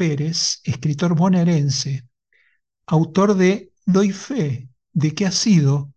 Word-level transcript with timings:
Pérez, 0.00 0.62
escritor 0.64 1.14
bonaerense, 1.14 2.08
autor 2.86 3.34
de 3.34 3.70
Doy 3.84 4.12
fe 4.12 4.70
de 4.94 5.14
que 5.14 5.26
ha 5.26 5.30
sido, 5.30 5.92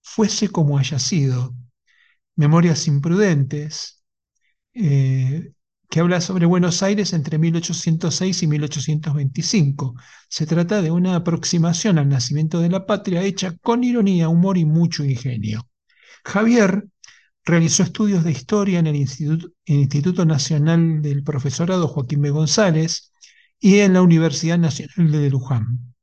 fuese 0.00 0.48
como 0.48 0.78
haya 0.78 1.00
sido, 1.00 1.56
Memorias 2.36 2.86
imprudentes, 2.86 4.04
eh, 4.74 5.50
que 5.90 5.98
habla 5.98 6.20
sobre 6.20 6.46
Buenos 6.46 6.84
Aires 6.84 7.12
entre 7.12 7.36
1806 7.38 8.44
y 8.44 8.46
1825. 8.46 9.96
Se 10.28 10.46
trata 10.46 10.80
de 10.80 10.92
una 10.92 11.16
aproximación 11.16 11.98
al 11.98 12.08
nacimiento 12.08 12.60
de 12.60 12.68
la 12.68 12.86
patria 12.86 13.24
hecha 13.24 13.56
con 13.60 13.82
ironía, 13.82 14.28
humor 14.28 14.56
y 14.56 14.66
mucho 14.66 15.04
ingenio. 15.04 15.68
Javier 16.24 16.86
realizó 17.44 17.82
estudios 17.82 18.22
de 18.22 18.30
historia 18.30 18.78
en 18.78 18.86
el 18.86 18.94
Instituto, 18.94 19.48
Instituto 19.64 20.24
Nacional 20.24 21.02
del 21.02 21.24
Profesorado 21.24 21.88
Joaquín 21.88 22.22
B. 22.22 22.30
González, 22.30 23.12
y 23.60 23.80
en 23.80 23.94
la 23.94 24.02
Universidad 24.02 24.58
Nacional 24.58 25.10
de 25.12 25.30
Luján. 25.30 25.94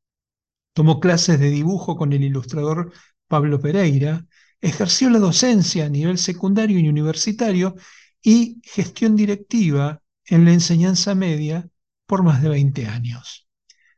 Tomó 0.73 0.99
clases 0.99 1.39
de 1.39 1.49
dibujo 1.49 1.95
con 1.95 2.13
el 2.13 2.23
ilustrador 2.23 2.91
Pablo 3.27 3.59
Pereira, 3.59 4.25
ejerció 4.61 5.09
la 5.09 5.19
docencia 5.19 5.85
a 5.85 5.89
nivel 5.89 6.17
secundario 6.17 6.79
y 6.79 6.89
universitario 6.89 7.75
y 8.21 8.61
gestión 8.63 9.15
directiva 9.15 10.01
en 10.25 10.45
la 10.45 10.53
enseñanza 10.53 11.15
media 11.15 11.69
por 12.05 12.23
más 12.23 12.41
de 12.41 12.49
20 12.49 12.87
años. 12.87 13.47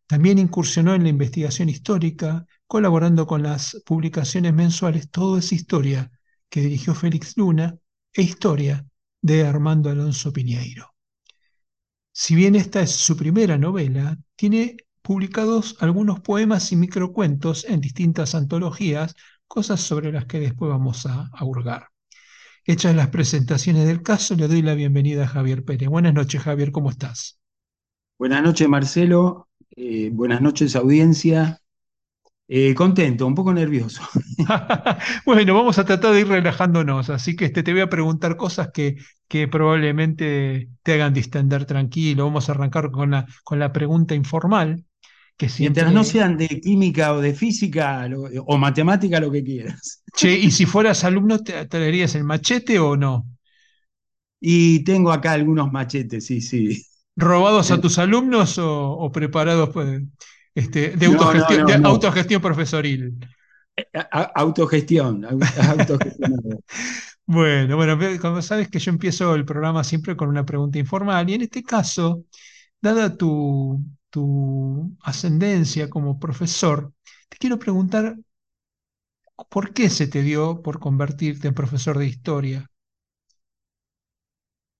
También 0.07 0.37
incursionó 0.39 0.95
en 0.95 1.03
la 1.03 1.09
investigación 1.09 1.69
histórica, 1.69 2.45
colaborando 2.65 3.27
con 3.27 3.43
las 3.43 3.81
publicaciones 3.85 4.53
mensuales 4.53 5.09
Todo 5.09 5.37
es 5.37 5.51
Historia, 5.51 6.11
que 6.49 6.61
dirigió 6.61 6.95
Félix 6.95 7.35
Luna, 7.37 7.77
e 8.13 8.21
Historia, 8.21 8.85
de 9.21 9.45
Armando 9.45 9.89
Alonso 9.89 10.31
Piñeiro. 10.31 10.96
Si 12.19 12.33
bien 12.33 12.55
esta 12.55 12.81
es 12.81 12.93
su 12.93 13.15
primera 13.15 13.59
novela, 13.59 14.17
tiene 14.35 14.77
publicados 15.03 15.77
algunos 15.81 16.19
poemas 16.19 16.71
y 16.71 16.75
microcuentos 16.75 17.63
en 17.65 17.79
distintas 17.79 18.33
antologías, 18.33 19.13
cosas 19.47 19.81
sobre 19.81 20.11
las 20.11 20.25
que 20.25 20.39
después 20.39 20.67
vamos 20.67 21.05
a, 21.05 21.29
hurgar. 21.41 21.89
Hechas 22.65 22.95
las 22.95 23.09
presentaciones 23.09 23.85
del 23.85 24.01
caso, 24.01 24.33
le 24.33 24.47
doy 24.47 24.63
la 24.63 24.73
bienvenida 24.73 25.25
a 25.25 25.27
Javier 25.27 25.63
Pérez. 25.63 25.89
Buenas 25.89 26.15
noches, 26.15 26.41
Javier, 26.41 26.71
¿cómo 26.71 26.89
estás? 26.89 27.39
Buenas 28.17 28.41
noches, 28.41 28.67
Marcelo. 28.67 29.47
Eh, 29.75 30.09
buenas 30.11 30.41
noches, 30.41 30.75
audiencia. 30.75 31.61
Eh, 32.49 32.73
contento, 32.73 33.27
un 33.27 33.35
poco 33.35 33.53
nervioso. 33.53 34.01
bueno, 35.25 35.53
vamos 35.53 35.77
a 35.79 35.85
tratar 35.85 36.13
de 36.13 36.21
ir 36.21 36.27
relajándonos, 36.27 37.09
así 37.09 37.35
que 37.35 37.45
este, 37.45 37.61
te 37.61 37.73
voy 37.73 37.81
a 37.81 37.89
preguntar 37.89 38.37
cosas 38.37 38.69
que, 38.73 38.95
que 39.27 39.47
probablemente 39.47 40.69
te 40.81 40.93
hagan 40.93 41.13
distender 41.13 41.65
tranquilo. 41.65 42.25
Vamos 42.25 42.47
a 42.47 42.53
arrancar 42.53 42.91
con 42.91 43.11
la, 43.11 43.25
con 43.43 43.59
la 43.59 43.73
pregunta 43.73 44.15
informal. 44.15 44.85
Que 45.35 45.47
Mientras 45.59 45.93
no 45.93 46.03
sean 46.03 46.35
de 46.35 46.47
química 46.47 47.13
o 47.13 47.21
de 47.21 47.35
física 47.35 48.09
o 48.47 48.57
matemática, 48.57 49.19
lo 49.19 49.31
que 49.31 49.43
quieras. 49.43 50.03
Che, 50.15 50.35
y 50.35 50.49
si 50.49 50.65
fueras 50.65 51.03
alumno, 51.03 51.43
¿te 51.43 51.63
traerías 51.67 52.15
el 52.15 52.23
machete 52.23 52.79
o 52.79 52.97
no? 52.97 53.27
Y 54.39 54.83
tengo 54.83 55.11
acá 55.11 55.33
algunos 55.33 55.71
machetes, 55.71 56.25
sí, 56.25 56.41
sí. 56.41 56.83
¿Robados 57.15 57.69
a 57.69 57.75
eh. 57.75 57.79
tus 57.79 57.99
alumnos 57.99 58.57
o, 58.57 58.93
o 58.93 59.11
preparados? 59.11 59.69
Pues? 59.69 60.01
Este, 60.57 60.97
de, 60.97 61.05
autogestión, 61.05 62.41
profesoril. 62.41 63.19
Autogestión, 64.33 65.21
bueno, 67.27 67.75
bueno, 67.75 68.19
como 68.19 68.41
sabes 68.41 68.67
que 68.67 68.79
yo 68.79 68.89
empiezo 68.89 69.35
el 69.35 69.45
programa 69.45 69.83
siempre 69.83 70.17
con 70.17 70.29
una 70.29 70.47
pregunta 70.47 70.79
informal 70.79 71.29
y 71.29 71.35
en 71.35 71.43
este 71.43 71.61
caso, 71.61 72.23
dada 72.81 73.15
tu, 73.15 73.79
tu 74.09 74.97
ascendencia 75.03 75.91
como 75.91 76.19
profesor, 76.19 76.91
te 77.29 77.37
quiero 77.37 77.59
preguntar 77.59 78.15
¿por 79.49 79.73
qué 79.73 79.91
se 79.91 80.07
te 80.07 80.23
dio 80.23 80.63
por 80.63 80.79
convertirte 80.79 81.47
en 81.47 81.53
profesor 81.53 81.99
de 81.99 82.07
historia? 82.07 82.67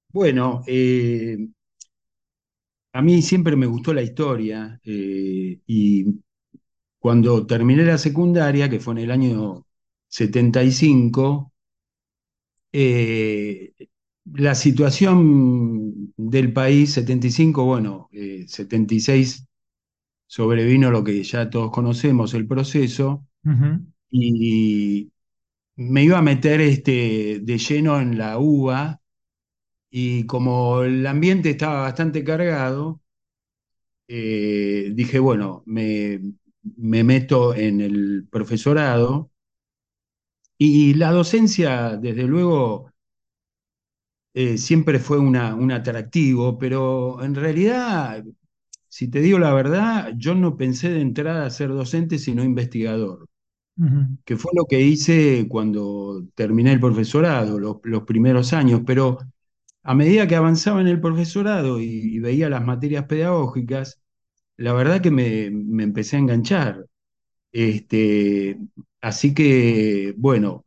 Bueno, 0.09 0.63
eh, 0.65 1.37
a 2.97 3.01
mí 3.03 3.21
siempre 3.21 3.55
me 3.55 3.67
gustó 3.67 3.93
la 3.93 4.01
historia 4.01 4.79
eh, 4.83 5.59
y 5.67 6.05
cuando 6.97 7.45
terminé 7.45 7.83
la 7.83 7.99
secundaria, 7.99 8.69
que 8.71 8.79
fue 8.79 8.93
en 8.95 8.97
el 8.97 9.11
año 9.11 9.67
75, 10.07 11.53
eh, 12.71 13.71
la 14.33 14.55
situación 14.55 16.11
del 16.17 16.51
país, 16.53 16.93
75, 16.93 17.65
bueno, 17.65 18.09
76 18.11 19.41
eh, 19.41 19.47
sobrevino 20.25 20.89
lo 20.89 21.03
que 21.03 21.21
ya 21.23 21.51
todos 21.51 21.69
conocemos, 21.69 22.33
el 22.33 22.47
proceso, 22.47 23.27
y 24.09 25.11
me 25.75 26.03
iba 26.03 26.17
a 26.17 26.23
meter 26.23 26.61
este, 26.61 27.41
de 27.43 27.57
lleno 27.59 28.01
en 28.01 28.17
la 28.17 28.39
UBA, 28.39 28.99
y 29.99 30.27
como 30.27 30.83
el 30.83 31.07
ambiente 31.07 31.49
estaba 31.49 31.81
bastante 31.81 32.23
cargado, 32.23 33.01
eh, 34.07 34.91
dije, 34.93 35.17
bueno, 35.17 35.63
me, 35.65 36.21
meto 36.63 37.55
en 37.55 37.81
el 37.81 38.27
profesorado 38.29 39.31
y 40.59 40.93
la 40.93 41.11
docencia, 41.11 41.97
desde 41.97 42.23
luego, 42.23 42.91
eh, 44.35 44.59
siempre 44.59 44.99
fue 44.99 45.17
una, 45.17 45.55
un 45.55 45.71
atractivo, 45.71 46.59
pero 46.59 47.23
en 47.23 47.33
realidad, 47.33 48.23
si 48.87 49.07
te 49.09 49.19
digo 49.19 49.39
la 49.39 49.53
verdad, 49.53 50.13
yo 50.15 50.35
no 50.35 50.57
pensé 50.57 50.91
de 50.91 51.01
entrada 51.01 51.47
a 51.47 51.49
ser 51.49 51.69
docente, 51.69 52.19
sino 52.19 52.43
investigador, 52.43 53.27
que 54.25 54.37
fue 54.37 54.51
lo 54.55 54.65
que 54.65 54.79
hice 54.79 55.47
cuando 55.49 56.23
terminé 56.35 56.73
el 56.73 56.79
profesorado, 56.79 57.59
los, 57.59 57.77
los 57.83 58.03
primeros 58.03 58.53
años, 58.53 58.81
pero 58.85 59.19
a 59.87 59.95
medida 59.95 60.27
que 60.27 60.35
avanzaba 60.35 60.81
en 60.81 60.87
el 60.87 60.99
profesorado 61.01 61.79
y, 61.79 62.19
veía 62.19 62.49
las 62.49 62.65
materias 62.65 63.05
pedagógicas, 63.05 64.01
la 64.57 64.73
verdad 64.73 65.01
que 65.01 65.11
me, 65.11 65.45
empecé 65.83 66.17
a 66.17 66.19
enganchar. 66.19 66.85
Este, 67.51 68.59
así 69.01 69.33
que, 69.33 70.13
bueno, 70.17 70.65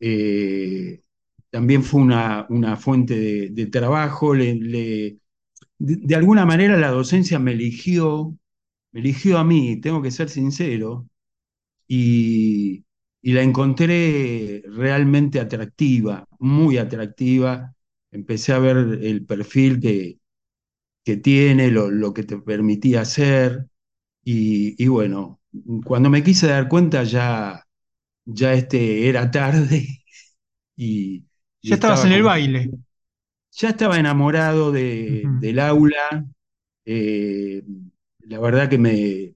eh, 0.00 1.02
también 1.50 1.82
fue 1.84 2.02
una, 2.02 2.76
fuente 2.78 3.50
de, 3.50 3.66
trabajo. 3.66 4.34
de, 4.34 5.18
alguna 6.16 6.46
manera 6.46 6.78
la 6.78 6.90
docencia 6.90 7.38
me 7.38 7.52
eligió, 7.52 8.36
me 8.92 9.00
eligió 9.00 9.38
a 9.38 9.44
mí, 9.44 9.80
tengo 9.80 10.02
que 10.02 10.10
ser 10.10 10.30
sincero, 10.30 11.06
y 11.86 12.84
la 13.22 13.42
encontré 13.42 14.62
realmente 14.68 15.40
atractiva, 15.40 16.26
muy 16.38 16.78
atractiva 16.78 17.74
empecé 18.14 18.52
a 18.52 18.58
ver 18.60 18.76
el 19.02 19.26
perfil 19.26 19.80
que, 19.80 20.18
que 21.04 21.16
tiene, 21.16 21.70
lo, 21.70 22.14
que 22.14 22.22
te 22.22 22.38
permitía 22.38 23.02
hacer, 23.02 23.66
y, 24.22 24.86
bueno, 24.86 25.40
cuando 25.84 26.08
me 26.08 26.22
quise 26.22 26.46
dar 26.46 26.68
cuenta 26.68 27.02
ya, 27.04 27.62
ya 28.24 28.54
este, 28.54 29.08
era 29.08 29.30
tarde 29.30 29.86
y... 30.76 31.24
ya 31.62 31.74
estabas 31.74 32.04
en 32.04 32.12
el 32.12 32.22
baile. 32.22 32.70
Ya 33.52 33.68
estaba 33.68 33.98
enamorado 33.98 34.72
de, 34.72 35.24
del 35.40 35.58
aula, 35.60 36.26
eh, 36.84 37.62
la 38.20 38.38
verdad 38.40 38.68
que 38.68 38.78
me... 38.78 39.34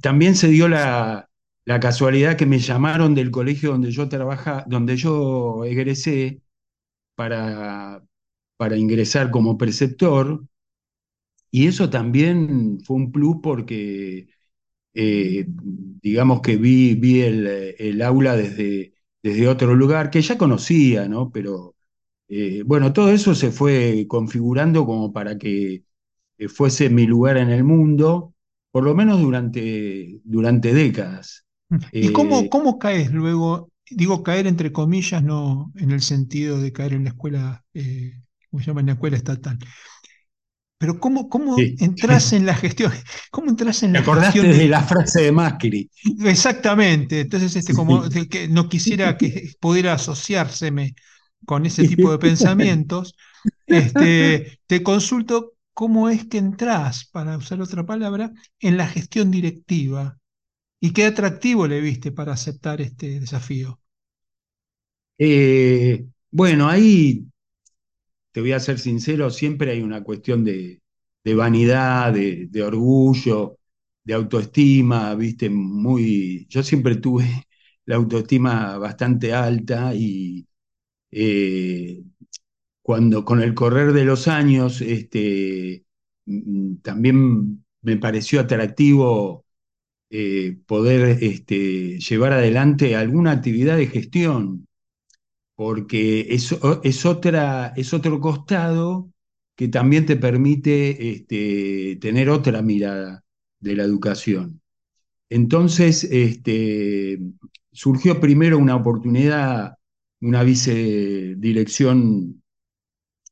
También 0.00 0.36
se 0.36 0.48
dio 0.48 0.68
la, 0.68 1.28
la 1.64 1.80
casualidad 1.80 2.36
que 2.36 2.46
me 2.46 2.58
llamaron 2.58 3.14
del 3.14 3.30
colegio 3.30 3.72
donde 3.72 3.90
yo 3.90 4.08
trabaja, 4.08 4.64
donde 4.68 4.96
yo 4.96 5.64
egresé 5.64 6.43
para, 7.14 8.04
para 8.56 8.76
ingresar 8.76 9.30
como 9.30 9.58
preceptor, 9.58 10.44
y 11.50 11.66
eso 11.68 11.88
también 11.90 12.80
fue 12.84 12.96
un 12.96 13.12
plus 13.12 13.36
porque, 13.42 14.28
eh, 14.94 15.46
digamos 15.48 16.42
que 16.42 16.56
vi, 16.56 16.94
vi 16.96 17.22
el, 17.22 17.46
el 17.78 18.02
aula 18.02 18.36
desde, 18.36 18.94
desde 19.22 19.48
otro 19.48 19.74
lugar 19.76 20.10
que 20.10 20.22
ya 20.22 20.38
conocía, 20.38 21.08
¿no? 21.08 21.30
Pero 21.32 21.76
eh, 22.28 22.62
bueno, 22.66 22.92
todo 22.94 23.10
eso 23.10 23.34
se 23.34 23.52
fue 23.52 24.06
configurando 24.08 24.86
como 24.86 25.12
para 25.12 25.38
que 25.38 25.84
eh, 26.38 26.48
fuese 26.48 26.90
mi 26.90 27.06
lugar 27.06 27.38
en 27.38 27.50
el 27.50 27.64
mundo, 27.64 28.34
por 28.72 28.84
lo 28.84 28.94
menos 28.94 29.20
durante, 29.22 30.20
durante 30.24 30.74
décadas. 30.74 31.46
¿Y 32.00 32.10
cómo, 32.10 32.48
eh, 32.48 32.50
cómo 32.50 32.78
caes 32.80 33.12
luego? 33.12 33.70
Digo 33.90 34.22
caer 34.22 34.46
entre 34.46 34.72
comillas, 34.72 35.22
no 35.22 35.72
en 35.76 35.90
el 35.90 36.02
sentido 36.02 36.60
de 36.60 36.72
caer 36.72 36.94
en 36.94 37.04
la 37.04 37.10
escuela, 37.10 37.64
eh, 37.74 38.20
¿cómo 38.50 38.62
se 38.62 38.66
llama? 38.68 38.80
En 38.80 38.86
la 38.86 38.92
escuela 38.92 39.16
estatal. 39.16 39.58
Pero 40.78 40.98
¿cómo, 40.98 41.28
cómo 41.28 41.56
entras 41.58 42.32
en 42.32 42.46
la 42.46 42.54
gestión? 42.54 42.92
¿Cómo 43.30 43.48
entras 43.48 43.82
en 43.82 43.92
la 43.92 44.00
¿Te 44.00 44.02
acordaste 44.02 44.42
de... 44.42 44.68
la 44.68 44.82
frase 44.82 45.22
de 45.22 45.32
Macri? 45.32 45.90
Exactamente. 46.24 47.20
Entonces, 47.20 47.56
este, 47.56 47.72
como 47.72 48.02
que 48.08 48.48
no 48.48 48.68
quisiera 48.68 49.16
que 49.16 49.52
pudiera 49.60 49.94
asociárseme 49.94 50.94
con 51.46 51.64
ese 51.66 51.86
tipo 51.86 52.10
de 52.10 52.18
pensamientos, 52.18 53.14
este, 53.66 54.58
te 54.66 54.82
consulto 54.82 55.52
cómo 55.72 56.08
es 56.08 56.26
que 56.26 56.38
entras, 56.38 57.06
para 57.10 57.36
usar 57.36 57.60
otra 57.60 57.84
palabra, 57.84 58.32
en 58.60 58.76
la 58.76 58.86
gestión 58.86 59.30
directiva. 59.30 60.18
¿Y 60.84 60.92
qué 60.92 61.06
atractivo 61.06 61.66
le 61.66 61.80
viste 61.80 62.12
para 62.12 62.34
aceptar 62.34 62.82
este 62.82 63.18
desafío? 63.18 63.80
Eh, 65.16 66.04
bueno, 66.30 66.68
ahí 66.68 67.24
te 68.32 68.42
voy 68.42 68.52
a 68.52 68.60
ser 68.60 68.78
sincero, 68.78 69.30
siempre 69.30 69.70
hay 69.70 69.80
una 69.80 70.04
cuestión 70.04 70.44
de, 70.44 70.82
vanidad, 71.24 72.12
de, 72.12 72.62
orgullo, 72.62 73.58
de 74.02 74.12
autoestima, 74.12 75.14
viste, 75.14 75.48
muy. 75.48 76.46
Yo 76.50 76.62
siempre 76.62 76.96
tuve 76.96 77.24
la 77.86 77.96
autoestima 77.96 78.76
bastante 78.76 79.32
alta 79.32 79.94
y 79.94 80.46
eh, 81.10 82.02
cuando 82.82 83.24
con 83.24 83.42
el 83.42 83.54
correr 83.54 83.94
de 83.94 84.04
los 84.04 84.28
años, 84.28 84.82
este, 84.82 85.86
mm, 86.26 86.76
también 86.82 87.64
me 87.82 87.96
pareció 87.96 88.40
atractivo 88.40 89.43
eh, 90.16 90.56
poder 90.66 91.18
este, 91.24 91.98
llevar 91.98 92.34
adelante 92.34 92.94
alguna 92.94 93.32
actividad 93.32 93.76
de 93.76 93.88
gestión, 93.88 94.68
porque 95.56 96.28
es, 96.30 96.52
es, 96.84 97.04
es 97.76 97.94
otro 97.94 98.20
costado 98.20 99.10
que 99.56 99.66
también 99.66 100.06
te 100.06 100.14
permite 100.14 101.10
este, 101.10 101.98
tener 102.00 102.30
otra 102.30 102.62
mirada 102.62 103.24
de 103.58 103.74
la 103.74 103.82
educación. 103.82 104.60
Entonces, 105.28 106.04
este, 106.04 107.18
surgió 107.72 108.20
primero 108.20 108.56
una 108.58 108.76
oportunidad, 108.76 109.74
una 110.20 110.44
vicedirección 110.44 112.40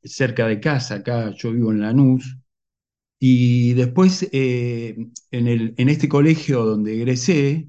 cerca 0.02 0.48
de 0.48 0.58
casa, 0.58 0.96
acá 0.96 1.30
yo 1.36 1.52
vivo 1.52 1.70
en 1.70 1.82
Lanús, 1.82 2.38
y 3.24 3.74
después, 3.74 4.28
eh, 4.32 4.96
en, 5.30 5.46
el, 5.46 5.74
en, 5.76 5.88
este 5.88 6.08
colegio 6.08 6.64
donde 6.64 6.94
egresé, 6.96 7.68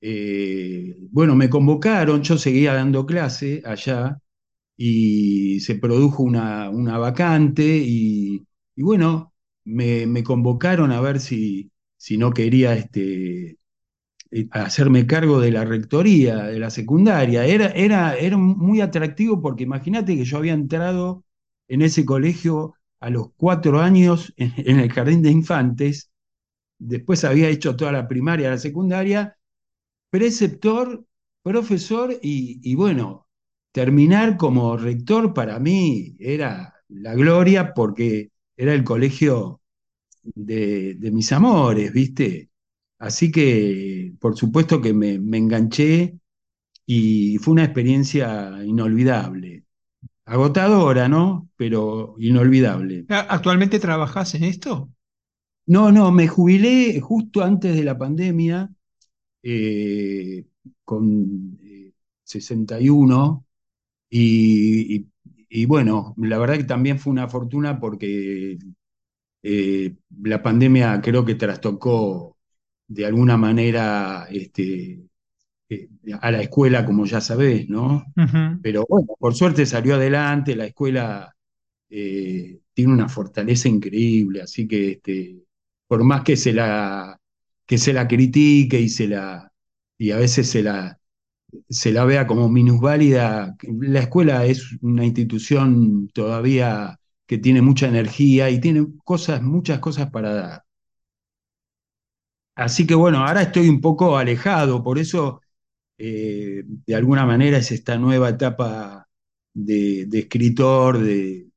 eh, 0.00 0.96
bueno, 1.10 1.36
me 1.36 1.50
convocaron, 1.50 2.22
yo 2.22 2.38
seguía 2.38 2.74
dando 2.74 3.06
clase 3.06 3.62
allá 3.66 4.20
y 4.76 5.60
se 5.60 5.76
produjo 5.76 6.22
una, 6.24 6.70
una 6.70 6.98
vacante 6.98 7.64
y, 7.64 8.46
y 8.76 8.82
bueno, 8.82 9.34
me, 9.64 10.06
me, 10.06 10.24
convocaron 10.24 10.92
a 10.92 11.00
ver 11.00 11.20
si, 11.20 11.72
si 11.96 12.18
no 12.18 12.32
quería 12.32 12.74
este, 12.74 13.58
eh, 14.30 14.48
hacerme 14.52 15.06
cargo 15.06 15.40
de 15.40 15.52
la 15.52 15.64
rectoría 15.64 16.44
de 16.44 16.58
la 16.58 16.70
secundaria. 16.70 17.46
Era, 17.46 17.68
era, 17.70 18.16
era 18.16 18.36
muy 18.36 18.80
atractivo 18.80 19.40
porque 19.42 19.64
imagínate 19.64 20.16
que 20.16 20.24
yo 20.24 20.38
había 20.38 20.54
entrado 20.54 21.24
en 21.68 21.82
ese 21.82 22.04
colegio 22.04 22.74
a 23.00 23.10
los 23.10 23.32
cuatro 23.36 23.80
años 23.80 24.32
en, 24.36 24.80
el 24.80 24.92
jardín 24.92 25.22
de 25.22 25.30
infantes, 25.30 26.10
después 26.78 27.24
había 27.24 27.48
hecho 27.48 27.76
toda 27.76 27.92
la 27.92 28.08
primaria, 28.08 28.50
la 28.50 28.58
secundaria, 28.58 29.36
preceptor, 30.10 31.04
profesor 31.42 32.18
y, 32.22 32.74
bueno, 32.74 33.28
terminar 33.72 34.36
como 34.36 34.76
rector 34.76 35.34
para 35.34 35.58
mí 35.58 36.16
era 36.18 36.74
la 36.88 37.14
gloria 37.14 37.74
porque 37.74 38.30
era 38.56 38.74
el 38.74 38.84
colegio 38.84 39.60
de, 40.22 40.96
mis 41.12 41.32
amores, 41.32 41.92
¿viste? 41.92 42.50
Así 42.98 43.30
que 43.30 44.14
por 44.20 44.36
supuesto 44.36 44.80
que 44.80 44.92
me 44.92 45.38
enganché 45.38 46.18
y 46.90 47.36
fue 47.38 47.52
una 47.52 47.64
experiencia 47.64 48.64
inolvidable. 48.64 49.64
Agotadora, 50.28 51.08
¿no? 51.08 51.48
Pero 51.56 52.14
inolvidable. 52.18 53.06
¿Actualmente 53.08 53.78
trabajas 53.78 54.34
en 54.34 54.44
esto? 54.44 54.90
No, 55.64 55.90
no, 55.90 56.12
me 56.12 56.28
jubilé 56.28 57.00
justo 57.00 57.42
antes 57.42 57.74
de 57.74 57.82
la 57.82 57.96
pandemia, 57.96 58.70
eh, 59.42 60.44
con 60.84 61.58
61, 62.24 63.46
eh, 64.10 65.04
y, 65.50 65.66
bueno, 65.66 66.14
la 66.18 66.38
verdad 66.38 66.56
que 66.58 66.64
también 66.64 66.98
fue 66.98 67.12
una 67.12 67.28
fortuna 67.28 67.80
porque 67.80 68.58
eh, 69.42 69.96
la 70.22 70.42
pandemia 70.42 71.00
creo 71.00 71.24
que 71.24 71.36
trastocó 71.36 72.36
de 72.86 73.06
alguna 73.06 73.38
manera 73.38 74.26
este, 74.30 75.07
eh, 75.70 75.88
a 76.20 76.30
la 76.30 76.40
escuela, 76.40 76.84
como 76.86 77.04
ya 77.04 77.20
sabés, 77.20 77.68
¿no? 77.68 78.04
Pero 78.62 78.86
bueno, 78.88 79.08
por 79.18 79.34
suerte 79.34 79.66
salió 79.66 79.94
adelante, 79.96 80.56
la 80.56 80.66
escuela 80.66 81.34
eh, 81.90 82.60
tiene 82.72 82.92
una 82.92 83.08
fortaleza 83.08 83.68
increíble, 83.68 84.42
así 84.42 84.66
que 84.66 84.92
este, 84.92 85.44
por 85.86 86.04
más 86.04 86.22
que 86.22 86.36
se 86.36 86.52
la, 86.52 87.18
que 87.66 87.78
se 87.78 87.92
la 87.92 88.08
critique 88.08 88.80
y, 88.80 88.88
se 88.88 89.08
la, 89.08 89.52
y 89.98 90.10
a 90.10 90.16
veces 90.18 90.48
se 90.50 90.62
la, 90.62 90.98
se 91.68 91.92
la 91.92 92.04
vea 92.04 92.26
como 92.26 92.48
minusválida, 92.48 93.56
la 93.62 94.00
escuela 94.00 94.46
es 94.46 94.76
una 94.82 95.04
institución 95.04 96.08
todavía 96.14 96.98
que 97.26 97.38
tiene 97.38 97.62
mucha 97.62 97.88
energía 97.88 98.50
y 98.50 98.60
tiene 98.60 98.86
cosas, 99.04 99.42
muchas 99.42 99.80
cosas 99.80 100.10
para 100.10 100.32
dar. 100.34 100.64
Así 102.54 102.86
que 102.86 102.94
bueno, 102.94 103.18
ahora 103.26 103.42
estoy 103.42 103.68
un 103.68 103.80
poco 103.80 104.16
alejado, 104.16 104.82
por 104.82 104.98
eso 104.98 105.40
eh, 105.98 106.62
de 106.64 106.94
alguna 106.94 107.26
manera 107.26 107.58
es 107.58 107.72
esta 107.72 107.98
nueva 107.98 108.30
etapa 108.30 109.08
de, 109.52 110.08
escritor, 110.12 110.98
de, 110.98 111.48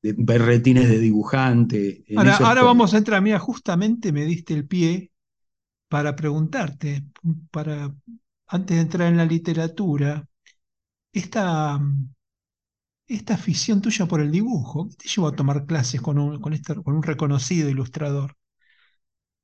berretines 0.00 0.88
de 0.88 0.98
dibujante. 0.98 2.04
Ahora, 2.16 2.62
vamos 2.62 2.94
a 2.94 2.98
entrar, 2.98 3.20
mira, 3.20 3.40
justamente 3.40 4.12
me 4.12 4.24
diste 4.24 4.54
el 4.54 4.66
pie 4.66 5.10
para 5.88 6.14
preguntarte, 6.14 7.04
para, 7.50 7.92
antes 8.46 8.76
de 8.76 8.82
entrar 8.82 9.08
en 9.08 9.16
la 9.16 9.26
literatura, 9.26 10.26
esta, 11.12 11.80
esta 13.06 13.34
afición 13.34 13.82
tuya 13.82 14.06
por 14.06 14.20
el 14.20 14.30
dibujo, 14.30 14.88
¿qué 14.88 14.96
te 14.96 15.08
llevó 15.08 15.28
a 15.28 15.36
tomar 15.36 15.66
clases 15.66 16.00
con 16.00 16.18
un, 16.18 16.40
con, 16.40 16.52
este, 16.52 16.74
con 16.76 16.94
un 16.94 17.02
reconocido 17.02 17.68
ilustrador? 17.68 18.36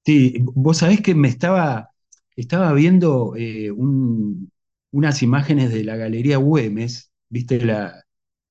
Sí, 0.05 0.37
vos 0.41 0.79
sabés 0.79 1.03
que 1.03 1.15
me 1.15 1.29
estaba 1.29 1.91
estaba 2.39 2.73
viendo 2.73 3.35
eh, 3.37 3.71
unas 3.73 5.23
imágenes 5.23 5.73
de 5.73 5.83
la 5.83 5.97
Galería 5.97 6.37
Güemes, 6.37 7.11
viste 7.29 7.65
la, 7.65 8.05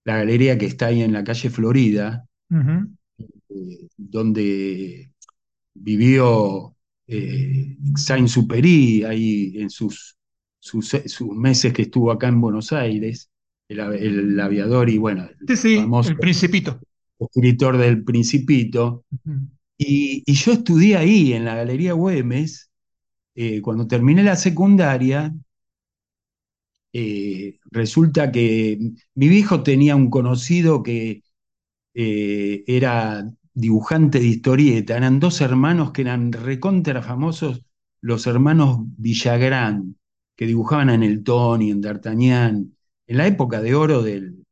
galería 0.04 0.58
que 0.58 0.66
está 0.66 0.88
ahí 0.88 1.02
en 1.02 1.14
la 1.14 1.24
calle 1.24 1.50
Florida, 1.50 2.28
eh, 2.50 3.88
donde 3.96 5.12
vivió 5.74 6.76
eh, 7.08 7.78
Saint-Supéry 7.96 9.04
ahí 9.04 9.54
en 9.56 9.70
sus, 9.70 10.18
sus, 10.60 10.94
meses 11.34 11.72
que 11.72 11.84
estuvo 11.84 12.12
acá 12.12 12.28
en 12.28 12.42
Buenos 12.42 12.74
Aires, 12.74 13.30
el, 13.70 14.40
aviador 14.40 14.90
y 14.90 14.98
bueno, 14.98 15.30
el 15.48 15.58
famoso 15.58 16.12
el 16.12 16.18
Principito. 16.18 16.80
Escritor 17.20 17.78
del 17.78 18.04
Principito. 18.04 19.06
y, 19.78 20.24
y, 20.26 20.34
yo 20.34 20.54
estudié 20.54 20.98
ahí, 20.98 21.34
en 21.34 21.46
la 21.46 21.56
Galería 21.56 21.94
Güemes, 21.94 22.67
eh, 23.40 23.62
cuando 23.62 23.86
terminé 23.86 24.24
la 24.24 24.36
secundaria, 24.36 25.32
eh, 26.92 27.60
resulta 27.70 28.32
que 28.32 28.80
mi 29.14 29.28
viejo 29.28 29.62
tenía 29.62 29.96
un 29.96 30.10
conocido 30.10 30.82
que 30.82 31.22
eh, 31.94 32.64
era 32.66 33.32
dibujante 33.54 34.20
de 34.20 34.26
historieta, 34.26 34.98
eran 34.98 35.20
dos 35.20 35.40
hermanos 35.42 35.92
que 35.92 36.02
eran 36.02 36.32
recontra 36.32 37.04
famosos, 37.04 37.62
los 38.02 38.26
hermanos 38.26 38.80
Villagrán, 38.98 39.96
que 40.36 40.48
dibujaban 40.48 40.90
en 40.90 41.04
el 41.04 41.24
Tony, 41.24 41.70
en 41.70 41.82
D'Artagnan, 41.82 42.76
en 43.06 43.18
la 43.18 43.28
época 43.28 43.62
de 43.62 43.76
oro 43.76 44.02
del, 44.02 44.44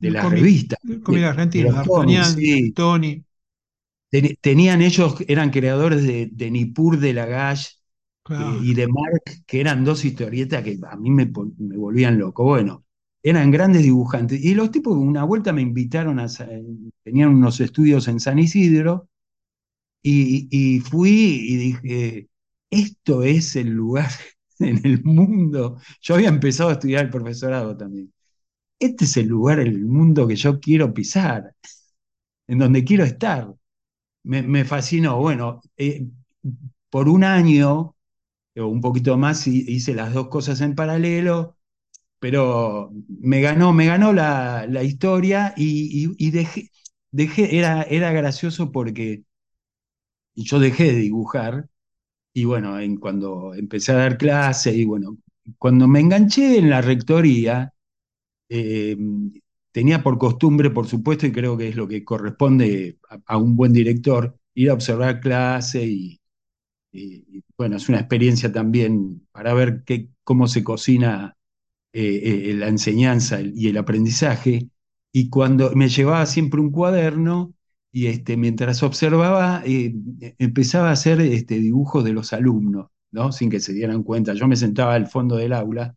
de 0.00 0.10
las 0.10 0.28
revistas. 0.28 0.80
Cómic 1.04 1.22
argentino, 1.22 1.72
D'Artagnan, 1.74 2.72
Tony. 2.74 3.24
tenían 4.40 4.82
ellos, 4.82 5.14
eran 5.28 5.50
creadores 5.50 6.02
de, 6.02 6.28
de 6.32 6.50
Nippur 6.50 6.98
de 6.98 7.12
Lagash 7.12 7.81
y 8.62 8.74
de 8.74 8.86
Mark, 8.88 9.22
que 9.46 9.60
eran 9.60 9.84
dos 9.84 10.04
historietas 10.04 10.62
que 10.62 10.78
a 10.88 10.96
mí 10.96 11.10
me, 11.10 11.26
me 11.58 11.76
volvían 11.76 12.18
loco. 12.18 12.44
Bueno, 12.44 12.84
eran 13.22 13.50
grandes 13.50 13.82
dibujantes. 13.82 14.42
Y 14.44 14.54
los 14.54 14.70
tipos, 14.70 14.96
una 14.96 15.24
vuelta 15.24 15.52
me 15.52 15.62
invitaron 15.62 16.18
a. 16.18 16.26
Tenían 17.02 17.30
unos 17.30 17.60
estudios 17.60 18.08
en 18.08 18.20
San 18.20 18.38
Isidro, 18.38 19.08
y, 20.02 20.80
fui 20.80 21.10
y 21.10 21.56
dije: 21.56 22.28
Esto 22.70 23.22
es 23.22 23.56
el 23.56 23.68
lugar 23.68 24.10
en 24.58 24.80
el 24.84 25.02
mundo. 25.04 25.78
Yo 26.00 26.14
había 26.14 26.28
empezado 26.28 26.70
a 26.70 26.74
estudiar 26.74 27.04
el 27.04 27.10
profesorado 27.10 27.76
también. 27.76 28.12
Este 28.78 29.04
es 29.04 29.16
el 29.16 29.28
lugar 29.28 29.60
en 29.60 29.68
el 29.68 29.86
mundo 29.86 30.26
que 30.26 30.36
yo 30.36 30.60
quiero 30.60 30.92
pisar, 30.94 31.54
en 32.48 32.58
donde 32.58 32.84
quiero 32.84 33.04
estar. 33.04 33.54
Me, 34.24 34.64
fascinó. 34.64 35.18
Bueno, 35.18 35.60
eh, 35.76 36.06
por 36.90 37.08
un 37.08 37.24
año 37.24 37.96
o 38.56 38.66
un 38.66 38.80
poquito 38.80 39.16
más 39.18 39.46
hice 39.46 39.94
las 39.94 40.12
dos 40.14 40.28
cosas 40.28 40.60
en 40.60 40.74
paralelo 40.74 41.56
pero 42.22 42.92
me 43.08 43.40
ganó, 43.40 43.72
me 43.72 43.86
ganó 43.86 44.12
la, 44.12 44.84
historia 44.84 45.54
y, 45.56 46.30
dejé, 46.30 46.70
dejé, 47.10 47.58
era, 47.58 47.82
era 47.82 48.12
gracioso 48.12 48.70
porque 48.72 49.24
yo 50.34 50.60
dejé 50.60 50.92
de 50.92 51.00
dibujar 51.00 51.68
y 52.34 52.44
bueno, 52.44 52.78
en, 52.80 52.98
cuando 52.98 53.54
empecé 53.54 53.92
a 53.92 53.96
dar 53.96 54.18
clase 54.18 54.74
y 54.76 54.84
bueno, 54.84 55.18
cuando 55.58 55.88
me 55.88 56.00
enganché 56.00 56.58
en 56.58 56.70
la 56.70 56.82
rectoría, 56.82 57.74
eh, 58.48 58.96
tenía 59.72 60.02
por 60.02 60.18
costumbre, 60.18 60.70
por 60.70 60.88
supuesto, 60.88 61.26
y 61.26 61.32
creo 61.32 61.56
que 61.58 61.68
es 61.70 61.76
lo 61.76 61.88
que 61.88 62.04
corresponde 62.04 62.98
a, 63.26 63.38
un 63.38 63.56
buen 63.56 63.72
director, 63.72 64.38
ir 64.54 64.70
a 64.70 64.74
observar 64.74 65.20
clase 65.20 65.84
y, 65.86 66.21
bueno, 67.56 67.76
es 67.76 67.88
una 67.88 67.98
experiencia 67.98 68.52
también 68.52 69.26
para 69.32 69.54
ver 69.54 69.84
qué, 69.84 70.08
cómo 70.24 70.46
se 70.48 70.64
cocina 70.64 71.36
eh, 71.92 72.50
eh, 72.50 72.54
la 72.54 72.68
enseñanza 72.68 73.40
y 73.42 73.68
el 73.68 73.78
aprendizaje, 73.78 74.68
y 75.12 75.28
cuando 75.30 75.72
me 75.74 75.88
llevaba 75.88 76.26
siempre 76.26 76.60
un 76.60 76.70
cuaderno, 76.70 77.54
y 77.92 78.06
este, 78.06 78.36
mientras 78.36 78.82
observaba, 78.82 79.62
eh, 79.66 79.94
empezaba 80.38 80.88
a 80.90 80.92
hacer 80.92 81.20
este, 81.20 81.58
dibujos 81.58 82.04
de 82.04 82.12
los 82.14 82.32
alumnos, 82.32 82.88
¿no? 83.10 83.32
sin 83.32 83.50
que 83.50 83.60
se 83.60 83.74
dieran 83.74 84.02
cuenta. 84.02 84.32
Yo 84.34 84.48
me 84.48 84.56
sentaba 84.56 84.94
al 84.94 85.06
fondo 85.08 85.36
del 85.36 85.52
aula, 85.52 85.96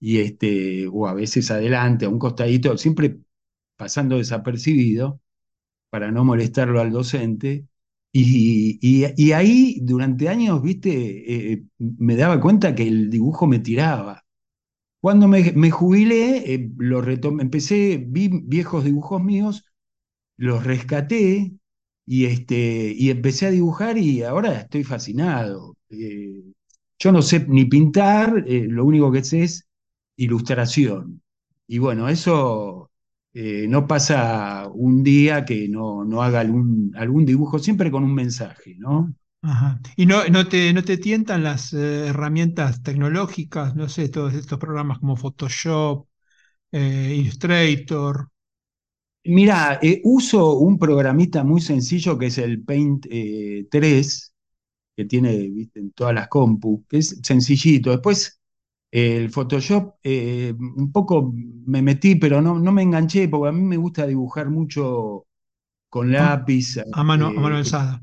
y 0.00 0.20
este, 0.20 0.86
o 0.88 1.06
a 1.08 1.14
veces 1.14 1.50
adelante, 1.50 2.06
a 2.06 2.08
un 2.10 2.18
costadito, 2.18 2.76
siempre 2.78 3.18
pasando 3.76 4.18
desapercibido, 4.18 5.20
para 5.90 6.10
no 6.10 6.24
molestarlo 6.24 6.80
al 6.80 6.92
docente. 6.92 7.66
Y, 8.16 9.32
ahí, 9.32 9.80
durante 9.82 10.28
años, 10.28 10.62
viste, 10.62 11.64
me 11.78 12.16
daba 12.16 12.40
cuenta 12.40 12.74
que 12.74 12.86
el 12.86 13.10
dibujo 13.10 13.46
me 13.46 13.58
tiraba. 13.58 14.24
Cuando 15.04 15.28
me, 15.28 15.70
jubilé, 15.70 16.54
eh, 16.54 16.70
lo 16.78 17.04
empecé, 17.38 18.02
vi 18.08 18.28
viejos 18.28 18.84
dibujos 18.84 19.22
míos, 19.22 19.66
los 20.38 20.64
rescaté 20.64 21.52
y, 22.06 22.24
este, 22.26 22.94
y 22.96 23.10
empecé 23.10 23.46
a 23.46 23.50
dibujar 23.50 23.98
y 23.98 24.22
ahora 24.22 24.60
estoy 24.60 24.82
fascinado. 24.84 25.76
Eh, 25.90 26.42
yo 26.98 27.12
no 27.12 27.20
sé 27.20 27.44
ni 27.48 27.66
pintar, 27.66 28.44
eh, 28.48 28.66
lo 28.66 28.86
único 28.86 29.12
que 29.12 29.24
sé 29.24 29.42
es 29.44 29.68
ilustración. 30.16 31.22
Y 31.66 31.78
bueno, 31.78 32.08
eso 32.08 32.90
no 33.34 33.86
pasa 33.86 34.68
un 34.72 35.02
día 35.02 35.44
que 35.44 35.68
no, 35.68 36.04
no 36.04 36.22
haga 36.22 36.40
algún, 36.40 36.92
algún 36.96 37.24
dibujo, 37.26 37.58
siempre 37.58 37.90
con 37.90 38.04
un 38.04 38.14
mensaje, 38.14 38.76
¿no? 38.78 39.14
¿Y 39.96 40.06
no, 40.06 40.26
no, 40.28 40.48
te, 40.48 40.72
no 40.72 40.82
te 40.84 40.96
tientan 40.96 41.42
las 41.42 41.72
eh, 41.74 42.06
herramientas 42.08 42.82
tecnológicas? 42.82 43.74
No 43.76 43.88
sé, 43.88 44.08
todos 44.08 44.32
estos 44.34 44.58
programas 44.58 44.98
como 44.98 45.16
Photoshop, 45.16 46.06
eh, 46.72 47.16
Illustrator. 47.18 48.30
Mira, 49.24 49.78
eh, 49.82 50.00
uso 50.04 50.58
un 50.58 50.78
programita 50.78 51.44
muy 51.44 51.60
sencillo 51.60 52.18
que 52.18 52.26
es 52.26 52.38
el 52.38 52.62
Paint 52.62 53.06
3, 53.70 54.34
que 54.96 55.04
tiene 55.06 55.36
¿viste? 55.50 55.80
en 55.80 55.92
todas 55.92 56.14
las 56.14 56.28
compu, 56.28 56.84
que 56.88 56.98
es 56.98 57.20
sencillito. 57.22 57.90
Después 57.90 58.40
el 58.96 59.30
Photoshop, 59.30 59.96
un 60.04 60.92
poco 60.92 61.32
me 61.66 61.82
metí, 61.82 62.14
pero 62.14 62.40
no, 62.40 62.58
no 62.58 62.72
me 62.72 62.82
enganché, 62.82 63.28
porque 63.28 63.48
a 63.48 63.52
mí 63.52 63.62
me 63.62 63.76
gusta 63.76 64.06
dibujar 64.06 64.50
mucho 64.50 65.26
con 65.88 66.12
lápiz. 66.12 66.78
A, 66.92 67.02
mano, 67.02 67.28
a 67.28 67.32
mano 67.32 67.56
alzada 67.56 68.02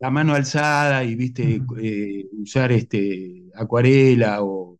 la 0.00 0.10
mano 0.10 0.34
alzada 0.34 1.04
y 1.04 1.14
viste 1.14 1.62
eh, 1.78 2.26
usar 2.38 2.72
este 2.72 3.44
acuarela 3.54 4.42
o, 4.42 4.78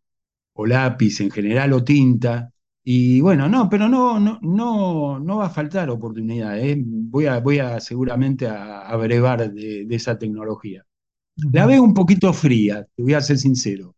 lápiz 0.65 1.21
en 1.21 1.31
general 1.31 1.73
o 1.73 1.83
tinta. 1.83 2.51
Y 2.83 3.19
bueno, 3.21 3.49
no, 3.49 3.67
pero 3.67 3.89
no, 3.89 4.19
no, 4.19 4.37
no, 4.43 5.19
no 5.19 5.37
va 5.37 5.47
a 5.47 5.49
faltar 5.49 5.89
oportunidad. 5.89 6.59
¿eh? 6.59 6.75
Voy, 6.79 7.25
a, 7.25 7.39
voy 7.39 7.57
a 7.59 7.79
seguramente 7.79 8.47
a, 8.47 8.95
brevar 8.95 9.51
de, 9.51 9.87
esa 9.89 10.19
tecnología. 10.19 10.85
La 11.51 11.65
veo 11.65 11.81
un 11.81 11.95
poquito 11.95 12.31
fría, 12.33 12.85
te 12.95 13.01
voy 13.01 13.13
a 13.15 13.21
ser 13.21 13.39
sincero, 13.39 13.95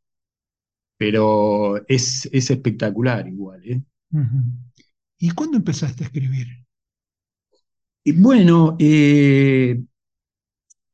pero 1.04 1.86
es, 1.86 2.30
es 2.32 2.50
espectacular 2.50 3.28
igual. 3.28 3.62
¿eh? 3.66 3.82
¿Y 5.18 5.32
cuándo 5.32 5.58
empezaste 5.58 6.06
a 6.06 6.08
escribir? 6.08 6.48
Y 8.06 8.14
bueno, 8.14 8.78
eh, 8.80 9.84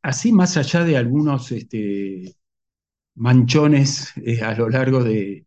así 0.01 0.31
más 0.31 0.57
allá 0.57 0.83
de 0.83 0.97
algunos 0.97 1.51
este, 1.51 2.35
manchones 3.13 4.11
eh, 4.15 4.41
a 4.41 4.55
lo 4.55 4.67
largo 4.67 5.03
de, 5.03 5.45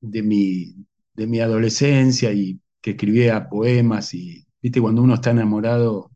mi, 0.00 0.74
de 1.12 1.26
mi 1.26 1.40
adolescencia 1.40 2.32
y 2.32 2.58
que 2.80 2.92
escribía 2.92 3.46
poemas 3.46 4.14
y, 4.14 4.46
viste, 4.62 4.80
cuando 4.80 5.02
uno 5.02 5.16
está 5.16 5.32
enamorado, 5.32 6.12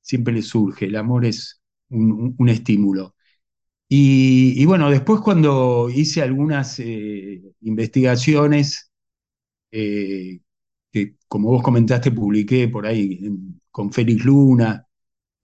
siempre 0.00 0.34
le 0.34 0.42
surge, 0.42 0.86
el 0.86 0.96
amor 0.96 1.24
es 1.24 1.62
un, 1.88 2.48
estímulo. 2.48 3.14
Y, 3.88 4.64
bueno, 4.66 4.90
después 4.90 5.20
cuando 5.20 5.88
hice 5.90 6.22
algunas 6.22 6.78
eh, 6.80 7.42
investigaciones, 7.62 8.90
eh, 9.70 10.40
que 10.92 11.16
como 11.28 11.50
vos 11.50 11.62
comentaste, 11.62 12.10
publiqué 12.12 12.68
por 12.68 12.86
ahí 12.86 13.20
con 13.70 13.92
Félix 13.92 14.24
Luna, 14.24 14.86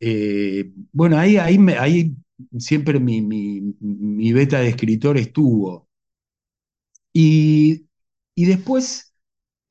eh, 0.00 0.72
bueno, 0.92 1.16
ahí, 1.18 1.36
ahí, 1.36 1.58
ahí 1.78 2.16
siempre 2.58 2.98
mi, 3.00 4.32
beta 4.32 4.58
de 4.60 4.68
escritor 4.68 5.16
estuvo. 5.16 5.88
Y, 7.12 7.86
después, 8.36 9.14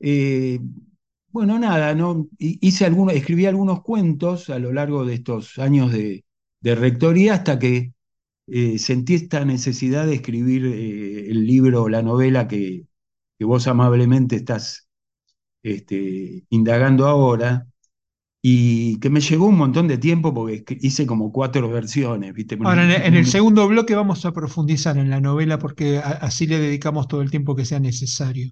eh, 0.00 0.60
bueno, 1.28 1.58
nada, 1.58 1.94
¿no? 1.94 2.28
Hice 2.38 2.86
algunos, 2.86 3.14
escribí 3.14 3.46
algunos 3.46 3.82
cuentos 3.82 4.50
a 4.50 4.58
lo 4.58 4.72
largo 4.72 5.04
de 5.04 5.14
estos 5.14 5.58
años 5.58 5.92
de, 5.92 6.24
rectoría 6.62 7.34
hasta 7.34 7.58
que 7.58 7.92
eh, 8.46 8.78
sentí 8.78 9.14
esta 9.14 9.44
necesidad 9.44 10.06
de 10.06 10.14
escribir 10.14 10.66
el 10.66 11.46
libro, 11.46 11.88
la 11.88 12.02
novela 12.02 12.48
que, 12.48 12.86
vos 13.40 13.66
amablemente 13.66 14.36
estás 14.36 14.88
este, 15.64 16.44
indagando 16.48 17.06
ahora 17.08 17.66
y 18.44 18.98
que 18.98 19.08
me 19.08 19.20
llegó 19.20 19.46
un 19.46 19.56
montón 19.56 19.86
de 19.86 19.98
tiempo 19.98 20.34
porque 20.34 20.76
hice 20.80 21.06
como 21.06 21.30
cuatro 21.30 21.70
versiones, 21.70 22.34
¿viste? 22.34 22.58
Ahora, 22.60 23.06
en 23.06 23.14
el, 23.14 23.26
segundo 23.26 23.68
bloque 23.68 23.94
vamos 23.94 24.26
a 24.26 24.32
profundizar 24.32 24.98
en 24.98 25.10
la 25.10 25.20
novela 25.20 25.60
porque 25.60 25.98
así 25.98 26.48
le 26.48 26.58
dedicamos 26.58 27.06
todo 27.06 27.22
el 27.22 27.30
tiempo 27.30 27.54
que 27.54 27.64
sea 27.64 27.78
necesario. 27.78 28.50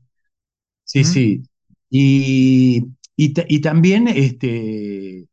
Sí, 0.84 1.00
¿Mm? 1.00 1.04
sí. 1.04 1.42
Y, 1.90 2.84
y, 3.16 3.60
también 3.60 4.06
este, 4.06 5.26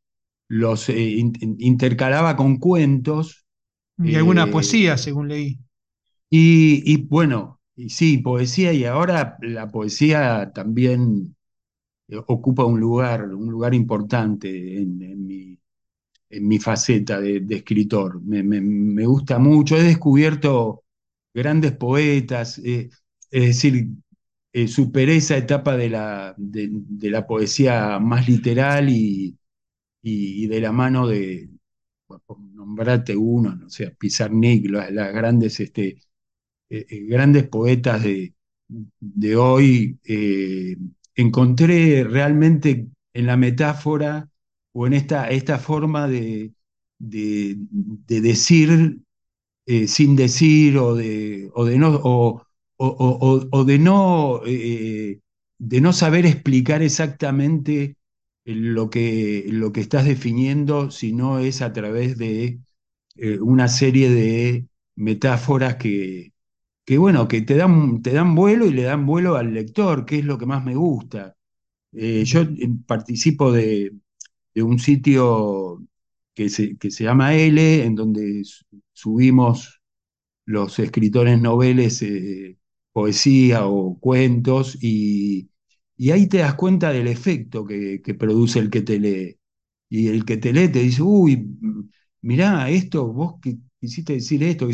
los 0.47 0.89
eh, 0.89 1.23
intercalaba 1.59 2.35
con 2.35 2.57
cuentos. 2.57 3.45
Y 3.99 4.15
alguna 4.15 4.43
eh, 4.43 4.51
poesía, 4.51 4.97
según 4.97 5.27
leí. 5.27 5.59
Y, 6.29 6.83
y 6.91 6.97
bueno, 6.97 7.59
y 7.75 7.89
sí, 7.89 8.17
poesía, 8.17 8.73
y 8.73 8.85
ahora 8.85 9.37
la 9.41 9.69
poesía 9.69 10.51
también 10.53 11.35
ocupa 12.27 12.65
un 12.65 12.79
lugar, 12.79 13.23
un 13.33 13.51
lugar 13.51 13.73
importante 13.73 14.77
en, 14.77 15.27
mi, 15.27 15.59
en 16.29 16.47
mi, 16.47 16.59
faceta 16.59 17.19
de, 17.19 17.45
escritor. 17.49 18.21
Me, 18.23 19.05
gusta 19.05 19.39
mucho, 19.39 19.77
he 19.77 19.83
descubierto 19.83 20.83
grandes 21.33 21.73
poetas, 21.73 22.59
eh, 22.59 22.89
es 23.31 23.43
decir, 23.47 23.89
eh, 24.53 24.67
superé 24.67 25.17
esa 25.17 25.37
etapa 25.37 25.77
de 25.77 25.89
la, 25.89 26.33
de, 26.37 27.09
la 27.09 27.27
poesía 27.27 27.99
más 27.99 28.27
literal 28.27 28.89
y, 28.89 29.37
y, 30.01 30.47
de 30.47 30.61
la 30.61 30.71
mano 30.71 31.07
de, 31.07 31.49
nombrate 32.67 33.15
uno, 33.15 33.55
no 33.55 33.69
sé, 33.69 33.91
Pizarnik, 33.91 34.69
las, 34.69 35.13
grandes, 35.13 35.59
este, 35.59 35.99
grandes 36.69 37.47
poetas 37.47 38.03
de, 38.03 38.33
de 38.99 39.35
hoy, 39.37 39.99
encontré 41.15 42.03
realmente 42.03 42.87
en 43.13 43.25
la 43.25 43.37
metáfora 43.37 44.29
o 44.73 44.87
en 44.87 44.93
esta, 44.93 45.29
esta 45.29 45.57
forma 45.59 46.07
de, 46.07 46.53
de, 46.99 47.57
decir 48.07 48.99
eh, 49.65 49.87
sin 49.87 50.15
decir 50.15 50.77
o 50.77 50.95
de, 50.95 51.49
o 51.53 51.65
de 51.65 51.77
no, 51.77 51.99
o, 52.03 52.43
o, 52.77 53.65
de, 53.65 53.79
no 53.79 54.41
eh, 54.45 55.19
de 55.57 55.81
no 55.81 55.93
saber 55.93 56.25
explicar 56.25 56.81
exactamente 56.81 57.96
lo 58.55 58.89
que, 58.89 59.45
lo 59.49 59.71
que 59.73 59.81
estás 59.81 60.05
definiendo, 60.05 60.91
si 60.91 61.13
no 61.13 61.39
es 61.39 61.61
a 61.61 61.73
través 61.73 62.17
de 62.17 62.59
eh, 63.17 63.39
una 63.39 63.67
serie 63.67 64.09
de 64.09 64.67
metáforas 64.95 65.75
que, 65.77 66.33
que, 66.85 66.97
bueno, 66.97 67.27
que 67.27 67.41
te 67.43 67.55
dan, 67.57 68.01
te 68.01 68.13
dan 68.13 68.35
vuelo 68.35 68.65
y 68.67 68.71
le 68.73 68.83
dan 68.83 69.05
vuelo 69.05 69.35
al 69.37 69.53
lector, 69.53 70.05
que 70.05 70.19
es 70.19 70.25
lo 70.25 70.37
que 70.37 70.45
más 70.47 70.63
me 70.65 70.75
gusta. 70.75 71.35
yo 71.91 72.41
participo 72.87 73.51
de, 73.51 73.93
de 74.55 74.63
un 74.63 74.79
sitio 74.79 75.83
que 76.35 76.49
se, 76.49 76.77
que 76.77 76.91
se 76.91 77.03
llama 77.05 77.35
L, 77.35 77.83
en 77.85 77.95
donde 77.95 78.43
subimos 78.93 79.81
los 80.45 80.79
escritores 80.79 81.41
noveles, 81.41 82.01
eh, 82.01 82.57
poesía 82.93 83.67
o 83.67 83.99
cuentos, 83.99 84.77
y, 84.81 85.49
ahí 86.11 86.27
te 86.27 86.39
das 86.39 86.55
cuenta 86.55 86.91
del 86.91 87.07
efecto 87.07 87.65
que, 87.65 88.01
produce 88.19 88.59
el 88.59 88.69
que 88.69 88.81
te 88.81 88.99
lee. 88.99 89.37
Y 89.89 90.09
el 90.09 90.25
que 90.25 90.37
te 90.37 90.53
lee 90.53 90.69
te 90.69 90.79
dice, 90.79 91.01
uy, 91.01 91.57
mirá, 92.21 92.69
esto, 92.69 93.07
vos 93.13 93.35
quisiste 93.79 94.13
decir 94.13 94.43
esto, 94.43 94.67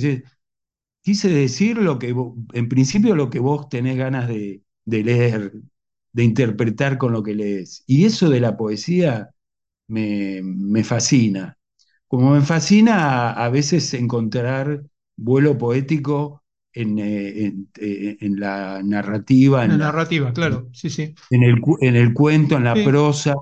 quise, 1.01 1.29
decir 1.29 1.77
lo 1.77 1.99
que, 1.99 2.15
en 2.53 2.69
principio 2.69 3.15
lo 3.15 3.29
que 3.29 3.39
vos 3.39 3.69
tenés 3.69 3.97
ganas 3.97 4.27
de, 4.27 4.63
de 4.85 5.03
leer, 5.03 5.53
de 6.13 6.23
interpretar 6.23 6.97
con 6.97 7.13
lo 7.13 7.23
que 7.23 7.35
lees. 7.35 7.83
Y 7.87 8.05
eso 8.05 8.29
de 8.29 8.39
la 8.39 8.57
poesía 8.57 9.33
me, 9.87 10.83
fascina. 10.83 11.57
Como 12.07 12.31
me 12.31 12.41
fascina 12.41 13.31
a, 13.31 13.49
veces 13.49 13.93
encontrar 13.93 14.83
vuelo 15.15 15.57
poético 15.57 16.42
en, 16.73 16.99
eh, 16.99 17.53
eh, 17.79 18.17
en, 18.19 18.39
la 18.39 18.81
narrativa. 18.83 19.63
En 19.63 19.71
la, 19.71 19.77
narrativa, 19.77 20.33
claro, 20.33 20.69
sí, 20.73 20.89
sí. 20.89 21.13
En 21.29 21.43
el, 21.43 21.61
en 21.81 21.95
el 21.95 22.13
cuento, 22.13 22.57
en 22.57 22.63
la 22.63 22.73
prosa 22.73 23.35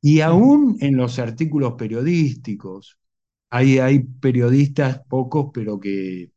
y 0.00 0.20
aún 0.20 0.76
en 0.80 0.96
los 0.96 1.18
artículos 1.18 1.74
periodísticos. 1.74 2.98
Hay, 3.50 3.78
hay 3.78 4.00
periodistas, 4.00 5.02
pocos, 5.08 5.50
pero 5.52 5.78
que, 5.78 6.30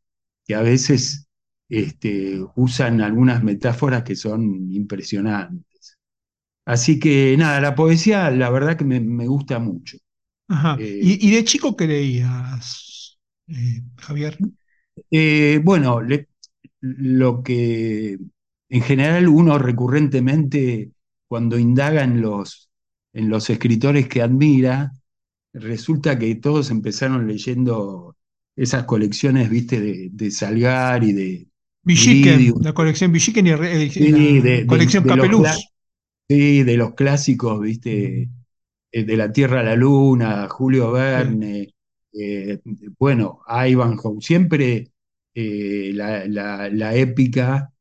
que 0.45 0.55
a 0.55 0.61
veces 0.61 1.27
este, 1.69 2.39
usan 2.55 3.01
algunas 3.01 3.43
metáforas 3.43 4.03
que 4.03 4.15
son 4.15 4.71
impresionantes. 4.71 5.97
Así 6.65 6.99
que 6.99 7.35
nada, 7.37 7.59
la 7.61 7.75
poesía 7.75 8.31
la 8.31 8.49
verdad 8.49 8.77
que 8.77 8.85
me, 8.85 9.27
gusta 9.27 9.59
mucho. 9.59 9.97
Ajá. 10.47 10.77
Eh, 10.79 10.99
¿Y, 11.01 11.31
de 11.31 11.43
chico 11.43 11.75
qué 11.75 11.87
leías, 11.87 13.19
eh, 13.47 13.81
Javier? 13.97 14.37
Eh, 15.11 15.59
bueno, 15.63 15.99
lo 16.83 17.43
que 17.43 18.17
en 18.67 18.81
general 18.81 19.29
uno 19.29 19.57
recurrentemente 19.57 20.91
cuando 21.29 21.57
indaga 21.57 22.03
en 22.03 22.21
los, 22.21 22.69
en 23.13 23.29
los 23.29 23.49
escritores 23.49 24.09
que 24.09 24.21
admira, 24.21 24.91
resulta 25.53 26.19
que 26.19 26.35
todos 26.35 26.71
empezaron 26.71 27.25
leyendo 27.25 28.17
esas 28.57 28.83
colecciones, 28.83 29.49
viste, 29.49 29.79
de, 29.79 30.09
de 30.11 30.29
Salgar 30.29 31.03
y 31.05 31.13
de... 31.13 31.47
Villiquen, 31.83 32.53
la 32.61 32.73
colección 32.73 33.11
Villiquen 33.11 33.47
y, 33.47 34.41
la 34.41 34.67
colección 34.67 35.03
Capeluz. 35.05 35.47
Sí, 36.27 36.63
de 36.63 36.77
los 36.77 36.95
clásicos, 36.95 37.61
viste, 37.61 38.29
eh, 38.91 39.03
de 39.03 39.17
la 39.17 39.31
Tierra 39.31 39.61
a 39.61 39.63
la 39.63 39.75
Luna, 39.75 40.47
Julio 40.49 40.91
Verne, 40.91 41.73
eh, 42.13 42.59
bueno, 42.99 43.41
Ivanhoe, 43.47 44.21
siempre 44.21 44.92
eh, 45.35 45.91
la, 45.93 46.95
épica 46.95 47.73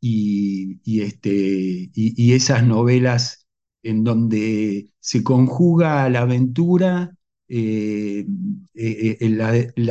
y, 0.00 1.00
este, 1.02 1.90
y, 1.94 2.32
esas 2.32 2.64
novelas 2.66 3.46
en 3.82 4.04
donde 4.04 4.92
se 5.00 5.22
conjuga 5.22 6.08
la 6.10 6.20
aventura, 6.22 7.14
la, 7.48 8.24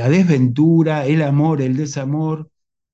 desventura, 0.09 1.05
el 1.05 1.21
amor, 1.21 1.61
el 1.61 1.77
desamor 1.77 2.49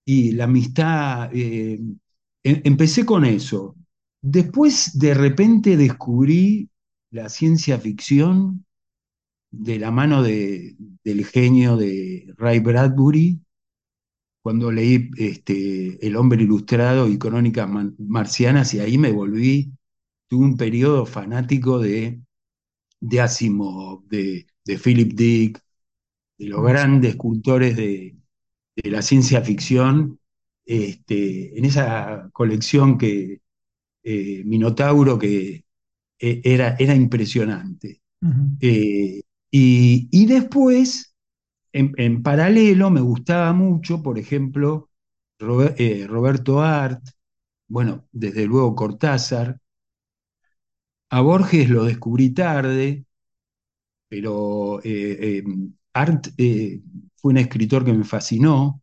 y 0.06 0.32
la 0.34 0.45
amistad. 0.45 1.30
Em, 1.34 1.97
empecé 2.43 3.06
con 3.06 3.26
eso. 3.26 3.76
Después 4.21 4.97
de 4.99 5.13
repente 5.13 5.78
descubrí 5.78 6.69
la 7.12 7.30
ciencia 7.30 7.80
ficción 7.80 8.65
de 9.52 9.80
la 9.80 9.91
mano 9.91 10.23
del 10.23 11.26
genio 11.32 11.78
de 11.78 12.34
Ray 12.38 12.60
Bradbury, 12.60 13.42
cuando 14.43 14.71
leí 14.71 15.10
este, 15.17 16.06
El 16.06 16.17
hombre 16.17 16.43
ilustrado 16.43 17.08
y 17.08 17.17
Crónicas 17.17 17.67
marcianas, 17.97 18.73
y 18.73 18.79
ahí 18.79 18.97
me 18.97 19.12
volví, 19.12 19.73
tuve 20.27 20.45
un 20.45 20.58
periodo 20.58 21.06
fanático 21.06 21.79
de, 21.79 22.21
de 22.99 23.21
Asimov, 23.21 24.06
de, 24.08 24.45
Philip 24.84 25.13
Dick, 25.13 25.62
de 26.38 26.47
los 26.47 26.62
grandes 26.63 27.12
escultores 27.12 27.77
de, 27.77 28.17
la 28.84 29.01
ciencia 29.01 29.41
ficción, 29.41 30.19
este, 30.65 31.58
en 31.58 31.65
esa 31.65 32.29
colección 32.34 32.97
que, 32.97 33.41
eh, 34.03 34.43
Minotauro 34.45 35.17
que 35.17 35.63
eh, 36.19 36.41
era, 36.43 36.75
era 36.79 36.95
impresionante. 36.95 38.01
Eh, 38.60 39.21
y, 39.51 40.25
después, 40.25 41.12
en, 41.74 42.24
paralelo, 42.24 42.90
me 42.92 43.02
gustaba 43.02 43.52
mucho, 43.54 44.02
por 44.04 44.20
ejemplo, 44.20 44.90
Roberto 45.40 46.62
Art, 46.62 47.04
bueno, 47.68 48.08
desde 48.12 48.46
luego 48.46 48.76
Cortázar. 48.76 49.60
A 51.10 51.22
Borges 51.22 51.70
lo 51.70 51.86
descubrí 51.86 52.32
tarde, 52.32 53.06
pero 54.08 54.80
Art 55.94 56.28
fue 57.16 57.32
un 57.32 57.38
escritor 57.38 57.86
que 57.86 57.94
me 57.94 58.04
fascinó. 58.04 58.82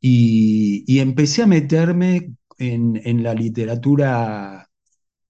y, 0.00 0.98
empecé 0.98 1.42
a 1.42 1.46
meterme 1.46 2.32
en, 2.58 3.22
la 3.22 3.34
literatura, 3.34 4.68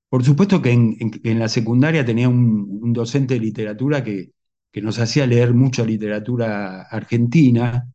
por 0.09 0.25
supuesto 0.25 0.63
que 0.63 0.73
en, 0.73 1.39
la 1.39 1.49
secundaria 1.49 2.05
tenía 2.05 2.29
un, 2.29 2.93
docente 2.93 3.35
de 3.35 3.41
literatura 3.41 4.05
que, 4.05 4.33
nos 4.83 4.99
hacía 4.99 5.27
leer 5.27 5.55
mucha 5.55 5.85
literatura 5.85 6.83
argentina, 6.83 7.89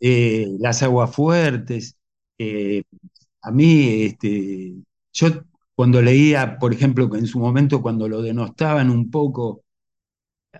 eh, 0.00 0.48
Las 0.58 0.82
Aguas 0.82 1.14
Fuertes. 1.14 1.96
Eh, 2.38 2.82
a 3.42 3.50
mí, 3.52 4.04
este, 4.04 4.74
yo 5.12 5.28
cuando 5.74 6.02
leía, 6.02 6.58
por 6.58 6.72
ejemplo, 6.74 7.14
en 7.16 7.26
su 7.26 7.38
momento 7.38 7.82
cuando 7.82 8.08
lo 8.08 8.22
denostaban 8.22 8.90
un 8.90 9.10
poco 9.10 9.64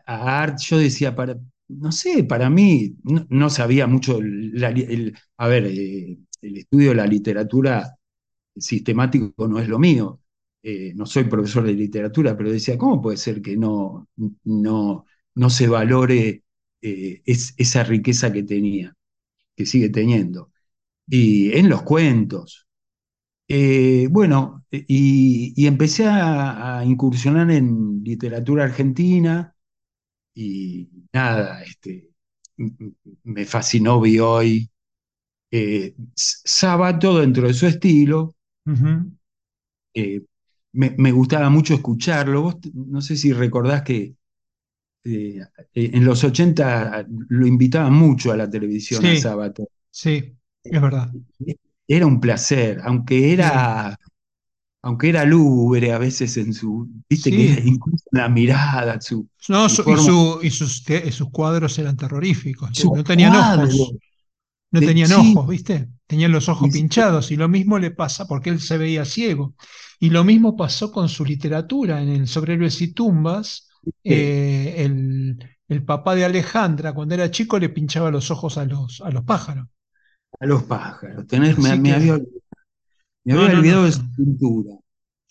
a 0.07 0.42
Art, 0.42 0.59
yo 0.61 0.79
decía, 0.79 1.14
para, 1.14 1.37
no 1.68 1.92
sé, 1.92 2.24
para 2.24 2.50
mí 2.50 2.96
no, 3.29 3.50
sabía 3.50 3.87
mucho, 3.87 4.18
a 5.38 5.48
ver, 5.48 5.66
eh, 5.66 6.18
el 6.42 6.57
estudio 6.59 6.90
de 6.90 6.96
la 6.96 7.07
literatura 7.07 7.96
sistemático 8.57 9.48
no 9.48 9.59
es 9.61 9.68
lo 9.68 9.79
mío. 9.79 10.20
No 10.94 11.07
soy 11.07 11.24
profesor 11.24 11.64
de 11.64 11.74
literatura, 11.74 12.37
pero 12.37 12.50
decía, 12.50 12.79
¿cómo 12.79 13.03
puede 13.03 13.18
ser 13.18 13.42
que 13.42 13.57
no, 13.57 14.09
no 15.35 15.51
se 15.51 15.68
valore 15.68 16.44
eh, 16.83 17.23
esa 17.27 17.85
riqueza 17.85 18.33
que 18.33 18.42
tenía, 18.42 18.94
que 19.57 19.66
sigue 19.66 19.88
teniendo? 19.90 20.51
Y 21.07 21.53
en 21.57 21.68
los 21.68 21.83
cuentos. 21.83 22.66
Eh, 23.49 24.09
bueno, 24.11 24.64
y, 24.70 25.66
empecé 25.66 26.07
a, 26.09 26.83
incursionar 26.85 27.51
en 27.51 28.03
literatura 28.03 28.64
argentina 28.64 29.55
y 30.35 30.88
nada, 31.12 31.62
este, 31.62 32.11
me 33.25 33.44
fascinó 33.44 34.01
Bioy. 34.01 34.70
Eh, 35.51 35.94
Sábato 36.14 37.20
dentro 37.20 37.47
de 37.47 37.55
su 37.55 37.66
estilo, 37.66 38.35
eh, 39.94 40.23
me, 40.73 41.12
gustaba 41.12 41.49
mucho 41.51 41.75
escucharlo. 41.75 42.42
Vos 42.42 42.57
no 42.75 43.01
sé 43.01 43.16
si 43.16 43.33
recordás 43.33 43.83
que 43.83 44.16
eh, 45.05 45.40
en 45.75 46.05
los 46.05 46.25
80 46.25 47.07
lo 47.29 47.47
invitaban 47.47 47.93
mucho 47.93 48.33
a 48.33 48.37
la 48.37 48.49
televisión 48.49 49.05
a 49.05 49.17
sábado. 49.17 49.69
Sí, 49.90 50.35
es 50.62 50.81
verdad. 50.81 51.12
Era 51.87 52.07
un 52.07 52.21
placer, 52.21 52.81
aunque 52.83 53.33
era 53.33 53.99
aunque 54.85 55.09
era 55.09 55.25
lúgubre 55.25 55.93
a 55.93 55.99
veces 55.99 56.37
en 56.37 56.53
su, 56.53 56.87
viste 57.09 57.31
que 57.31 57.62
incluso 57.64 58.05
la 58.11 58.29
mirada, 58.29 59.01
su, 59.01 59.27
no, 59.49 59.64
y, 59.64 60.51
sus, 60.51 60.85
sus, 61.11 61.31
cuadros 61.31 61.79
eran 61.79 61.97
terroríficos, 61.97 62.85
no 62.85 63.03
tenían 63.03 63.35
ojos, 63.35 63.95
no 64.71 64.81
tenían 64.81 65.11
ojos, 65.12 65.49
viste, 65.49 65.88
tenían 66.07 66.33
los 66.33 66.51
ojos 66.51 66.71
pinchados 66.71 67.31
y 67.31 67.37
lo 67.37 67.49
mismo 67.49 67.79
le 67.79 67.93
pasa 67.93 68.27
porque 68.27 68.51
él 68.51 68.61
se 68.61 68.77
veía 68.77 69.07
ciego. 69.07 69.55
Y 70.01 70.11
lo 70.11 70.23
mismo 70.23 70.55
pasó 70.55 70.93
con 70.93 71.09
su 71.09 71.25
literatura 71.25 72.03
en 72.03 72.11
el 72.11 72.29
Sobre 72.29 72.55
y 72.55 72.88
Tumbas, 72.88 73.69
eh, 74.05 74.75
el, 74.79 75.38
el, 75.68 75.85
papá 75.85 76.14
de 76.14 76.25
Alejandra 76.25 76.92
cuando 76.92 77.14
era 77.14 77.31
chico 77.31 77.59
le 77.59 77.68
pinchaba 77.68 78.11
los 78.11 78.31
ojos 78.31 78.59
a 78.59 78.64
los, 78.64 79.01
a 79.01 79.11
los 79.11 79.25
pájaros. 79.25 79.66
A 80.40 80.47
los 80.47 80.64
pájaros, 80.64 81.27
Tenés, 81.27 81.59
me, 81.59 81.70
había 81.70 82.18
me 83.25 83.33
había 83.33 83.59
olvidado 83.59 83.85
de 83.85 83.92
su 83.92 84.12
pintura. 84.12 84.75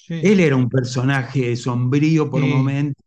Él 0.10 0.40
era 0.40 0.56
un 0.56 0.70
personaje 0.70 1.56
sombrío 1.56 2.30
por 2.30 2.42
momentos, 2.42 3.04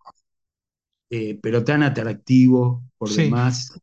eh, 1.10 1.38
pero 1.42 1.62
tan 1.62 1.82
atractivo 1.82 2.84
por 2.96 3.10
demás. 3.10 3.78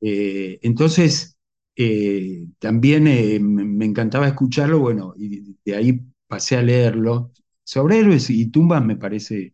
Eh, 0.00 0.58
entonces, 0.62 1.36
eh, 1.76 2.46
también 2.58 3.04
me, 3.04 3.84
encantaba 3.84 4.28
escucharlo, 4.28 4.78
bueno, 4.80 5.14
y 5.16 5.56
de 5.64 5.76
ahí 5.76 6.00
pasé 6.26 6.56
a 6.56 6.62
leerlo. 6.62 7.32
Sobre 7.62 8.00
héroes 8.00 8.28
y 8.28 8.50
tumbas 8.50 8.84
me 8.84 8.96
parece 8.96 9.53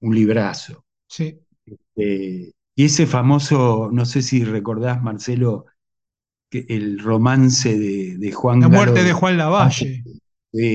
un 0.00 0.14
librazo. 0.14 0.84
Sí. 1.08 1.38
y 1.94 2.52
ese 2.76 3.06
famoso, 3.06 3.88
no 3.92 4.04
sé 4.04 4.22
si 4.22 4.44
recordás, 4.44 5.02
Marcelo, 5.02 5.66
el 6.50 6.98
romance 6.98 7.78
de, 7.78 8.32
Juan 8.32 8.60
La 8.60 8.68
muerte 8.68 9.02
de 9.02 9.12
Juan 9.12 9.36
Lavalle. 9.36 10.02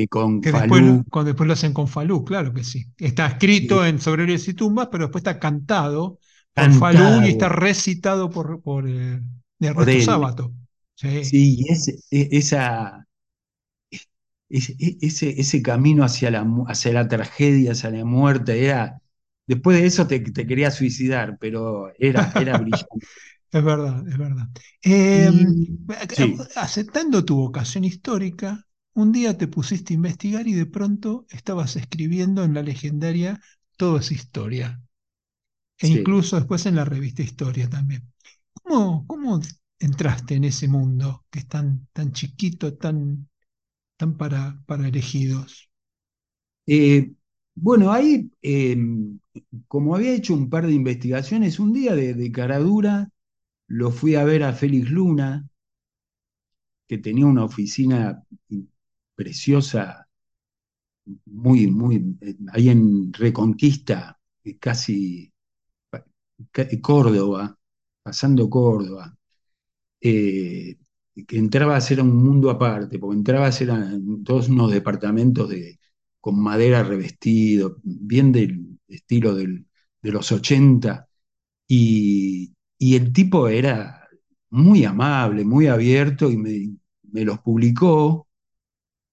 con 0.09 0.41
que 0.41 0.51
Después, 0.51 0.83
después 1.25 1.47
lo 1.47 1.53
hacen 1.53 1.73
con 1.73 1.87
Falú, 1.87 2.23
claro 2.23 2.53
que 2.53 2.63
sí. 2.63 2.85
Está 2.97 3.27
escrito 3.27 3.85
en 3.85 3.99
Sobre 3.99 4.31
y 4.33 4.53
tumbas, 4.53 4.89
pero 4.91 5.05
después 5.05 5.21
está 5.21 5.39
cantado 5.39 6.19
por 6.53 6.73
Falú 6.73 7.25
y 7.25 7.29
está 7.29 7.49
recitado 7.49 8.29
por, 8.29 8.61
por, 8.61 8.87
eh, 8.87 9.21
Ernesto 9.59 10.01
Sábato. 10.11 10.53
Sí, 10.95 11.65
e, 12.11 12.27
esa, 12.31 13.07
ese, 14.49 14.75
ese, 15.39 15.61
camino 15.61 16.03
hacia 16.03 16.29
la, 16.29 16.45
hacia 16.67 16.93
la 16.93 17.07
tragedia, 17.07 17.71
hacia 17.71 17.89
la 17.89 18.05
muerte, 18.05 18.65
era. 18.65 19.01
Después 19.47 19.79
de 19.79 19.85
eso 19.85 20.07
te, 20.07 20.23
quería 20.23 20.71
suicidar, 20.71 21.37
pero 21.39 21.91
era, 21.97 22.31
era 22.39 22.57
brillante. 22.57 23.07
Es 23.51 23.63
verdad, 23.63 24.07
es 24.07 24.17
verdad. 24.17 24.47
Em, 24.81 25.77
aceptando 26.55 27.25
tu 27.25 27.35
vocación 27.35 27.83
histórica, 27.83 28.65
un 28.93 29.11
día 29.11 29.37
te 29.37 29.47
pusiste 29.47 29.93
a 29.93 29.95
investigar 29.95 30.47
y 30.47 30.53
de 30.53 30.65
pronto 30.65 31.25
estabas 31.29 31.75
escribiendo 31.75 32.43
en 32.43 32.53
la 32.53 32.61
legendaria 32.61 33.41
Todo 33.77 33.97
es 33.97 34.11
Historia. 34.11 34.81
E 35.79 35.87
incluso 35.87 36.37
después 36.37 36.65
en 36.65 36.75
la 36.75 36.85
revista 36.85 37.23
Historia 37.23 37.69
también. 37.69 38.07
¿Cómo, 38.53 39.05
cómo 39.07 39.41
entraste 39.79 40.35
en 40.35 40.45
ese 40.45 40.67
mundo 40.67 41.25
que 41.29 41.39
es 41.39 41.47
tan, 41.47 41.87
tan 41.91 42.13
chiquito, 42.13 42.75
tan, 42.75 43.27
tan 43.97 44.15
para, 44.15 44.61
para 44.65 44.87
elegidos? 44.87 45.69
Eh, 46.67 47.11
bueno, 47.55 47.91
ahí, 47.91 48.29
em, 48.41 49.19
como 49.67 49.95
había 49.95 50.13
hecho 50.13 50.33
un 50.33 50.49
par 50.49 50.67
de 50.67 50.73
investigaciones, 50.73 51.59
un 51.59 51.73
día 51.73 51.95
de, 51.95 52.13
de 52.13 52.31
caradura 52.31 53.09
lo 53.67 53.91
fui 53.91 54.15
a 54.15 54.25
ver 54.25 54.43
a 54.43 54.53
Félix 54.53 54.91
Luna, 54.91 55.47
que 56.87 56.97
tenía 56.99 57.25
una 57.25 57.43
oficina 57.45 58.23
preciosa, 59.15 60.07
muy, 61.25 61.67
muy, 61.67 62.17
ahí 62.53 62.69
en 62.69 63.11
Reconquista, 63.13 64.19
casi 64.59 65.31
Córdoba, 66.81 67.57
pasando 68.03 68.49
Córdoba, 68.49 69.15
eh, 70.01 70.77
que 71.27 71.37
entraba 71.37 71.75
a 71.77 71.81
ser 71.81 72.01
un 72.01 72.15
mundo 72.15 72.49
aparte, 72.49 72.99
porque 72.99 73.17
entraba 73.17 73.47
a 73.47 73.51
ser 73.51 73.69
todos 74.25 74.49
unos 74.49 74.71
departamentos 74.71 75.49
de, 75.49 75.79
con 76.21 76.41
madera 76.41 76.83
revestido, 76.83 77.77
bien 77.83 78.31
del 78.31 78.70
estilo 78.93 79.35
de 79.35 79.63
los 80.03 80.31
80, 80.31 81.07
y, 81.67 82.53
y 82.77 82.95
el 82.95 83.13
tipo 83.13 83.47
era 83.47 84.01
muy 84.49 84.85
amable, 84.85 85.45
muy 85.45 85.67
abierto 85.67 86.29
y 86.31 86.37
me, 86.37 87.25
los 87.25 87.39
publicó 87.39 88.27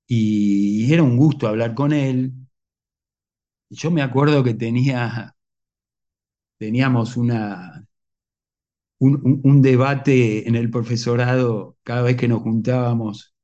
y 0.07 0.93
era 0.93 1.03
un 1.03 1.17
gusto 1.17 1.49
hablar 1.49 1.75
con 1.75 1.93
él. 1.93 2.33
Yo 3.71 3.91
me 3.91 4.03
acuerdo 4.03 4.43
que 4.45 4.55
tenía, 4.55 5.35
teníamos 6.59 7.17
una, 7.17 7.87
un, 8.99 9.63
debate 9.63 10.49
en 10.49 10.57
el 10.57 10.71
profesorado 10.71 11.77
cada 11.83 12.03
vez 12.03 12.17
que 12.17 12.29
nos 12.29 12.43
juntábamos, 12.43 13.35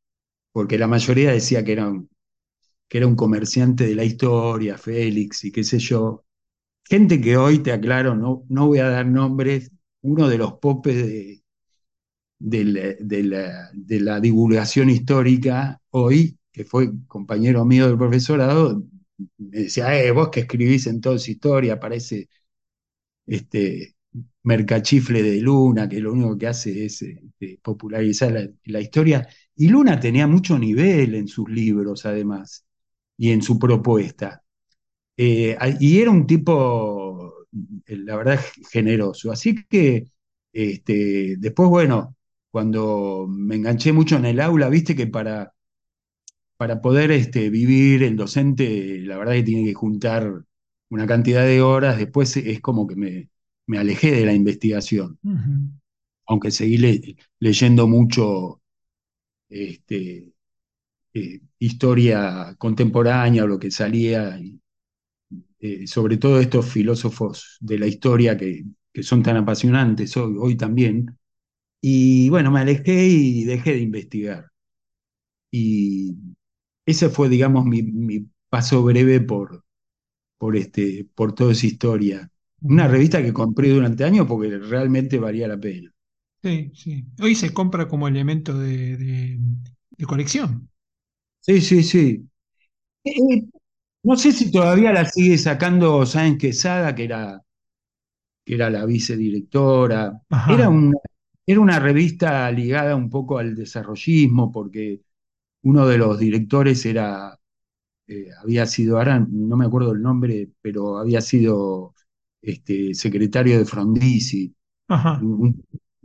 porque 0.53 0.79
la 0.79 0.88
mayoría 0.88 1.33
decía 1.33 1.64
que 1.64 1.73
era 1.73 1.88
un, 1.88 2.09
que 2.88 2.99
era 2.99 3.07
un 3.07 3.16
comerciante 3.16 3.87
de 3.87 3.94
la 3.94 4.05
historia, 4.05 4.79
Félix 4.79 5.44
y 5.44 5.53
qué 5.53 5.64
sé 5.64 5.79
yo. 5.79 6.25
Gente 6.85 7.20
que 7.20 7.37
hoy, 7.37 7.61
te 7.61 7.73
aclaro, 7.73 8.14
no, 8.14 8.44
no 8.49 8.66
voy 8.68 8.79
a 8.81 8.88
dar 8.88 9.07
nombres, 9.07 9.70
uno 10.03 10.29
de 10.29 10.38
los 10.38 10.55
popes 10.55 11.42
de, 12.38 14.01
la, 14.01 14.20
divulgación 14.20 14.90
histórica 14.90 15.81
hoy, 15.90 16.38
que 16.53 16.64
fue 16.64 16.90
compañero 17.07 17.64
mío 17.64 17.88
del 17.88 17.99
profesorado, 17.99 18.85
me 19.38 19.59
decía, 19.61 19.99
eh, 20.03 20.11
vos 20.11 20.31
que 20.31 20.40
escribís 20.40 20.87
en 20.87 21.01
esa 21.05 21.31
historia, 21.31 21.81
parece 21.81 22.29
este 23.27 23.94
mercachifle 24.44 25.23
de 25.23 25.40
Luna, 25.40 25.88
que 25.88 26.01
lo 26.01 26.12
único 26.12 26.38
que 26.38 26.47
hace 26.47 26.85
es 26.85 27.03
este, 27.03 27.59
popularizar 27.62 28.53
la, 28.64 28.81
historia. 28.81 29.27
Y 29.57 29.68
Luna 29.68 29.99
tenía 30.01 30.27
mucho 30.27 30.59
nivel 30.59 31.14
en 31.14 31.29
sus 31.29 31.49
libros, 31.49 32.07
además, 32.07 32.64
y 33.16 33.33
en 33.33 33.42
su 33.42 33.59
propuesta. 33.59 34.42
Eh, 35.16 35.57
y 35.81 36.00
era 36.00 36.11
un 36.11 36.27
tipo 36.27 37.14
la 37.87 38.16
verdad, 38.16 38.40
generoso. 38.70 39.33
Así 39.33 39.64
que 39.66 40.07
este, 40.53 41.37
después, 41.38 41.68
bueno, 41.68 42.16
cuando 42.50 43.27
me 43.29 43.57
enganché 43.57 43.92
mucho 43.92 44.16
en 44.16 44.27
el 44.27 44.40
aula, 44.40 44.68
viste 44.68 44.94
que 44.96 45.07
para, 45.07 45.55
para 46.57 46.81
poder 46.81 47.11
este, 47.11 47.50
vivir 47.50 48.03
el 48.03 48.16
docente, 48.16 48.98
la 49.00 49.18
verdad 49.18 49.35
que 49.35 49.42
tiene 49.42 49.64
que 49.64 49.74
juntar 49.74 50.44
una 50.88 51.07
cantidad 51.07 51.44
de 51.44 51.61
horas, 51.62 51.98
después 51.98 52.37
es 52.37 52.61
como 52.61 52.87
que 52.87 52.96
me, 52.96 53.31
me 53.66 53.79
alejé 53.79 54.12
de 54.12 54.27
la 54.27 54.33
investigación, 54.35 55.18
aunque 56.27 56.50
seguí 56.50 57.16
leyendo 57.38 57.88
mucho 57.88 58.62
este, 59.48 60.34
eh, 61.14 61.40
historia 61.59 62.55
contemporánea 62.59 63.44
o 63.44 63.46
lo 63.46 63.59
que 63.59 63.70
salía. 63.70 64.38
Eh, 65.61 65.87
sobre 65.87 66.18
todo 66.18 66.40
estos 66.40 66.66
filósofos 66.70 67.57
de 67.61 67.79
la 67.79 67.87
historia 67.87 68.37
que, 68.37 68.64
son 69.03 69.22
tan 69.22 69.37
apasionantes 69.38 70.16
hoy, 70.16 70.57
también. 70.57 71.18
Y 71.81 72.29
bueno, 72.31 72.50
me 72.50 72.61
alejé 72.61 73.07
y 73.09 73.44
dejé 73.44 73.72
de 73.72 73.81
investigar. 73.81 74.50
Y 75.50 76.16
ese 76.87 77.09
fue, 77.09 77.29
digamos, 77.29 77.64
mi, 77.64 78.29
paso 78.50 78.83
breve 78.83 79.20
por, 79.20 79.64
por, 80.38 80.57
este, 80.57 81.07
por 81.14 81.35
toda 81.35 81.53
esa 81.53 81.66
historia. 81.66 82.31
Una 82.61 82.88
revista 82.88 83.22
que 83.22 83.33
compré 83.33 83.70
durante 83.70 84.05
años 84.05 84.27
porque 84.27 84.59
realmente 84.59 85.18
valía 85.18 85.48
la 85.48 85.59
pena. 85.59 85.94
Sí, 86.42 86.70
sí. 86.74 87.05
Hoy 87.22 87.35
se 87.35 87.55
compra 87.55 87.88
como 87.88 88.07
elemento 88.07 88.59
de, 88.59 89.38
colección. 90.07 90.68
Sí, 91.46 91.61
sí, 91.61 91.83
sí. 91.83 92.26
Eh, 93.04 93.11
eh, 93.11 93.44
no 94.04 94.16
sé 94.16 94.33
si 94.33 94.50
todavía 94.50 94.92
la 94.92 95.04
sigue 95.04 95.37
sacando 95.37 96.07
Sáenz 96.07 96.38
Quesada, 96.38 96.94
que 96.94 97.04
era, 97.04 97.42
que 98.44 98.54
era 98.54 98.70
la 98.70 98.87
vicedirectora. 98.87 100.22
Era 100.48 100.70
una, 100.70 100.96
era 101.46 101.61
una 101.61 101.78
revista 101.78 102.50
ligada 102.50 102.96
un 102.96 103.11
poco 103.11 103.38
al 103.38 103.54
desarrollismo, 103.54 104.50
porque 104.50 105.02
uno 105.62 105.87
de 105.87 105.98
los 105.98 106.18
directores 106.18 106.87
era, 106.87 107.38
eh, 108.07 108.28
había 108.42 108.66
sido, 108.66 108.98
ahora 108.98 109.26
no 109.30 109.57
me 109.59 109.66
acuerdo 109.66 109.92
el 109.92 110.00
nombre, 110.02 110.50
pero 110.62 110.98
había 110.98 111.20
sido 111.20 111.94
este, 112.40 112.94
secretario 112.94 113.59
de 113.59 113.66
Frondizi, 113.66 114.54
un, 114.88 115.62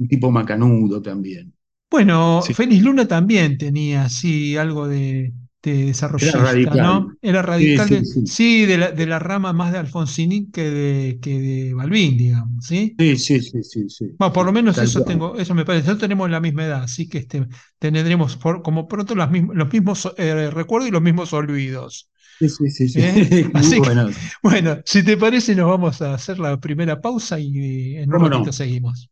tipo 0.10 0.32
macanudo 0.32 1.02
también. 1.02 1.54
Bueno, 1.89 2.41
Félix 2.41 2.84
Luna 2.84 3.08
también 3.08 3.58
tenía 3.58 4.04
así 4.04 4.56
algo 4.56 4.88
de, 4.88 5.34
de 5.63 5.86
desarrollista, 5.88 6.38
era 6.38 6.52
radical. 6.52 6.78
¿no? 6.78 7.17
Era 7.21 7.41
radical, 7.41 8.06
sí, 8.25 8.65
de, 8.65 8.78
la, 8.78 8.91
de, 8.91 9.06
la, 9.06 9.19
rama 9.19 9.54
más 9.54 9.71
de 9.71 9.80
Alfonsini 9.80 10.49
que 10.52 10.69
de, 10.69 11.19
que 11.19 11.39
de 11.39 11.73
Balbín, 11.73 12.17
digamos, 12.17 12.65
¿sí? 12.65 12.95
Sí, 12.97 13.17
sí, 13.17 13.41
sí, 13.41 13.89
sí. 13.89 14.06
Bueno, 14.17 14.34
por 14.34 14.45
lo 14.45 14.52
menos 14.52 14.78
eso 14.78 15.04
tengo, 15.04 15.36
eso 15.36 15.54
me 15.56 15.65
parece. 15.65 15.88
Nosotros 15.88 16.02
tenemos 16.02 16.30
la 16.30 16.39
misma 16.39 16.65
edad, 16.65 16.84
así 16.84 17.10
que 17.10 17.19
este, 17.19 17.47
tendremos 17.78 18.38
como 18.38 18.88
pronto 18.88 19.15
los 19.15 19.30
mismos, 19.32 19.56
los 19.56 19.71
mismos 19.71 20.13
eh, 20.17 20.49
recuerdos 20.52 20.89
y 20.89 20.91
los 20.91 21.02
mismos 21.02 21.34
olvidos. 21.34 22.10
Sí, 22.39 22.47
sí, 22.47 22.69
sí. 22.69 22.88
sí. 22.88 23.02
¿Eh? 23.02 23.49
Así 23.54 23.80
bueno. 23.80 24.10
bueno, 24.41 24.78
si 24.86 25.04
te 25.04 25.17
parece, 25.17 25.56
nos 25.56 25.69
vamos 25.69 26.02
a 26.02 26.13
hacer 26.13 26.39
la 26.39 26.58
primera 26.58 27.02
pausa 27.02 27.38
y 27.38 27.97
en 27.97 28.13
un 28.13 28.32
ratito 28.32 28.54
seguimos. 28.54 29.10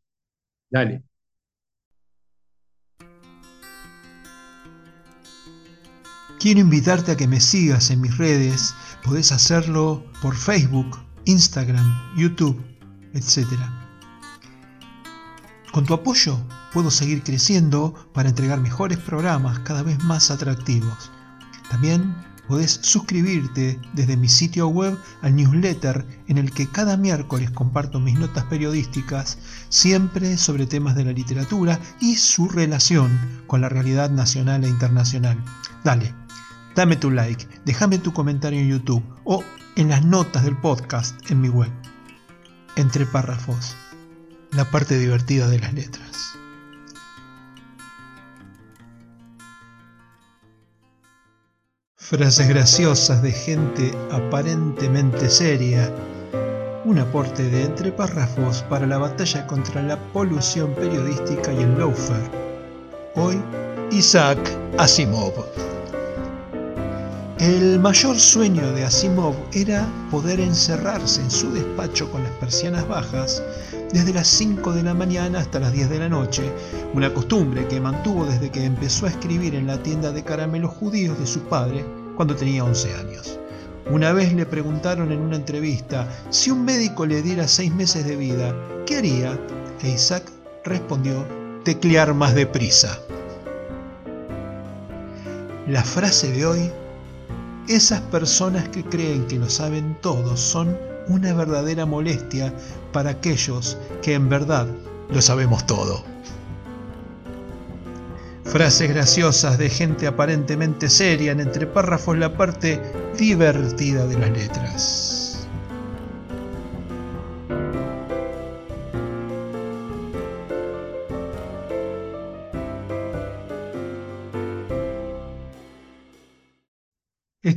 Dale. 0.70 1.04
Quiero 6.40 6.60
invitarte 6.60 7.12
a 7.12 7.18
que 7.18 7.28
me 7.28 7.42
sigas 7.42 7.90
en 7.90 8.00
mis 8.00 8.16
redes. 8.16 8.76
Podés 9.04 9.32
hacerlo 9.32 10.06
por 10.22 10.36
Facebook, 10.36 11.00
Instagram, 11.26 12.16
YouTube, 12.16 12.64
etc. 13.16 13.48
Con 15.72 15.84
tu 15.86 15.96
apoyo 15.96 16.38
puedo 16.74 16.92
seguir 16.92 17.24
creciendo 17.24 17.96
para 18.14 18.30
entregar 18.30 18.62
mejores 18.62 19.00
programas 19.00 19.58
cada 19.60 19.82
vez 19.82 19.98
más 20.04 20.30
atractivos. 20.30 21.10
También 21.72 22.16
podés 22.48 22.80
suscribirte 22.84 23.80
desde 23.94 24.16
mi 24.16 24.30
sitio 24.30 24.68
web 24.68 24.96
al 25.24 25.36
newsletter 25.36 26.06
en 26.28 26.38
el 26.38 26.52
que 26.52 26.68
cada 26.68 26.98
miércoles 26.98 27.50
comparto 27.50 28.00
mis 28.00 28.18
notas 28.18 28.44
periodísticas, 28.44 29.40
siempre 29.70 30.38
sobre 30.38 30.68
temas 30.68 30.96
de 30.96 31.06
la 31.06 31.14
literatura 31.14 31.80
y 32.00 32.16
su 32.16 32.48
relación 32.48 33.20
con 33.48 33.62
la 33.62 33.70
realidad 33.70 34.12
nacional 34.12 34.64
e 34.64 34.70
internacional. 34.70 35.44
Dale, 35.84 36.14
dame 36.78 36.96
tu 36.96 37.10
like, 37.10 37.48
déjame 37.66 37.98
tu 37.98 38.14
comentario 38.14 38.60
en 38.60 38.70
YouTube 38.70 39.04
o 39.24 39.44
en 39.76 39.90
las 39.90 40.06
notas 40.06 40.44
del 40.44 40.56
podcast 40.56 41.20
en 41.32 41.42
mi 41.42 41.50
web. 41.50 41.72
Entre 42.76 43.04
párrafos, 43.08 43.76
la 44.52 44.64
parte 44.70 45.00
divertida 45.00 45.48
de 45.48 45.58
las 45.58 45.74
letras. 45.74 46.36
Frases 51.96 52.48
graciosas 52.48 53.24
de 53.24 53.32
gente 53.32 53.98
aparentemente 54.12 55.32
seria. 55.32 55.92
Un 56.86 57.00
aporte 57.00 57.50
de 57.50 57.66
entre 57.66 57.92
párrafos 57.92 58.62
para 58.70 58.86
la 58.86 59.00
batalla 59.00 59.48
contra 59.48 59.82
la 59.82 59.98
polución 60.14 60.74
periodística 60.76 61.52
y 61.52 61.64
el 61.64 61.74
loafer. 61.78 62.32
Hoy, 63.16 63.42
Isaac 63.92 64.38
Asimov. 64.78 65.34
El 67.40 67.80
mayor 67.80 68.18
sueño 68.20 68.74
de 68.74 68.84
Asimov 68.84 69.36
era 69.54 69.88
poder 70.10 70.40
encerrarse 70.40 71.22
en 71.22 71.30
su 71.30 71.52
despacho 71.52 72.10
con 72.10 72.24
las 72.24 72.32
persianas 72.32 72.88
bajas 72.88 73.44
desde 73.94 74.12
las 74.12 74.28
5 74.28 74.74
de 74.74 74.82
la 74.82 74.96
mañana 74.96 75.38
hasta 75.42 75.60
las 75.60 75.72
10 75.72 75.92
de 75.92 76.00
la 76.00 76.10
noche, 76.10 76.52
una 76.96 77.14
costumbre 77.14 77.68
que 77.68 77.80
mantuvo 77.80 78.26
desde 78.26 78.50
que 78.50 78.66
empezó 78.66 79.06
a 79.06 79.10
escribir 79.10 79.54
en 79.54 79.68
la 79.68 79.78
tienda 79.84 80.12
de 80.12 80.24
caramelos 80.24 80.72
judíos 80.72 81.20
de 81.20 81.28
su 81.28 81.42
padre 81.42 81.86
cuando 82.16 82.36
tenía 82.36 82.64
11 82.64 82.96
años. 82.96 83.40
Una 83.92 84.14
vez 84.14 84.34
le 84.34 84.48
preguntaron 84.48 85.12
en 85.12 85.20
una 85.20 85.36
entrevista 85.36 86.08
si 86.32 86.50
un 86.50 86.66
médico 86.66 87.06
le 87.06 87.22
diera 87.22 87.48
6 87.48 87.72
meses 87.72 88.04
de 88.04 88.16
vida, 88.16 88.56
¿qué 88.88 88.98
haría? 88.98 89.40
E 89.84 89.92
Isaac 89.92 90.24
respondió, 90.64 91.24
teclear 91.64 92.16
más 92.16 92.34
deprisa. 92.34 93.00
La 95.68 95.84
frase 95.84 96.32
de 96.32 96.46
hoy 96.48 96.72
esas 97.68 98.02
personas 98.02 98.70
que 98.70 98.84
creen 98.84 99.26
que 99.28 99.38
lo 99.38 99.50
saben 99.50 99.98
todo 100.02 100.38
son 100.38 100.78
una 101.08 101.34
verdadera 101.34 101.86
molestia 101.86 102.54
para 102.92 103.12
aquellos 103.12 103.78
que 104.02 104.14
en 104.14 104.30
verdad 104.30 104.68
lo 105.10 105.22
sabemos 105.22 105.66
todo. 105.66 106.04
Frases 108.46 108.90
graciosas 108.90 109.58
de 109.58 109.70
gente 109.70 110.08
aparentemente 110.08 110.90
seria 110.90 111.34
en 111.34 111.42
entre 111.42 111.68
párrafos 111.68 112.18
la 112.18 112.36
parte 112.38 112.82
divertida 113.18 114.06
de 114.08 114.18
las 114.18 114.32
letras. 114.32 115.27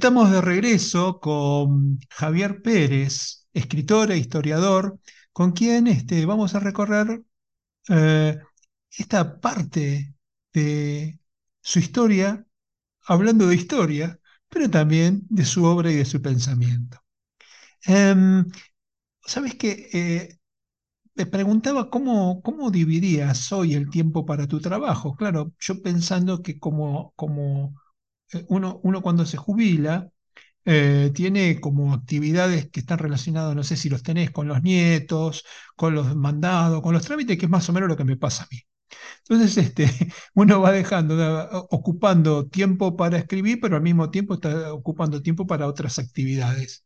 Estamos 0.01 0.31
de 0.31 0.41
regreso 0.41 1.21
con 1.21 1.99
Javier 2.09 2.63
Pérez, 2.63 3.47
escritor 3.53 4.11
e 4.11 4.17
historiador, 4.17 4.99
con 5.31 5.53
quien 5.53 5.87
este, 5.89 6.25
vamos 6.25 6.55
a 6.55 6.61
recorrer 6.61 7.23
eh, 7.91 8.39
esta 8.91 9.41
parte 9.41 10.15
de 10.55 11.21
su 11.63 11.81
historia, 11.81 12.47
hablando 13.07 13.47
de 13.49 13.57
historia, 13.57 14.21
pero 14.49 14.71
también 14.71 15.23
de 15.31 15.45
su 15.47 15.65
obra 15.65 15.93
y 15.93 15.97
de 15.97 16.07
su 16.07 16.23
pensamiento. 16.23 16.99
Em, 17.87 18.47
Sabes 19.27 19.55
que 19.57 19.89
eh, 19.93 20.39
me 21.15 21.27
preguntaba 21.27 21.91
cómo, 21.91 22.43
cómo 22.43 22.71
dividías 22.71 23.53
hoy 23.53 23.75
el 23.75 23.91
tiempo 23.91 24.25
para 24.27 24.47
tu 24.49 24.61
trabajo. 24.61 25.17
Claro, 25.17 25.53
yo 25.61 25.83
pensando 25.83 26.43
que 26.43 26.59
como, 26.59 27.13
como 27.17 27.75
uno, 28.49 28.81
uno 28.83 29.03
cuando 29.03 29.27
se 29.27 29.37
jubila, 29.37 30.11
eh, 30.65 31.11
tiene 31.15 31.61
como 31.61 31.95
actividades 31.95 32.71
que 32.71 32.81
están 32.81 32.99
relacionadas, 32.99 33.57
no 33.57 33.65
sé 33.65 33.77
si 33.77 33.89
los 33.89 34.03
tenés 34.03 34.31
con 34.31 34.47
los 34.47 34.63
nietos, 34.63 35.45
con 35.75 35.95
los 35.95 36.15
mandados, 36.15 36.83
con 36.83 36.93
los 36.93 37.05
trámites, 37.05 37.39
que 37.39 37.47
es 37.47 37.51
más 37.51 37.69
o 37.69 37.73
menos 37.73 37.89
lo 37.89 37.97
que 37.97 38.05
me 38.05 38.17
pasa 38.17 38.45
a 38.45 38.49
mí. 38.51 38.61
Entonces, 39.29 39.57
este, 39.59 39.89
uno 40.35 40.61
va 40.61 40.73
dejando, 40.73 41.67
ocupando 41.71 42.47
tiempo 42.49 42.97
para 42.97 43.19
escribir, 43.19 43.61
pero 43.61 43.77
al 43.77 43.83
mismo 43.83 44.11
tiempo 44.11 44.35
está 44.35 44.73
ocupando 44.73 45.23
tiempo 45.23 45.47
para 45.47 45.67
otras 45.67 45.99
actividades. 45.99 46.85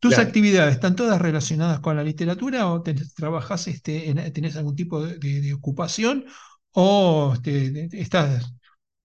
¿Tus 0.00 0.18
actividades 0.18 0.74
están 0.74 0.94
todas 0.94 1.20
relacionadas 1.20 1.80
con 1.80 1.96
la 1.96 2.04
literatura 2.04 2.68
o 2.70 2.82
tenés, 2.82 3.14
trabajas, 3.14 3.66
este, 3.66 4.14
tenés 4.32 4.56
algún 4.56 4.76
tipo 4.76 5.04
de, 5.04 5.52
ocupación 5.54 6.24
o 6.72 7.32
este, 7.34 7.88
estás 8.00 8.52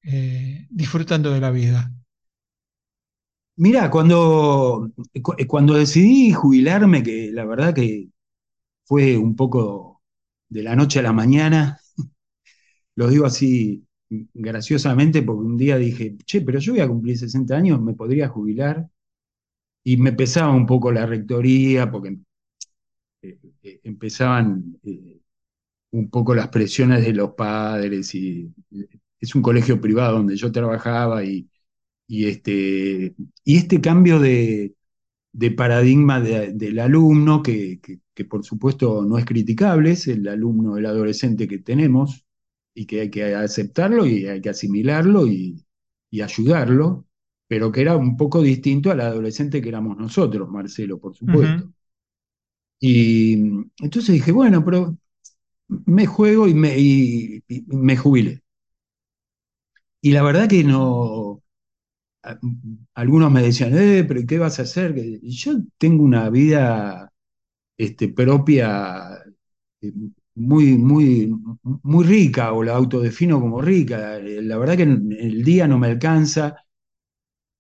eh, 0.04 0.68
disfrutando 0.70 1.32
de 1.32 1.42
la 1.42 1.52
vida? 1.52 1.92
Mira, 3.56 3.90
cuando, 3.92 4.90
cuando 5.48 5.76
decidí 5.76 6.32
jubilarme, 6.34 7.04
que 7.04 7.30
la 7.32 7.46
verdad 7.46 7.74
que 7.74 8.10
fue 8.86 9.18
un 9.18 9.36
poco 9.36 10.04
de 10.50 10.64
la 10.64 10.76
noche 10.76 11.00
a 11.00 11.04
la 11.04 11.14
mañana, 11.14 11.80
lo 12.96 13.08
digo 13.10 13.26
así 13.26 13.86
graciosamente 14.34 15.24
porque 15.24 15.46
un 15.46 15.58
día 15.58 15.78
dije, 15.78 16.18
che, 16.26 16.42
pero 16.42 16.60
yo 16.60 16.74
voy 16.74 16.82
a 16.82 16.88
cumplir 16.88 17.18
60 17.18 17.56
años, 17.58 17.82
me 17.82 17.94
podría 17.96 18.28
jubilar. 18.30 18.88
Y 19.86 19.98
me 19.98 20.14
pesaba 20.14 20.52
un 20.54 20.66
poco 20.66 20.92
la 20.92 21.06
rectoría 21.06 21.90
porque 21.92 22.18
eh, 23.22 23.38
eh, 23.64 23.80
empezaban 23.84 24.80
un 25.92 26.10
poco 26.10 26.34
las 26.36 26.50
presiones 26.50 27.06
de 27.06 27.14
los 27.14 27.32
padres 27.36 28.14
y 28.16 28.52
es 29.24 29.36
un 29.36 29.42
colegio 29.42 29.80
privado 29.80 30.18
donde 30.18 30.36
yo 30.36 30.52
trabajaba 30.52 31.24
y, 31.24 31.48
este, 32.10 33.16
y 33.46 33.58
este 33.58 33.80
cambio 33.80 34.20
de, 34.20 34.76
paradigma 35.56 36.20
del 36.20 36.80
alumno, 36.80 37.42
que, 37.42 37.80
por 38.30 38.44
supuesto 38.44 39.06
no 39.06 39.18
es 39.18 39.26
criticable, 39.26 39.92
es 39.92 40.10
el 40.10 40.28
alumno, 40.28 40.78
el 40.78 40.86
adolescente 40.86 41.48
que 41.48 41.60
tenemos 41.60 42.26
y 42.74 42.86
que 42.86 43.02
hay 43.02 43.10
que 43.10 43.34
aceptarlo 43.34 44.06
y 44.06 44.28
hay 44.28 44.42
que 44.42 44.50
asimilarlo 44.50 45.26
y, 45.28 45.66
ayudarlo, 46.22 47.08
pero 47.48 47.72
que 47.72 47.82
era 47.82 47.96
un 47.98 48.18
poco 48.18 48.42
distinto 48.42 48.92
al 48.92 49.02
adolescente 49.02 49.62
que 49.62 49.70
éramos 49.70 49.98
nosotros, 49.98 50.50
Marcelo, 50.50 51.00
por 51.00 51.16
supuesto. 51.16 51.72
Y 52.80 53.34
entonces 53.80 54.14
dije, 54.14 54.32
bueno, 54.32 54.64
pero 54.64 54.96
me 55.68 56.06
juego 56.06 56.48
y 56.48 56.54
me, 56.54 56.78
y 56.78 57.44
me 57.68 57.98
jubilé. 57.98 58.43
Y 60.06 60.12
la 60.12 60.22
verdad 60.22 60.50
que 60.50 60.64
no, 60.66 61.42
algunos 62.96 63.32
me 63.32 63.42
decían, 63.44 63.78
eh, 63.78 64.04
pero 64.08 64.22
¿qué 64.28 64.38
vas 64.40 64.60
a 64.60 64.64
hacer? 64.64 64.96
Yo 65.24 65.54
tengo 65.78 66.04
una 66.04 66.30
vida 66.30 67.12
este, 67.78 68.10
propia 68.10 69.20
eh, 69.82 69.94
muy, 70.36 70.78
muy, 70.78 71.34
muy 71.84 72.06
rica, 72.06 72.54
o 72.54 72.64
la 72.64 72.76
autodefino 72.76 73.40
como 73.42 73.62
rica. 73.62 74.20
La 74.22 74.58
verdad 74.58 74.78
que 74.78 74.84
el 74.84 75.44
día 75.44 75.68
no 75.68 75.80
me 75.80 75.88
alcanza. 75.88 76.58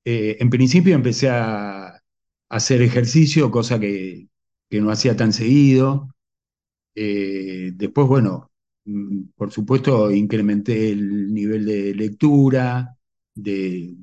Eh, 0.05 0.37
en 0.39 0.49
principio 0.49 0.95
empecé 0.95 1.29
a, 1.29 1.99
hacer 2.49 2.81
ejercicio, 2.81 3.51
cosa 3.51 3.79
que, 3.79 4.27
no 4.71 4.91
hacía 4.91 5.15
tan 5.15 5.33
seguido. 5.33 6.09
después, 6.95 8.07
bueno, 8.07 8.51
por 9.35 9.51
supuesto, 9.51 10.11
incrementé 10.11 10.91
el 10.91 11.33
nivel 11.33 11.65
de 11.65 11.95
lectura, 11.95 12.97
de, 13.33 13.95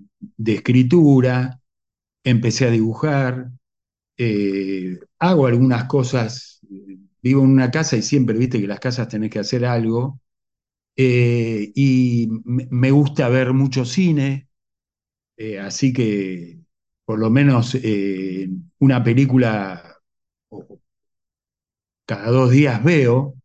escritura, 0.46 1.60
empecé 2.24 2.66
a 2.66 2.70
dibujar, 2.70 3.50
eh, 4.18 4.98
hago 5.18 5.46
algunas 5.46 5.84
cosas, 5.86 6.60
vivo 7.22 7.42
en 7.44 7.50
una 7.50 7.70
casa 7.70 7.96
y 7.96 8.02
siempre 8.02 8.38
viste 8.38 8.60
que 8.60 8.66
las 8.68 8.80
casas 8.80 9.08
tenés 9.08 9.30
que 9.30 9.40
hacer 9.40 9.64
algo, 9.66 10.20
eh, 10.96 11.72
y 11.74 12.28
me 12.44 12.90
gusta 12.90 13.28
ver 13.28 13.52
mucho 13.54 13.84
cine, 13.84 14.48
eh, 15.36 15.58
así 15.58 15.92
que 15.92 16.60
por 17.04 17.18
lo 17.18 17.30
menos 17.30 17.74
eh, 17.76 18.48
una 18.78 19.02
película 19.04 20.00
cada 22.06 22.30
dos 22.30 22.50
días 22.50 22.82
veo. 22.84 23.39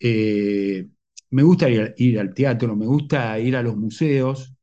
Eh, 0.00 0.88
me 1.30 1.42
gusta 1.42 1.68
ir, 1.70 2.18
al 2.20 2.34
teatro, 2.34 2.76
me 2.76 2.86
gusta 2.86 3.38
ir 3.38 3.56
a 3.56 3.62
los 3.62 3.76
museos. 3.76 4.54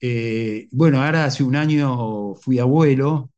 Eh, 0.00 0.68
bueno, 0.72 1.02
ahora 1.02 1.24
hace 1.26 1.44
un 1.44 1.56
año 1.56 2.34
fui 2.36 2.58
abuelo, 2.58 3.30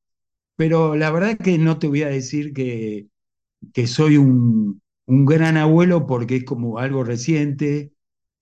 pero 0.57 0.97
la 0.97 1.11
verdad 1.11 1.39
que 1.39 1.59
no 1.59 1.79
te 1.79 1.89
voy 1.89 2.03
a 2.03 2.09
decir 2.09 2.53
que, 2.55 3.09
que 3.75 3.87
soy 3.87 4.17
un, 4.19 4.83
un 5.07 5.27
gran 5.27 5.57
abuelo 5.57 6.07
porque 6.07 6.37
es 6.37 6.45
como 6.45 6.79
algo 6.79 7.05
reciente 7.05 7.93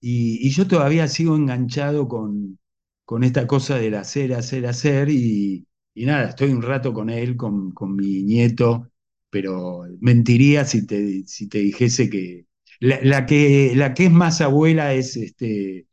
y, 0.01 0.51
yo 0.51 0.67
todavía 0.67 1.09
sigo 1.09 1.37
enganchado 1.37 2.09
con, 2.09 2.59
con, 3.05 3.25
esta 3.25 3.47
cosa 3.47 3.77
del 3.79 3.95
hacer, 3.95 4.35
hacer, 4.35 4.67
hacer 4.67 5.11
y, 5.11 5.67
nada, 5.97 6.31
estoy 6.31 6.51
un 6.53 6.63
rato 6.63 6.93
con 6.95 7.11
él, 7.11 7.37
con, 7.37 7.75
mi 7.97 8.23
nieto, 8.23 8.91
pero 9.31 9.85
mentiría 10.01 10.65
si 10.65 10.87
te, 10.87 11.25
si 11.27 11.49
te 11.49 11.59
dijese 11.59 12.09
que 12.11 12.47
la, 12.81 13.27
que 13.27 13.73
la 13.77 13.95
que 13.95 14.07
es 14.07 14.11
más 14.13 14.41
abuela 14.41 14.95
es 14.95 15.17
este, 15.17 15.87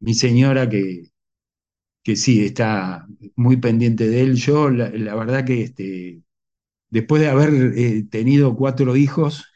mi 0.00 0.14
señora 0.14 0.68
que, 0.68 1.10
que 2.02 2.16
sí, 2.16 2.44
está 2.44 3.06
muy 3.36 3.56
pendiente 3.58 4.08
de 4.08 4.22
él. 4.22 4.36
Yo 4.36 4.70
la, 4.70 5.14
verdad 5.14 5.44
que 5.44 5.62
este, 5.62 6.22
después 6.90 7.22
de 7.22 7.28
haber 7.30 7.50
eh, 7.78 8.04
tenido 8.10 8.56
cuatro 8.56 8.96
hijos, 8.96 9.46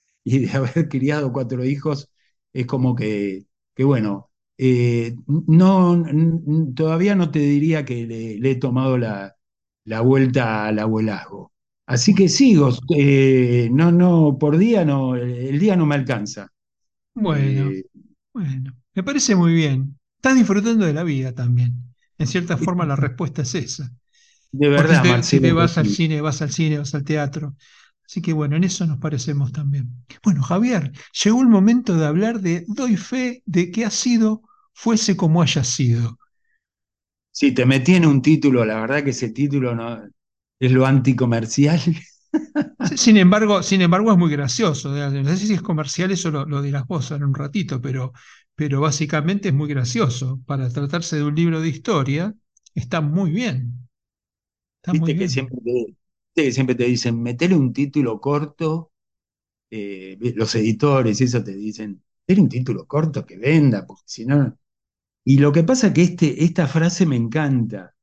y 0.24 0.40
de 0.40 0.52
haber 0.52 0.88
criado 0.88 1.32
cuatro 1.32 1.64
hijos, 1.64 2.10
es 2.52 2.66
como 2.66 2.94
que, 2.96 3.46
que 3.74 3.84
bueno, 3.84 4.30
eh, 4.58 5.16
no, 5.26 6.04
todavía 6.74 7.14
no 7.16 7.30
te 7.30 7.40
diría 7.40 7.84
que 7.84 8.06
le, 8.06 8.50
he 8.50 8.56
tomado 8.56 8.98
la, 8.98 9.36
la, 9.84 10.00
vuelta 10.02 10.66
al 10.66 10.78
abuelazgo. 10.78 11.51
Así 11.86 12.14
que 12.14 12.28
sigo, 12.28 12.70
eh, 12.96 13.68
no, 13.72 13.92
no, 13.92 14.38
por 14.38 14.56
día 14.56 14.84
no, 14.84 15.14
el 15.16 15.58
día 15.58 15.76
no 15.76 15.84
me 15.86 15.94
alcanza. 15.96 16.48
Bueno, 17.14 17.70
eh, 17.70 17.84
bueno, 18.32 18.74
me 18.94 19.02
parece 19.02 19.34
muy 19.36 19.54
bien. 19.54 19.98
Estás 20.16 20.36
disfrutando 20.36 20.86
de 20.86 20.94
la 20.94 21.02
vida 21.04 21.34
también. 21.34 21.74
En 22.18 22.26
cierta 22.26 22.56
forma 22.56 22.86
la 22.86 22.96
respuesta 22.96 23.42
es 23.42 23.54
esa. 23.54 23.92
De 24.52 24.68
verdad, 24.68 25.22
si 25.22 25.40
te 25.40 25.52
vas 25.52 25.78
al 25.78 25.88
cine, 25.88 26.20
vas 26.20 26.42
al 26.42 26.50
cine, 26.52 26.78
vas 26.78 26.94
al 26.94 27.04
teatro, 27.04 27.56
Así 28.06 28.20
que 28.20 28.32
bueno, 28.34 28.56
en 28.56 28.64
eso 28.64 28.86
nos 28.86 28.98
parecemos 28.98 29.52
también. 29.52 29.90
Bueno, 30.22 30.42
Javier, 30.42 30.92
llegó 31.24 31.40
el 31.40 31.48
momento 31.48 31.96
de 31.96 32.06
hablar 32.06 32.40
de 32.40 32.64
doy 32.68 32.96
fe 32.96 33.42
de 33.46 33.70
que 33.70 33.86
ha 33.86 33.90
sido, 33.90 34.42
fuese 34.74 35.16
como 35.16 35.40
haya 35.40 35.64
sido. 35.64 36.18
Sí, 37.30 37.52
te 37.52 37.64
metí 37.66 37.94
en 37.94 38.06
un 38.06 38.20
título, 38.22 38.64
la 38.64 38.80
verdad 38.80 39.02
que 39.04 39.10
ese 39.10 39.30
título 39.30 39.74
no, 39.74 40.02
es 40.62 40.70
lo 40.70 40.86
anticomercial. 40.86 41.80
Sin 42.96 43.16
embargo, 43.16 43.62
sin 43.62 43.82
embargo, 43.82 44.12
es 44.12 44.16
muy 44.16 44.30
gracioso. 44.30 44.90
No 44.90 45.36
sé 45.36 45.46
si 45.46 45.54
es 45.54 45.60
comercial, 45.60 46.12
eso 46.12 46.30
lo, 46.30 46.62
dirás 46.62 46.86
vos 46.86 47.10
en 47.10 47.24
un 47.24 47.34
ratito, 47.34 47.80
pero, 47.80 48.12
pero 48.54 48.80
básicamente 48.80 49.48
es 49.48 49.54
muy 49.54 49.68
gracioso. 49.68 50.40
Para 50.46 50.70
tratarse 50.70 51.16
de 51.16 51.24
un 51.24 51.34
libro 51.34 51.60
de 51.60 51.68
historia, 51.68 52.32
está 52.74 53.00
muy 53.00 53.32
bien. 53.32 53.88
Está 54.76 54.94
muy 54.94 55.14
bien. 55.14 55.18
que 55.18 55.28
siempre 55.28 55.58
que 56.34 56.52
siempre 56.52 56.76
te 56.76 56.84
dicen, 56.84 57.20
metele 57.20 57.56
un 57.56 57.72
título 57.72 58.20
corto, 58.20 58.92
eh, 59.68 60.16
los 60.36 60.54
editores 60.54 61.20
y 61.20 61.24
eso 61.24 61.42
te 61.42 61.54
dicen, 61.54 62.02
metele 62.26 62.42
un 62.42 62.48
título 62.48 62.86
corto 62.86 63.26
que 63.26 63.36
venda, 63.36 63.84
porque 63.86 64.04
si 64.06 64.24
no... 64.24 64.56
Y 65.24 65.38
lo 65.38 65.52
que 65.52 65.64
pasa 65.64 65.88
es 65.88 65.92
que 65.92 66.02
este, 66.02 66.44
esta 66.44 66.66
frase 66.68 67.04
me 67.04 67.16
encanta, 67.16 67.94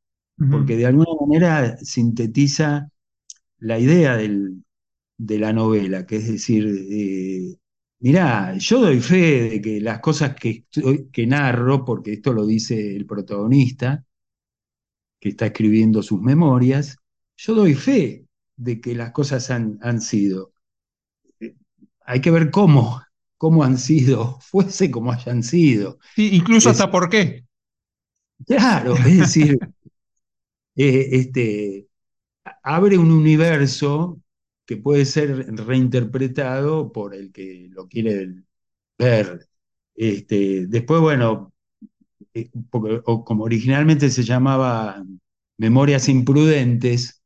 porque 0.49 0.78
de 0.78 0.86
alguna 0.86 1.12
manera 1.19 1.78
sintetiza 1.78 2.89
la 3.60 3.80
idea 3.80 4.17
de 4.17 5.39
la 5.39 5.54
novela, 5.54 6.06
que 6.06 6.17
es 6.17 6.28
decir, 6.28 6.65
eh, 6.67 7.58
mirá, 7.99 8.58
yo 8.58 8.82
doy 8.82 8.99
fe 9.02 9.49
de 9.49 9.62
que 9.62 9.82
las 9.82 9.99
cosas 9.99 10.36
que, 10.36 10.65
que 11.12 11.28
narro, 11.28 11.86
porque 11.86 12.13
esto 12.13 12.34
lo 12.34 12.45
dice 12.45 12.95
el 12.95 13.06
protagonista, 13.06 14.06
que 15.19 15.30
está 15.30 15.47
escribiendo 15.47 16.02
sus 16.04 16.21
memorias, 16.21 16.97
yo 17.38 17.54
doy 17.56 17.73
fe 17.75 18.25
de 18.56 18.82
que 18.82 18.95
las 18.95 19.12
cosas 19.12 19.49
han, 19.52 19.80
han 19.82 20.02
sido. 20.02 20.54
Hay 22.06 22.21
que 22.21 22.32
ver 22.32 22.52
cómo, 22.52 23.02
cómo 23.38 23.63
han 23.63 23.78
sido, 23.78 24.39
fuese 24.41 24.91
como 24.91 25.12
hayan 25.12 25.43
sido. 25.43 25.99
incluso 26.17 26.69
hasta 26.69 26.91
por 26.91 27.10
qué. 27.10 27.45
Claro, 28.45 28.95
es 28.95 29.17
decir, 29.17 29.60
este, 30.88 31.88
abre 32.63 32.98
un 32.98 33.12
universo 33.12 34.22
que 34.65 34.78
puede 34.78 35.06
ser 35.06 35.48
reinterpretado 35.56 36.92
por 36.92 37.15
el 37.15 37.32
que 37.32 37.68
lo 37.72 37.88
quiere 37.88 38.44
ver. 38.98 39.48
Este, 39.96 40.68
después, 40.68 41.02
bueno, 41.02 41.54
eh, 42.34 42.50
como 43.26 43.44
originalmente 43.46 44.10
se 44.10 44.24
llamaba 44.24 45.04
Memorias 45.58 46.10
Imprudentes, 46.10 47.24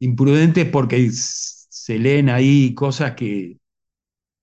imprudentes 0.00 0.68
porque 0.70 1.10
se 1.12 1.98
leen 1.98 2.30
ahí 2.30 2.74
cosas 2.74 3.14
que, 3.14 3.58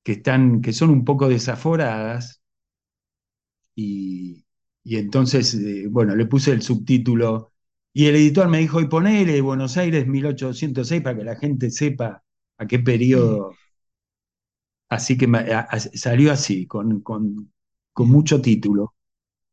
que, 0.04 0.13
están, 0.13 0.62
que 0.62 0.73
son 0.73 0.89
un 0.91 1.06
poco 1.06 1.30
desaforadas. 1.30 2.41
Y, 3.76 4.45
entonces, 4.86 5.54
eh, 5.56 5.88
bueno, 5.89 6.15
le 6.15 6.26
puse 6.26 6.52
el 6.52 6.62
subtítulo. 6.62 7.52
Y 7.93 8.08
el 8.08 8.15
editor 8.15 8.47
me 8.49 8.60
dijo, 8.60 8.82
y 8.82 8.88
ponele 8.88 9.41
Buenos 9.41 9.77
Aires 9.77 10.08
1806 10.08 11.01
para 11.01 11.17
que 11.17 11.23
la 11.23 11.36
gente 11.36 11.69
sepa 11.71 12.23
a 12.58 12.67
qué 12.67 12.79
periodo. 12.79 13.53
Así 14.89 15.17
que 15.17 15.27
salió 15.95 16.32
así, 16.32 16.67
con, 16.67 17.01
con, 17.01 17.51
con 17.93 18.10
mucho 18.10 18.41
título. 18.41 18.93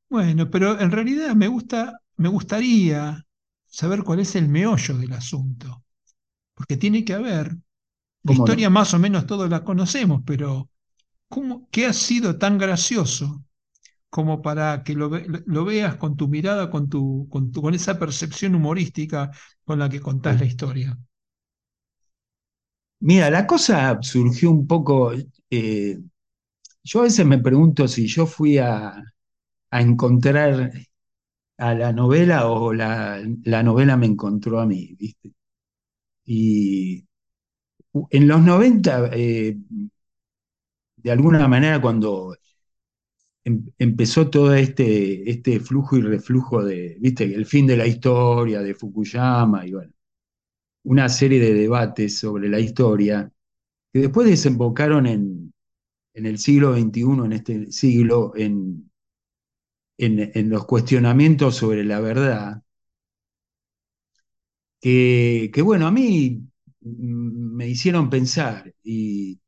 Bueno, 0.09 0.51
pero 0.51 0.81
en 0.81 0.91
realidad 0.91 1.35
me 1.37 1.49
gusta, 1.49 2.01
me 2.17 2.29
gustaría 2.29 3.25
saber 3.67 4.03
cuál 4.03 4.21
es 4.21 4.35
el 4.37 4.49
meollo 4.49 4.97
del 4.99 5.13
asunto 5.13 5.85
porque 6.55 6.77
tiene 6.79 7.05
que 7.05 7.15
haber. 7.15 7.57
La 8.25 8.35
historia 8.35 8.71
más 8.71 8.95
o 8.95 9.01
menos 9.01 9.27
todos 9.27 9.51
la 9.51 9.65
conocemos, 9.65 10.23
pero 10.27 10.71
¿cómo, 11.29 11.69
¿qué 11.73 11.87
ha 11.87 11.93
sido 11.95 12.39
tan 12.39 12.59
gracioso 12.59 13.45
como 14.11 14.43
para 14.43 14.83
que 14.83 14.95
lo, 14.95 15.09
veas 15.65 15.97
con 15.97 16.17
tu 16.17 16.29
mirada, 16.29 16.69
con, 16.69 16.89
tu, 16.89 17.29
con, 17.31 17.75
esa 17.75 17.99
percepción 17.99 18.57
humorística 18.57 19.31
con 19.65 19.79
la 19.79 19.89
que 19.89 20.01
contás 20.01 20.41
la 20.41 20.47
historia? 20.47 20.99
Mira, 23.01 23.31
la 23.31 23.47
cosa 23.47 23.99
surgió 24.03 24.51
un 24.51 24.67
poco. 24.67 25.13
Eh, 25.49 25.99
yo 26.85 27.01
a 27.01 27.05
veces 27.05 27.25
me 27.27 27.39
pregunto 27.39 27.89
si 27.89 28.07
yo 28.07 28.27
fui 28.27 28.59
a, 28.59 29.03
encontrar 29.71 30.73
a 31.59 31.75
la 31.75 31.93
novela 31.93 32.49
o 32.49 32.73
la, 32.73 33.23
la 33.45 33.63
novela 33.63 33.97
me 33.97 34.07
encontró 34.07 34.61
a 34.61 34.67
mí, 34.67 34.97
¿viste? 34.99 35.33
Y 36.25 37.07
en 38.11 38.29
los 38.29 38.41
90, 38.43 39.11
eh, 39.13 39.57
de 40.97 41.11
alguna 41.11 41.49
manera, 41.49 41.81
cuando 41.81 42.37
em, 43.45 43.65
empezó 43.79 44.29
todo 44.31 44.55
este, 44.55 45.29
este 45.31 45.61
flujo 45.61 45.97
y 45.97 46.03
reflujo 46.03 46.63
de, 46.65 46.97
viste, 47.01 47.25
el 47.25 47.47
fin 47.47 47.67
de 47.67 47.77
la 47.77 47.87
historia 47.87 48.61
de 48.63 48.75
Fukuyama 48.75 49.67
y 49.67 49.73
bueno, 49.73 49.93
una 50.85 51.09
serie 51.09 51.41
de 51.41 51.55
debates 51.55 52.19
sobre 52.19 52.49
la 52.49 52.61
historia 52.61 53.31
que 53.93 54.01
después 54.01 54.29
desembocaron 54.29 55.07
en, 55.07 55.55
en 56.15 56.27
el 56.27 56.39
siglo 56.39 56.73
XXI, 56.75 57.27
en 57.27 57.33
este 57.35 57.73
siglo, 57.73 58.33
en, 58.37 58.91
en 59.99 60.49
los 60.51 60.65
cuestionamientos 60.67 61.55
sobre 61.57 61.85
la 61.85 62.01
verdad, 62.01 62.63
que, 64.81 65.63
bueno, 65.63 65.87
a 65.87 65.91
mí 65.91 66.43
me 66.81 67.69
hicieron 67.69 68.11
pensar 68.11 68.75
y, 68.83 69.40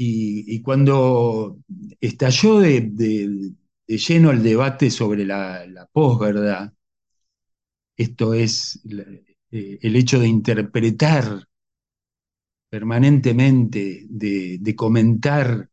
y, 0.00 0.62
cuando 0.62 1.58
estalló 2.00 2.60
de, 2.60 3.52
lleno 3.86 4.30
el 4.30 4.42
debate 4.42 4.90
sobre 4.90 5.24
la, 5.26 5.66
la 5.66 5.86
posverdad, 5.86 6.72
esto 7.96 8.32
es 8.32 8.80
eh, 9.50 9.78
el 9.82 9.96
hecho 9.96 10.20
de 10.20 10.28
interpretar 10.28 11.48
permanentemente, 12.68 14.06
de, 14.08 14.58
de, 14.60 14.76
comentar 14.76 15.68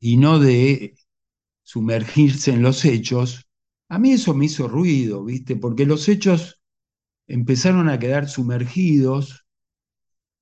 y 0.00 0.16
no 0.16 0.38
de 0.38 0.96
sumergirse 1.62 2.52
en 2.52 2.62
los 2.62 2.84
hechos, 2.84 3.46
a 3.88 3.98
mí 3.98 4.12
eso 4.12 4.34
me 4.34 4.46
hizo 4.46 4.68
ruido, 4.68 5.24
¿viste? 5.24 5.56
Porque 5.56 5.84
los 5.84 6.08
hechos 6.08 6.60
empezaron 7.26 7.88
a 7.88 7.98
quedar 7.98 8.28
sumergidos, 8.28 9.46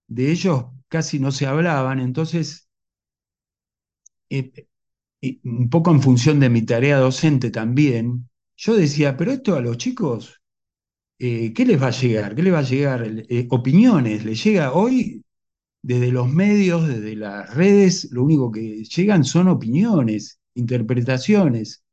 de 0.06 0.30
ellos 0.30 0.66
casi 0.88 1.18
no 1.18 1.32
se 1.32 1.46
hablaban, 1.46 1.98
entonces, 2.00 2.63
eh, 4.30 4.52
eh, 5.22 5.40
un 5.44 5.70
poco 5.70 5.90
en 5.92 6.02
función 6.02 6.40
de 6.40 6.50
mi 6.50 6.62
tarea 6.62 6.98
docente 6.98 7.50
también, 7.50 8.28
yo 8.56 8.76
decía, 8.76 9.16
pero 9.16 9.32
esto 9.32 9.56
a 9.56 9.60
los 9.60 9.78
chicos 9.78 10.40
¿qué 11.18 11.64
les 11.66 11.80
va 11.82 11.88
a 11.88 11.90
llegar? 11.90 12.34
¿Qué 12.34 12.42
les 12.42 12.52
va 12.52 12.58
a 12.60 12.62
llegar? 12.62 13.06
opiniones, 13.50 14.24
les 14.24 14.44
llega 14.44 14.72
hoy 14.72 15.24
desde 15.82 16.12
los 16.12 16.28
medios, 16.32 16.88
desde 16.88 17.16
las 17.16 17.54
redes, 17.54 18.10
lo 18.12 18.24
único 18.24 18.52
que 18.52 18.84
llegan 18.84 19.24
son 19.24 19.48
opiniones, 19.48 20.40
interpretaciones. 20.54 21.84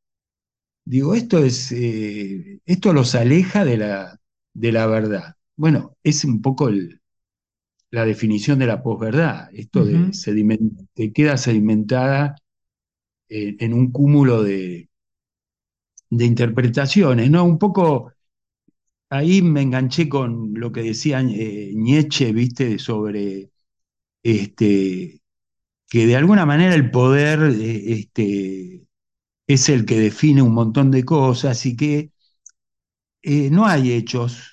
Digo, 0.85 1.15
esto 1.15 1.39
es, 1.39 1.71
esto 1.71 2.93
los 2.93 3.15
aleja 3.15 3.65
de 3.65 3.77
la, 3.77 4.19
de 4.53 4.71
la 4.71 4.87
verdad. 4.87 5.35
Bueno, 5.55 5.97
es 6.03 6.25
un 6.25 6.41
poco 6.41 6.69
la 7.91 8.05
definición 8.05 8.59
de 8.59 8.67
la 8.67 8.81
posverdad, 8.83 9.49
esto 9.53 9.85
de 9.85 10.11
que 10.95 11.13
queda 11.13 11.37
sedimentada 11.37 12.35
en 13.29 13.73
un 13.73 13.91
cúmulo 13.91 14.43
de, 14.43 14.89
de 16.09 16.25
interpretaciones, 16.25 17.29
¿no? 17.31 17.45
Un 17.45 17.57
poco 17.57 18.13
ahí 19.09 19.41
me 19.41 19.61
enganché 19.61 20.09
con 20.09 20.53
lo 20.55 20.71
que 20.71 20.81
decía 20.83 21.21
eh, 21.21 21.71
Nietzsche, 21.75 22.31
¿viste? 22.33 22.79
Sobre 22.79 23.51
este, 24.23 25.21
que 25.89 26.07
de 26.07 26.15
alguna 26.17 26.45
manera 26.45 26.75
el 26.75 26.91
poder 26.91 27.41
eh, 27.43 27.93
este, 27.93 28.83
es 29.47 29.69
el 29.69 29.85
que 29.85 29.99
define 29.99 30.41
un 30.41 30.53
montón 30.53 30.91
de 30.91 31.05
cosas 31.05 31.65
y 31.65 31.75
que 31.77 32.11
eh, 33.21 33.49
no 33.51 33.65
hay 33.65 33.91
hechos 33.93 34.50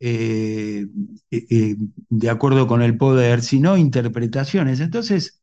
de 0.00 0.88
acuerdo 2.30 2.66
con 2.66 2.82
el 2.82 2.96
poder, 2.96 3.42
sino 3.42 3.76
interpretaciones. 3.76 4.80
Entonces, 4.80 5.40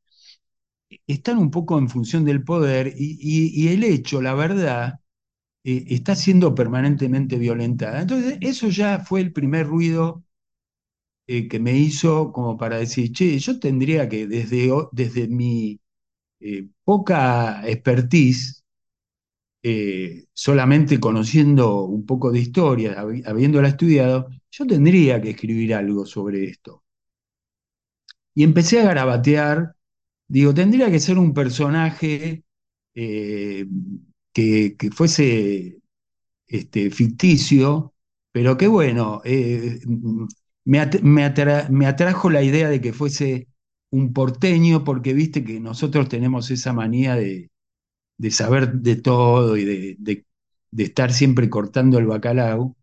están 1.08 1.38
un 1.38 1.52
poco 1.52 1.78
en 1.78 1.90
función 1.90 2.26
del 2.26 2.44
poder 2.44 2.94
y 2.98 3.68
el 3.70 3.84
hecho, 3.84 4.20
la 4.22 4.34
verdad, 4.34 5.00
eh, 5.66 5.84
está 5.90 6.16
siendo 6.16 6.56
permanentemente 6.56 7.38
violentada. 7.38 8.02
Entonces, 8.02 8.38
eso 8.42 8.70
ya 8.70 9.00
fue 9.02 9.20
el 9.22 9.34
primer 9.34 9.68
ruido 9.68 10.24
eh, 11.28 11.48
que 11.48 11.60
me 11.60 11.74
hizo 11.78 12.32
como 12.32 12.58
para 12.58 12.78
decir, 12.78 13.12
che, 13.14 13.38
yo 13.40 13.60
tendría 13.60 14.10
que 14.10 14.28
desde, 14.28 14.70
desde 14.92 15.28
mi 15.28 15.80
eh, 16.40 16.68
poca 16.84 17.68
expertise, 17.68 18.61
solamente 20.34 21.00
conociendo 21.00 21.84
un 21.84 22.06
poco 22.06 22.32
de 22.32 22.40
historia, 22.40 23.00
habiéndola 23.26 23.68
estudiado, 23.70 24.28
yo 24.52 24.66
tendría 24.66 25.22
que 25.22 25.32
escribir 25.32 25.74
algo 25.76 26.06
sobre 26.06 26.46
esto. 26.46 26.84
Y 28.34 28.44
empecé 28.44 28.80
a 28.82 28.86
garabatear, 28.86 29.76
digo, 30.28 30.54
tendría 30.54 30.90
que 30.92 31.00
ser 31.00 31.18
un 31.18 31.34
personaje 31.34 32.44
que, 34.34 34.76
fuese 34.94 35.82
este, 36.48 36.92
ficticio, 36.92 37.94
pero 38.32 38.58
que 38.58 38.68
bueno, 38.68 39.22
eh, 39.26 39.80
me, 40.66 40.80
atrajo 41.88 42.30
la 42.30 42.44
idea 42.44 42.70
de 42.70 42.82
que 42.82 42.94
fuese 42.94 43.48
un 43.92 44.14
porteño, 44.14 44.84
porque 44.84 45.14
viste 45.14 45.44
que 45.44 45.60
nosotros 45.60 46.10
tenemos 46.10 46.52
esa 46.52 46.74
manía 46.74 47.16
de, 47.16 47.51
saber 48.30 48.74
de 48.74 48.98
todo 48.98 49.58
y 49.58 49.66
de, 49.66 50.26
estar 50.78 51.12
siempre 51.12 51.50
cortando 51.50 51.98
el 51.98 52.06
bacalao. 52.06 52.76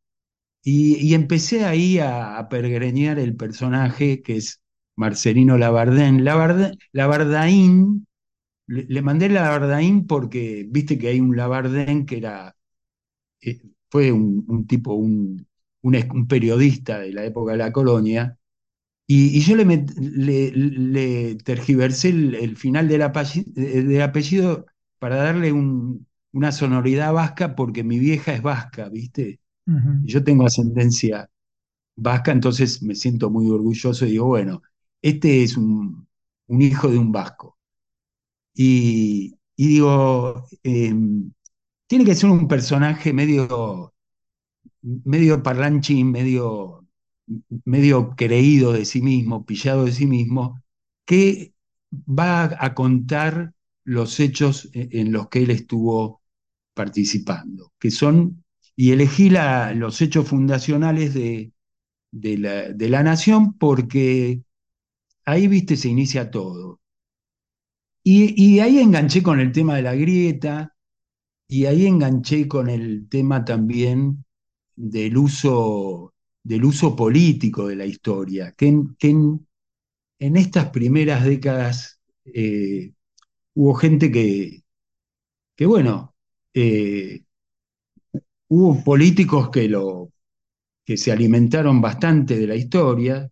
Y, 0.62 1.14
empecé 1.14 1.64
ahí 1.64 1.99
a, 1.99 2.39
a, 2.39 2.49
pergreñar 2.49 3.18
el 3.18 3.36
personaje 3.36 4.22
que 4.22 4.36
es 4.36 4.61
Marcelino 4.97 5.57
Labardén. 5.57 6.24
Labardaín 6.24 8.09
le, 8.68 9.03
mandé 9.03 9.28
la 9.28 9.43
Labardaín 9.43 10.07
porque 10.07 10.66
viste 10.68 10.99
que 10.99 11.09
hay 11.09 11.20
un 11.20 11.36
Labardén 11.36 12.07
que 12.07 12.18
era, 12.18 12.55
eh, 13.43 13.61
fue 13.91 14.12
un, 14.12 14.66
tipo, 14.66 14.95
un, 14.95 15.47
periodista 16.28 17.01
de 17.01 17.12
la 17.12 17.24
época 17.24 17.53
de 17.53 17.59
la 17.59 17.72
colonia, 17.72 18.39
y, 19.07 19.41
yo 19.41 19.57
le, 19.57 19.64
le, 19.64 21.36
tergiversé 21.36 22.11
el, 22.11 22.57
final 22.57 22.89
del 22.89 23.03
apellido, 23.03 24.66
para 24.99 25.16
darle 25.16 25.53
una 25.53 26.53
sonoridad 26.53 27.12
vasca 27.12 27.55
porque 27.57 27.84
mi 27.84 27.99
vieja 27.99 28.32
es 28.34 28.42
vasca, 28.42 28.88
¿viste? 28.88 29.40
Yo 30.05 30.24
tengo 30.24 30.46
ascendencia 30.46 31.28
vasca, 31.96 32.32
entonces 32.32 32.82
me 32.82 32.94
siento 32.94 33.30
muy 33.30 33.51
orgulloso 33.51 34.07
y 34.07 34.12
digo, 34.12 34.26
bueno, 34.26 34.62
este 35.03 35.42
es 35.42 35.57
un 35.57 36.07
hijo 36.49 36.88
de 36.88 36.99
un 36.99 37.12
vasco. 37.12 37.59
Y, 38.61 39.36
digo, 39.57 40.46
em, 40.64 41.32
tiene 41.86 42.05
que 42.05 42.14
ser 42.16 42.30
un 42.30 42.49
personaje 42.49 43.12
medio, 43.12 43.94
medio 44.82 45.42
parlanchín, 45.42 46.11
medio, 46.11 46.86
medio 47.64 48.11
creído 48.16 48.72
de 48.72 48.84
sí 48.84 49.01
mismo, 49.03 49.46
pillado 49.46 49.84
de 49.84 49.92
sí 49.92 50.07
mismo, 50.07 50.62
que 51.07 51.55
va 51.92 52.51
a 52.59 52.74
contar 52.74 53.55
los 53.89 54.20
hechos 54.20 54.68
e, 54.74 54.89
en 55.01 55.12
los 55.12 55.28
que 55.28 55.41
él 55.41 55.51
estuvo 55.51 56.22
participando, 56.74 57.72
que 57.78 57.91
son, 57.91 58.45
y 58.76 58.93
elegí 58.93 59.30
los 59.30 60.01
hechos 60.03 60.28
fundacionales 60.28 61.14
de, 61.14 61.53
la, 62.12 63.03
nación 63.03 63.55
porque 63.59 64.43
ahí, 65.24 65.49
viste, 65.49 65.76
se 65.76 65.89
inicia 65.89 66.30
todo. 66.30 66.80
Y, 68.05 68.61
ahí 68.61 68.78
enganché 68.78 69.22
con 69.22 69.41
el 69.41 69.53
tema 69.53 69.76
de 69.76 69.82
la 69.82 69.95
grieta 69.95 70.74
y 71.49 71.66
ahí 71.66 71.86
enganché 71.86 72.47
con 72.49 72.68
el 72.70 73.09
tema 73.09 73.45
también 73.45 74.24
del 74.76 75.16
uso, 75.16 76.14
del 76.43 76.64
uso 76.64 76.95
político 76.95 77.68
de 77.68 77.76
la 77.76 77.86
historia, 77.86 78.53
que 78.53 78.68
en, 78.68 79.47
estas 80.18 80.70
primeras 80.70 81.24
décadas 81.24 82.01
eh, 82.24 82.93
hubo 83.59 83.75
gente 83.75 84.13
que, 84.13 84.63
que 85.57 85.67
bueno, 85.67 86.15
eh, 86.55 87.25
hubo 88.49 88.83
políticos 88.85 89.51
que, 89.51 89.69
lo, 89.69 90.13
que 90.85 90.97
se 90.97 91.13
alimentaron 91.13 91.81
bastante 91.81 92.39
de 92.39 92.47
la 92.47 92.57
historia, 92.57 93.31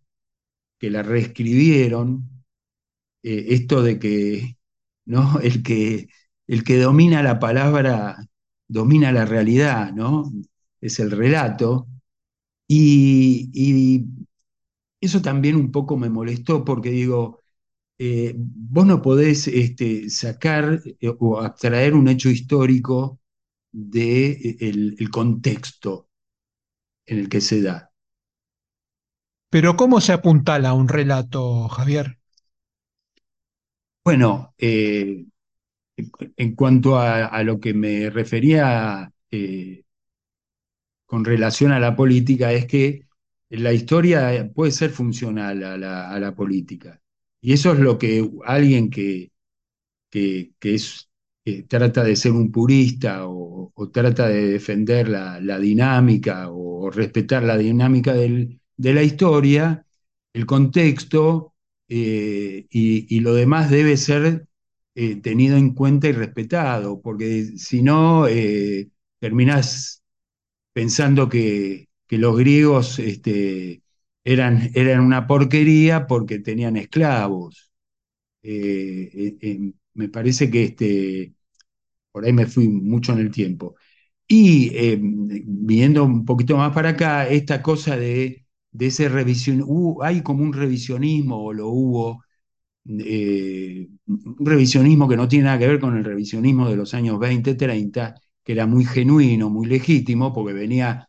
que 0.79 0.91
la 0.91 1.03
reescribieron, 1.03 2.45
eh, 3.23 3.47
esto 3.51 3.83
de 3.83 3.99
que 3.99 4.57
¿no? 5.07 5.41
El 5.43 5.63
que, 5.63 6.09
el 6.49 6.65
que 6.65 6.79
domina 6.79 7.23
la 7.23 7.39
palabra 7.41 8.17
domina 8.69 9.13
la 9.13 9.27
realidad, 9.27 9.93
¿no? 9.95 10.33
Es 10.81 11.01
el 11.01 11.11
relato. 11.13 11.89
Y, 12.69 14.07
eso 15.01 15.23
también 15.23 15.57
un 15.57 15.71
poco 15.73 15.97
me 15.97 16.11
molestó 16.11 16.65
porque 16.65 16.91
digo, 16.91 17.43
eh, 17.99 18.35
vos 18.37 18.87
no 18.87 19.01
podés 19.03 19.49
este, 19.49 20.11
sacar 20.11 20.81
eh, 20.85 21.13
o 21.19 21.41
abstraer 21.41 21.95
un 21.95 22.09
hecho 22.09 22.29
histórico 22.31 23.21
del 23.73 24.41
de 24.41 24.97
el 24.99 25.11
contexto 25.11 26.09
en 27.07 27.19
el 27.19 27.29
que 27.29 27.41
se 27.41 27.63
da. 27.63 27.93
Pero 29.51 29.77
¿cómo 29.77 30.01
se 30.01 30.13
apuntala 30.13 30.75
un 30.75 30.89
relato, 30.89 31.69
Javier? 31.69 32.19
Bueno, 34.05 34.55
eh, 34.59 35.27
en 35.97 36.55
cuanto 36.55 36.99
a, 36.99 37.43
lo 37.43 37.59
que 37.59 37.75
me 37.75 38.11
refería 38.11 39.13
eh, 39.31 39.85
con 41.07 41.25
relación 41.25 41.73
a 41.73 41.81
la 41.81 41.97
política, 41.97 42.53
es 42.53 42.67
que 42.67 43.07
la 43.49 43.73
historia 43.73 44.51
puede 44.55 44.73
ser 44.73 44.91
funcional 44.91 45.63
a 45.65 46.19
la, 46.19 46.35
política. 46.35 47.01
Y 47.47 47.53
eso 47.53 47.73
es 47.73 47.79
lo 47.79 47.97
que 47.97 48.29
alguien 48.45 48.91
que, 48.91 49.31
que, 50.11 50.43
trata 51.69 52.03
de 52.03 52.17
ser 52.17 52.33
un 52.33 52.51
purista 52.51 53.29
o, 53.29 53.73
trata 53.93 54.29
de 54.29 54.49
defender 54.49 55.09
la, 55.09 55.59
dinámica 55.61 56.51
o, 56.51 56.91
respetar 56.91 57.45
la 57.45 57.57
dinámica 57.57 58.15
de 58.15 58.59
la 58.95 59.03
historia, 59.05 59.87
el 60.33 60.45
contexto, 60.45 61.55
eh, 61.89 62.67
y, 62.69 63.21
lo 63.21 63.33
demás 63.35 63.71
debe 63.71 63.97
ser 63.97 64.49
eh, 64.97 65.17
tenido 65.21 65.57
en 65.57 65.73
cuenta 65.75 66.09
y 66.09 66.13
respetado, 66.13 67.01
porque 67.01 67.45
si 67.59 67.81
no, 67.83 68.27
eh, 68.27 68.91
terminás 69.21 70.03
pensando 70.73 71.29
que, 71.29 71.89
los 72.11 72.37
griegos 72.37 72.99
este, 72.99 73.83
eran, 74.27 74.71
eran, 74.75 75.01
una 75.01 75.27
porquería 75.27 76.07
porque 76.07 76.41
tenían 76.41 76.77
esclavos. 76.77 77.71
me 79.95 80.09
parece 80.09 80.51
que 80.51 80.65
este, 80.65 81.35
por 82.13 82.25
ahí 82.25 82.33
me 82.33 82.47
fui 82.47 82.69
mucho 82.69 83.13
en 83.13 83.21
el 83.21 83.31
tiempo. 83.31 83.77
Y 84.29 84.73
viendo 85.47 86.05
un 86.05 86.25
poquito 86.25 86.57
más 86.57 86.73
para 86.75 86.91
acá, 86.91 87.29
esta 87.29 87.63
cosa 87.63 87.97
de 87.97 88.47
de 88.73 88.87
ese 88.89 89.09
revisión, 89.09 89.65
hay 90.03 90.23
como 90.23 90.43
un 90.45 90.53
revisionismo, 90.53 91.45
o 91.47 91.53
lo 91.55 91.69
hubo, 91.69 92.23
eh, 92.89 93.89
un 94.07 94.47
revisionismo 94.47 95.09
que 95.09 95.17
no 95.17 95.29
tiene 95.29 95.47
nada 95.47 95.59
que 95.59 95.69
ver 95.69 95.81
con 95.81 95.97
el 95.97 96.05
revisionismo 96.05 96.69
de 96.69 96.77
los 96.77 96.95
años 96.95 97.19
20, 97.19 97.55
30, 97.55 98.15
que 98.45 98.53
era 98.53 98.67
muy 98.67 98.85
genuino, 98.85 99.51
muy 99.51 99.67
legítimo, 99.67 100.33
porque 100.33 100.53
venía 100.55 101.09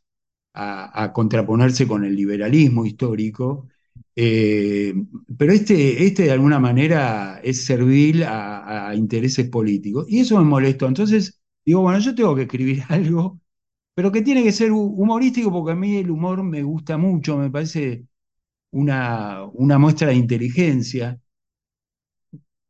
a, 0.60 1.14
contraponerse 1.14 1.88
con 1.88 2.04
el 2.06 2.16
liberalismo 2.16 2.86
histórico, 2.86 3.68
eh, 4.16 4.94
pero 5.38 5.54
este, 5.54 6.06
este 6.06 6.24
de 6.24 6.32
alguna 6.32 6.60
manera 6.60 7.40
es 7.44 7.66
servil 7.66 8.24
a, 8.24 8.94
intereses 8.96 9.50
políticos. 9.50 10.06
Y 10.10 10.22
eso 10.22 10.38
me 10.38 10.46
molestó. 10.46 10.88
Entonces 10.88 11.40
digo, 11.66 11.82
bueno, 11.82 12.00
yo 12.00 12.16
tengo 12.16 12.36
que 12.36 12.44
escribir 12.44 12.84
algo, 12.90 13.40
pero 13.94 14.12
que 14.12 14.22
tiene 14.22 14.44
que 14.44 14.52
ser 14.52 14.72
humorístico 14.72 15.52
porque 15.52 15.74
a 15.74 15.76
mí 15.76 15.98
el 15.98 16.12
humor 16.12 16.44
me 16.44 16.64
gusta 16.64 16.98
mucho, 16.98 17.38
me 17.38 17.52
parece 17.52 18.06
una, 18.72 19.46
una 19.54 19.78
muestra 19.80 20.10
de 20.10 20.16
inteligencia, 20.16 21.20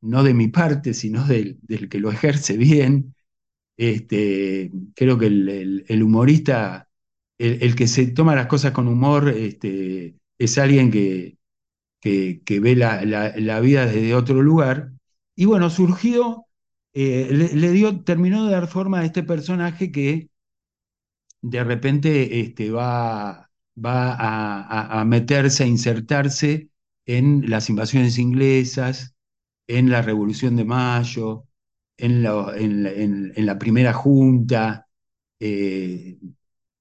no 0.02 0.24
de 0.24 0.34
mi 0.34 0.48
parte, 0.50 0.94
sino 0.94 1.26
del, 1.26 1.60
del 1.62 1.90
que 1.90 2.00
lo 2.00 2.12
ejerce 2.12 2.58
bien. 2.58 3.16
Este, 3.78 4.72
creo 4.96 5.18
que 5.20 5.28
el, 5.28 5.86
el, 5.88 6.04
humorista, 6.04 6.87
el, 7.38 7.76
que 7.76 7.88
se 7.88 8.08
toma 8.08 8.36
las 8.36 8.48
cosas 8.48 8.72
con 8.72 8.88
humor, 8.88 9.30
este, 9.30 10.16
es 10.38 10.58
alguien 10.58 10.92
que, 10.92 11.38
que, 12.02 12.60
ve 12.60 12.76
la, 12.76 13.04
la, 13.06 13.60
vida 13.60 13.86
desde 13.86 14.16
otro 14.16 14.42
lugar. 14.42 14.92
Y 15.36 15.46
bueno, 15.46 15.70
surgió, 15.70 16.46
eh, 16.94 17.28
le, 17.32 17.72
dio, 17.72 18.04
terminó 18.04 18.46
de 18.46 18.52
dar 18.54 18.68
forma 18.68 19.00
a 19.02 19.06
este 19.06 19.24
personaje 19.24 19.92
que 19.92 20.30
de 21.42 21.64
repente 21.64 22.40
este, 22.42 22.72
va, 22.72 23.50
va 23.78 24.14
a, 24.14 25.00
a, 25.02 25.06
meterse, 25.06 25.64
a 25.64 25.68
insertarse 25.68 26.70
en 27.06 27.50
las 27.50 27.70
invasiones 27.70 28.18
inglesas, 28.18 29.16
en 29.68 29.90
la 29.90 30.02
Revolución 30.02 30.56
de 30.56 30.66
Mayo, 30.66 31.48
en, 31.98 32.26
en, 32.26 33.46
la 33.46 33.58
primera 33.58 33.94
junta, 33.94 34.88
eh, 35.40 36.18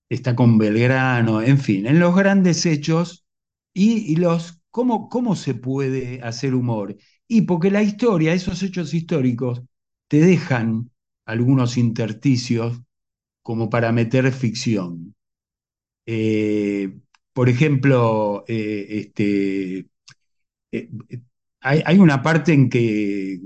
está 0.08 0.36
con 0.36 0.58
Belgrano, 0.58 1.42
en 1.42 1.58
fin, 1.58 1.86
en 1.86 1.98
los 2.00 2.14
grandes 2.14 2.66
hechos 2.66 3.26
y, 3.74 4.16
los 4.16 4.60
cómo, 4.70 5.08
cómo 5.08 5.36
se 5.36 5.54
puede 5.54 6.22
hacer 6.22 6.54
humor. 6.54 6.96
Y 7.28 7.42
porque 7.42 7.70
la 7.70 7.82
historia, 7.82 8.32
esos 8.32 8.62
hechos 8.62 8.94
históricos, 8.94 9.62
te 10.08 10.20
dejan 10.20 10.90
algunos 11.26 11.76
intersticios 11.76 12.80
como 13.42 13.68
para 13.70 13.92
meter 13.92 14.32
ficción. 14.32 15.14
Eh, 16.06 16.98
por 17.32 17.48
ejemplo, 17.48 18.44
eh, 18.48 18.86
este, 18.90 19.88
hay, 21.60 21.98
una 21.98 22.22
parte 22.22 22.52
en 22.52 22.70
que 22.70 23.40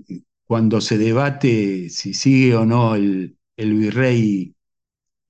cuando 0.46 0.80
se 0.80 0.98
debate 0.98 1.88
si 1.90 2.14
sigue 2.14 2.54
o 2.54 2.66
no 2.66 2.94
el, 2.94 3.36
virrey 3.56 4.54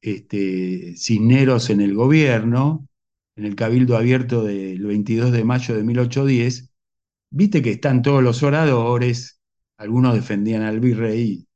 este, 0.01 0.97
Cisneros 0.97 1.71
en 1.71 1.81
el 1.81 1.95
gobierno, 1.95 2.89
en 3.37 3.45
el 3.47 3.55
Cabildo 3.57 3.97
Abierto 3.97 4.45
del 4.45 4.85
22 4.85 5.33
de 5.33 5.45
mayo 5.45 5.75
de 5.77 5.83
1810, 5.85 6.71
viste 7.31 7.63
que 7.63 7.73
están 7.73 8.03
todos 8.03 8.23
los 8.23 8.43
oradores, 8.43 9.41
algunos 9.77 10.15
defendían 10.15 10.63
al 10.63 10.81
virrey 10.81 11.47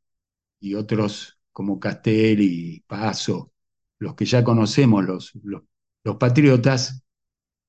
y 0.60 0.74
otros 0.74 1.38
como 1.52 1.78
Castel 1.78 2.40
y 2.40 2.80
Paso, 2.86 3.52
los 3.98 4.14
que 4.14 4.24
ya 4.24 4.44
conocemos, 4.44 5.04
los, 5.04 5.32
los, 5.42 6.16
patriotas, 6.16 7.02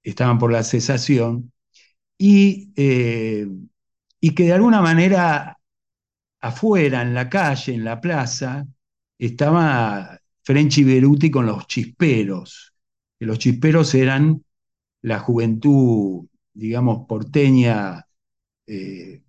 estaban 0.03 0.38
por 0.39 0.51
la 0.51 0.63
cesación, 0.63 1.51
y, 2.17 2.71
eh, 2.76 3.47
y 4.19 4.36
que 4.36 4.45
de 4.45 4.53
alguna 4.53 4.82
manera 4.82 5.59
afuera, 6.41 7.01
en 7.01 7.13
la 7.13 7.30
calle, 7.30 7.73
en 7.73 7.84
la 7.84 7.99
plaza, 8.01 8.67
estaba 9.17 10.19
French 10.45 10.83
Beruti 10.85 11.31
con 11.31 11.47
los 11.47 11.67
chisperos, 11.67 12.73
que 13.19 13.25
los 13.25 13.39
chisperos 13.39 13.93
eran 13.95 14.43
la 15.01 15.19
juventud, 15.19 16.27
digamos, 16.53 17.07
porteña, 17.07 18.05
eh, 18.67 19.23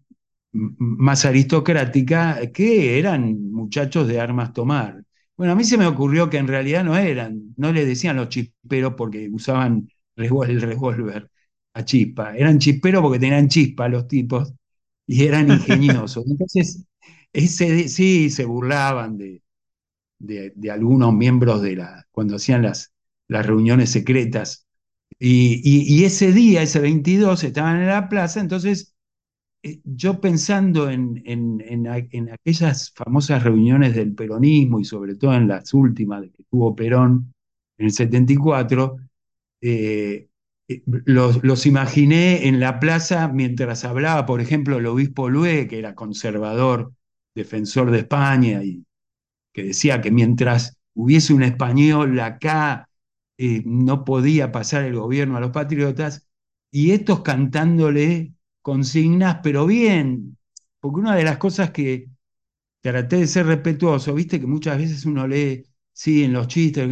más 0.52 1.24
aristocrática, 1.24 2.40
que 2.52 2.98
eran 2.98 3.50
muchachos 3.50 4.08
de 4.08 4.20
armas 4.20 4.52
tomar. 4.52 5.02
Bueno, 5.36 5.52
a 5.54 5.56
mí 5.56 5.64
se 5.64 5.78
me 5.78 5.86
ocurrió 5.86 6.30
que 6.30 6.38
en 6.38 6.48
realidad 6.48 6.84
no 6.84 6.96
eran, 6.96 7.54
no 7.56 7.72
le 7.72 7.86
decían 7.86 8.16
los 8.16 8.28
chisperos 8.30 8.94
porque 8.96 9.28
usaban 9.30 9.88
el 10.16 10.60
revólver 10.60 11.30
a 11.74 11.84
chispa, 11.84 12.36
eran 12.36 12.58
chisperos 12.58 13.02
porque 13.02 13.18
tenían 13.18 13.48
chispa 13.48 13.88
los 13.88 14.08
tipos 14.08 14.52
y 15.06 15.24
eran 15.24 15.48
ingeniosos. 15.50 16.24
Entonces, 16.26 16.84
ese, 17.32 17.88
sí, 17.88 18.30
se 18.30 18.44
burlaban 18.46 19.18
de, 19.18 19.42
de, 20.18 20.52
algunos 20.70 21.14
miembros 21.14 21.62
de 21.62 21.76
la, 21.76 22.06
cuando 22.10 22.36
hacían 22.36 22.62
las, 22.62 22.92
las 23.28 23.46
reuniones 23.46 23.90
secretas. 23.90 24.66
Y, 25.18 25.60
y, 25.64 26.04
ese 26.04 26.32
día, 26.32 26.62
ese 26.62 26.80
22, 26.80 27.44
estaban 27.44 27.80
en 27.80 27.86
la 27.86 28.08
plaza, 28.08 28.40
entonces 28.40 28.94
eh, 29.62 29.80
yo 29.84 30.20
pensando 30.20 30.90
en, 30.90 31.22
en, 31.24 31.62
en, 32.10 32.30
aquellas 32.30 32.92
famosas 32.94 33.42
reuniones 33.42 33.94
del 33.94 34.14
peronismo 34.14 34.80
y 34.80 34.84
sobre 34.84 35.14
todo 35.16 35.34
en 35.34 35.48
las 35.48 35.72
últimas 35.74 36.22
que 36.22 36.44
tuvo 36.50 36.76
Perón 36.76 37.32
en 37.78 37.86
el 37.86 37.92
74, 37.92 38.96
eh, 39.60 40.28
eh, 40.68 40.82
los, 40.86 41.42
los, 41.44 41.66
imaginé 41.66 42.46
en 42.48 42.60
la 42.60 42.80
plaza 42.80 43.28
mientras 43.28 43.84
hablaba, 43.84 44.26
por 44.26 44.40
ejemplo, 44.40 44.78
el 44.78 44.86
obispo 44.86 45.28
Lué, 45.28 45.68
que 45.68 45.78
era 45.78 45.94
conservador, 45.94 46.92
defensor 47.34 47.90
de 47.90 48.00
España, 48.00 48.62
y 48.64 48.84
que 49.57 49.64
decía 49.64 50.02
que 50.02 50.11
mientras 50.11 50.78
hubiese 50.94 51.32
un 51.34 51.42
español 51.42 52.20
acá, 52.20 52.90
eh, 53.38 53.62
no 53.66 54.04
podía 54.04 54.52
pasar 54.52 54.84
el 54.84 54.96
gobierno 54.96 55.36
a 55.36 55.40
los 55.40 55.50
patriotas, 55.50 56.28
y 56.70 56.92
estos 56.92 57.22
cantándole 57.22 58.34
consignas, 58.62 59.38
pero 59.42 59.66
bien, 59.66 60.38
porque 60.80 61.00
una 61.00 61.16
de 61.16 61.24
las 61.24 61.38
cosas 61.38 61.70
que 61.70 62.11
traté 62.82 63.16
de 63.18 63.26
ser 63.28 63.46
respetuoso, 63.46 64.14
viste 64.14 64.40
que 64.40 64.46
muchas 64.46 64.78
veces 64.78 65.07
uno 65.07 65.26
lee, 65.26 65.64
sí, 65.92 66.24
en 66.24 66.32
los 66.34 66.48
chistes, 66.48 66.88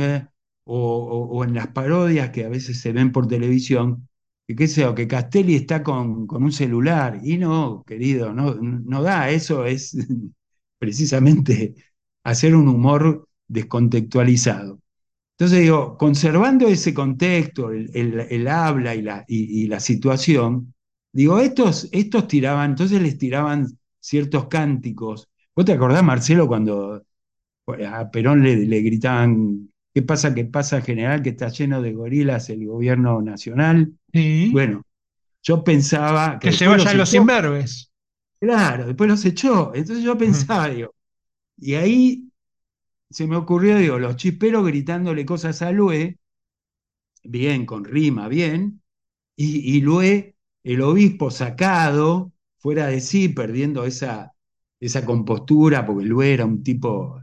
o, 0.64 1.44
en 1.44 1.54
las 1.54 1.68
parodias 1.68 2.30
que 2.30 2.44
a 2.44 2.48
veces 2.48 2.80
se 2.80 2.92
ven 2.92 3.12
por 3.12 3.28
televisión, 3.28 4.08
que 4.46 4.56
qué 4.56 4.68
sé 4.68 4.86
que 4.94 5.08
Castelli 5.08 5.56
está 5.56 5.82
con, 5.82 6.26
con, 6.26 6.44
un 6.44 6.52
celular. 6.52 7.20
Y 7.22 7.38
no, 7.38 7.84
querido, 7.86 8.32
no, 8.32 8.54
no 8.54 9.02
da, 9.02 9.30
eso 9.30 9.66
es 9.66 9.96
precisamente 10.78 11.74
hacer 12.24 12.54
un 12.56 12.68
humor 12.68 13.28
descontextualizado. 13.48 14.80
Entonces 15.38 15.60
digo, 15.60 15.96
conservando 15.98 16.68
ese 16.68 16.94
contexto, 16.94 17.70
el, 17.70 18.48
habla 18.48 18.94
y 18.94 19.02
la, 19.02 19.24
y, 19.26 19.66
la, 19.66 19.80
situación, 19.80 20.74
digo, 21.12 21.38
estos, 21.40 21.88
estos 21.92 22.28
tiraban, 22.28 22.70
entonces 22.70 23.02
les 23.02 23.18
tiraban 23.18 23.66
ciertos 24.00 24.46
cánticos. 24.48 25.28
¿Vos 25.54 25.64
te 25.64 25.72
acordás, 25.72 26.04
Marcelo, 26.04 26.46
cuando 26.46 27.02
a 27.88 28.10
Perón 28.10 28.42
le, 28.42 28.56
le 28.56 28.80
gritaban 28.80 29.68
¿Qué 29.94 30.02
pasa? 30.02 30.34
¿Qué 30.34 30.44
pasa, 30.44 30.80
general? 30.80 31.22
Que 31.22 31.30
está 31.30 31.48
lleno 31.50 31.80
de 31.80 31.92
gorilas 31.92 32.50
el 32.50 32.66
gobierno 32.66 33.22
nacional. 33.22 33.92
Sí. 34.12 34.50
Bueno, 34.52 34.82
yo 35.40 35.62
pensaba 35.62 36.40
que. 36.40 36.48
Que 36.48 36.56
se 36.56 36.66
vayan 36.66 36.98
los, 36.98 37.14
imberbes. 37.14 37.92
Claro, 38.40 38.86
después 38.86 39.08
los 39.08 39.24
echó. 39.24 39.72
Entonces 39.72 40.04
yo 40.04 40.18
pensaba, 40.18 40.68
digo, 40.68 40.92
y 41.56 41.74
ahí 41.74 42.30
se 43.10 43.26
me 43.28 43.36
ocurrió, 43.36 43.78
digo, 43.78 43.98
los 43.98 44.16
chisperos 44.16 44.66
gritándole 44.66 45.26
cosas 45.26 45.62
a 45.62 45.72
Lue, 45.72 46.18
bien, 47.24 47.66
con 47.66 47.84
rima, 47.84 48.28
bien, 48.28 48.82
y, 49.36 49.76
y 49.78 49.80
Lue, 49.82 50.36
el 50.64 50.82
obispo 50.82 51.30
sacado, 51.30 52.32
fuera 52.58 52.88
de 52.88 53.00
sí, 53.00 53.28
perdiendo 53.30 53.84
esa, 53.84 54.34
esa 54.80 55.04
compostura, 55.06 55.86
porque 55.86 56.06
Lue 56.06 56.34
era 56.34 56.46
un 56.46 56.62
tipo 56.62 57.20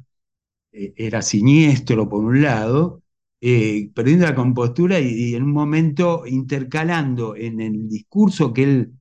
eh, 0.71 0.93
era 0.97 1.21
siniestro 1.21 2.09
por 2.09 2.23
un 2.25 2.41
lado, 2.43 3.03
eh, 3.41 3.91
perdiendo 3.95 4.25
la 4.27 4.35
compostura 4.35 4.99
y, 4.99 5.35
en 5.35 5.43
un 5.43 5.53
momento 5.53 6.25
intercalando 6.27 7.35
en 7.35 7.61
el 7.61 7.89
discurso 7.89 8.53
que 8.53 8.63
él, 8.63 8.93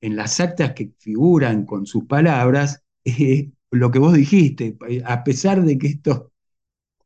en 0.00 0.16
las 0.16 0.40
actas 0.40 0.72
que 0.74 0.92
figuran 0.98 1.66
con 1.66 1.86
sus 1.86 2.04
palabras, 2.06 2.84
eh, 3.04 3.50
lo 3.70 3.90
que 3.90 3.98
vos 3.98 4.14
dijiste, 4.14 4.76
a 5.04 5.24
pesar 5.24 5.64
de 5.64 5.78
que 5.78 5.88
estos 5.88 6.24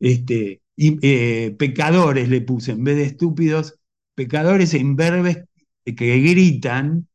este, 0.00 0.62
pecadores 1.58 2.28
le 2.28 2.40
puse, 2.42 2.72
en 2.72 2.84
vez 2.84 2.96
de 2.96 3.04
estúpidos, 3.04 3.78
pecadores 4.14 4.74
e 4.74 4.78
imberbes 4.78 5.44
que 5.84 6.18
gritan, 6.18 7.08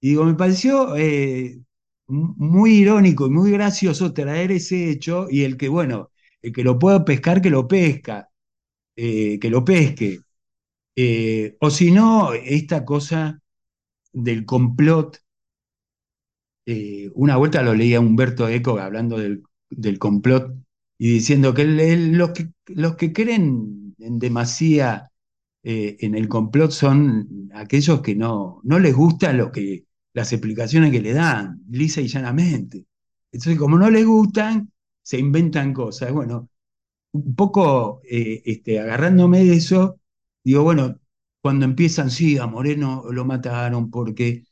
y 0.00 0.10
digo, 0.10 0.24
me 0.24 0.34
pareció 0.34 0.94
muy 2.12 2.74
irónico 2.74 3.26
y 3.26 3.30
muy 3.30 3.50
gracioso 3.50 4.12
traer 4.12 4.52
ese 4.52 4.90
hecho 4.90 5.26
y 5.30 5.44
el 5.44 5.56
que, 5.56 5.68
bueno, 5.68 6.10
el 6.42 6.52
que 6.52 6.64
lo 6.64 6.78
pueda 6.78 7.04
pescar, 7.04 7.40
que 7.40 7.50
lo 7.50 7.66
pesca, 7.68 8.28
eh, 8.96 9.38
que 9.40 9.50
lo 9.50 9.64
pesque. 9.64 10.20
Eh, 10.96 11.56
o 11.60 11.70
si 11.70 11.92
no, 11.92 12.34
esta 12.34 12.84
cosa 12.84 13.40
del 14.12 14.44
complot, 14.46 15.21
eh, 16.66 17.10
una 17.14 17.36
vuelta 17.36 17.62
lo 17.62 17.74
leía 17.74 18.00
Humberto 18.00 18.48
Eco 18.48 18.78
hablando 18.78 19.18
del, 19.18 19.42
complot 19.98 20.54
y 20.98 21.12
diciendo 21.14 21.54
que, 21.54 21.64
los 21.64 22.30
que 22.30 22.48
los 22.66 22.96
que 22.96 23.12
creen 23.12 23.94
en 23.98 24.18
demasía 24.18 25.10
eh, 25.62 25.96
en 26.00 26.14
el 26.14 26.28
complot 26.28 26.70
son 26.72 27.50
aquellos 27.54 28.02
que 28.02 28.14
no, 28.14 28.60
no 28.64 28.78
les 28.78 28.94
gusta 28.94 29.32
lo 29.32 29.50
que, 29.52 29.86
las 30.12 30.32
explicaciones 30.32 30.90
que 30.92 31.00
le 31.00 31.12
dan, 31.12 31.62
lisa 31.70 32.00
y 32.00 32.08
llanamente. 32.08 32.86
Entonces, 33.32 33.58
como 33.58 33.78
no 33.78 33.90
les 33.90 34.04
gustan, 34.06 34.72
se 35.02 35.18
inventan 35.18 35.72
cosas. 35.74 36.12
Bueno, 36.12 36.50
un 37.12 37.34
poco 37.34 38.00
eh, 38.08 38.42
este, 38.44 38.80
agarrándome 38.80 39.44
de 39.44 39.54
eso, 39.56 40.00
digo, 40.44 40.62
bueno, 40.64 41.00
cuando 41.40 41.64
empiezan, 41.64 42.10
sí, 42.10 42.38
a 42.38 42.46
Moreno 42.46 43.04
lo 43.10 43.24
mataron 43.24 43.90
porque 43.90 44.44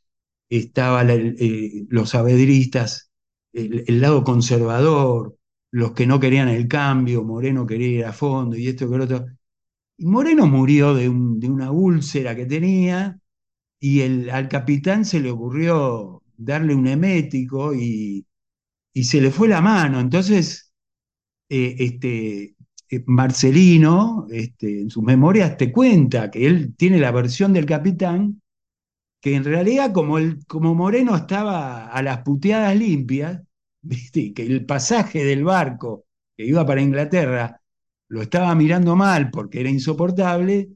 estaban 0.51 1.09
eh, 1.11 1.85
los 1.89 2.15
abedristas, 2.15 3.11
el, 3.53 4.01
lado 4.01 4.25
conservador, 4.25 5.37
los 5.71 5.93
que 5.93 6.07
no 6.07 6.21
querían 6.21 6.49
el 6.49 6.69
cambio, 6.69 7.25
Moreno 7.25 7.67
quería 7.67 7.89
ir 7.89 8.05
a 8.05 8.13
fondo 8.13 8.57
y 8.57 8.69
esto 8.69 8.91
que 8.91 8.99
lo 8.99 9.05
otro. 9.05 9.27
Y 9.97 10.07
Moreno 10.07 10.47
murió 10.47 10.95
de, 10.95 11.09
una 11.09 11.71
úlcera 11.71 12.35
que 12.37 12.47
tenía 12.47 13.21
y 13.81 14.01
el, 14.03 14.31
al 14.31 14.49
capitán 14.49 15.05
se 15.05 15.21
le 15.21 15.31
ocurrió 15.31 16.23
darle 16.37 16.75
un 16.75 16.87
emético 16.89 17.75
y, 17.75 18.27
se 19.03 19.21
le 19.21 19.31
fue 19.31 19.49
la 19.49 19.61
mano. 19.61 20.01
Entonces, 20.01 20.73
eh, 21.49 21.77
este, 21.79 22.57
eh, 22.91 23.05
Marcelino, 23.07 24.27
este, 24.31 24.83
en 24.83 24.91
sus 24.91 25.03
memorias, 25.03 25.57
te 25.57 25.73
cuenta 25.73 26.31
que 26.31 26.47
él 26.47 26.75
tiene 26.77 26.99
la 26.99 27.13
versión 27.13 27.53
del 27.53 27.67
capitán, 27.67 28.40
que 29.21 29.35
en 29.35 29.45
realidad 29.45 29.93
como, 29.93 30.19
el, 30.19 30.45
como 30.47 30.75
Moreno 30.75 31.17
estaba 31.17 31.87
a 31.89 32.03
las 32.03 32.23
puteadas 32.23 32.77
limpias, 32.77 33.43
que 34.13 34.33
el 34.37 34.67
pasaje 34.67 35.25
del 35.25 35.45
barco 35.45 36.07
que 36.37 36.47
iba 36.47 36.65
para 36.67 36.83
Inglaterra 36.83 37.61
lo 38.09 38.23
estaba 38.23 38.55
mirando 38.55 38.97
mal 38.97 39.31
porque 39.31 39.61
era 39.61 39.71
insoportable, 39.71 40.71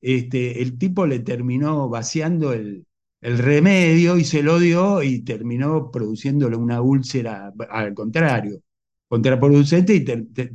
este, 0.00 0.62
el 0.62 0.78
tipo 0.78 1.06
le 1.06 1.20
terminó 1.20 1.88
vaciando 1.88 2.52
el, 2.52 2.86
remedio 3.20 4.16
y 4.18 4.24
se 4.24 4.40
lo 4.40 4.60
dio 4.60 5.02
y 5.02 5.22
terminó 5.24 5.90
produciéndole 5.90 6.54
una 6.54 6.80
úlcera, 6.80 7.52
al 7.70 7.92
contrario, 7.92 8.60
contraproducente 9.08 9.94
y 9.96 10.04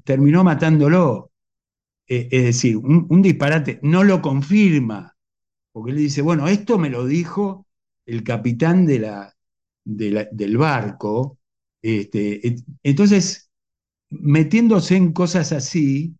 terminó 0.03 0.43
matándolo. 0.45 1.31
Eh, 2.07 2.29
es 2.31 2.43
decir, 2.45 2.77
un, 2.77 3.21
disparate 3.21 3.79
no 3.83 4.05
lo 4.05 4.21
confirma, 4.21 5.10
porque 5.71 5.91
él 5.91 5.97
dice, 5.97 6.21
bueno, 6.21 6.47
esto 6.47 6.77
me 6.77 6.89
lo 6.89 7.05
dijo 7.05 7.67
el 8.05 8.23
capitán 8.23 8.85
del 8.85 10.57
barco. 10.57 11.39
Este, 11.81 12.55
entonces, 12.83 13.49
metiéndose 14.09 14.95
en 14.97 15.13
cosas 15.13 15.51
así, 15.51 16.15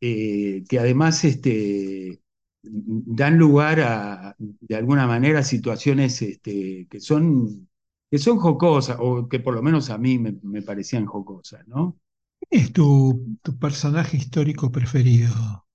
eh, 0.00 0.64
que 0.68 0.78
además 0.78 1.24
este, 1.24 2.20
dan 2.62 3.38
lugar 3.38 3.80
a, 3.80 4.36
de 4.38 4.76
alguna 4.76 5.06
manera, 5.06 5.42
situaciones 5.42 6.22
este, 6.22 6.86
que, 6.88 7.00
son, 7.00 7.68
que 8.10 8.18
son 8.18 8.38
jocosas, 8.38 8.98
o 9.00 9.28
que 9.28 9.40
por 9.40 9.54
lo 9.54 9.62
menos 9.62 9.90
a 9.90 9.98
mí 9.98 10.18
me, 10.18 10.62
parecían 10.62 11.06
jocosas, 11.06 11.66
¿no? 11.66 11.98
¿Quién 12.38 12.62
es 12.62 12.72
tu, 12.72 13.38
personaje 13.60 14.16
histórico 14.16 14.70
preferido? 14.70 15.66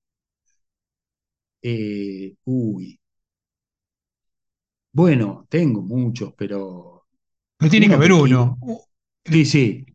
Eh, 1.63 2.35
uy. 2.43 2.99
Bueno, 4.91 5.47
tengo 5.49 5.81
muchos, 5.81 6.33
pero. 6.37 7.07
Pero 7.57 7.71
tiene 7.71 7.87
que 7.87 7.95
haber 7.95 8.11
uno. 8.11 8.59
Sí, 9.25 9.45
sí. 9.45 9.85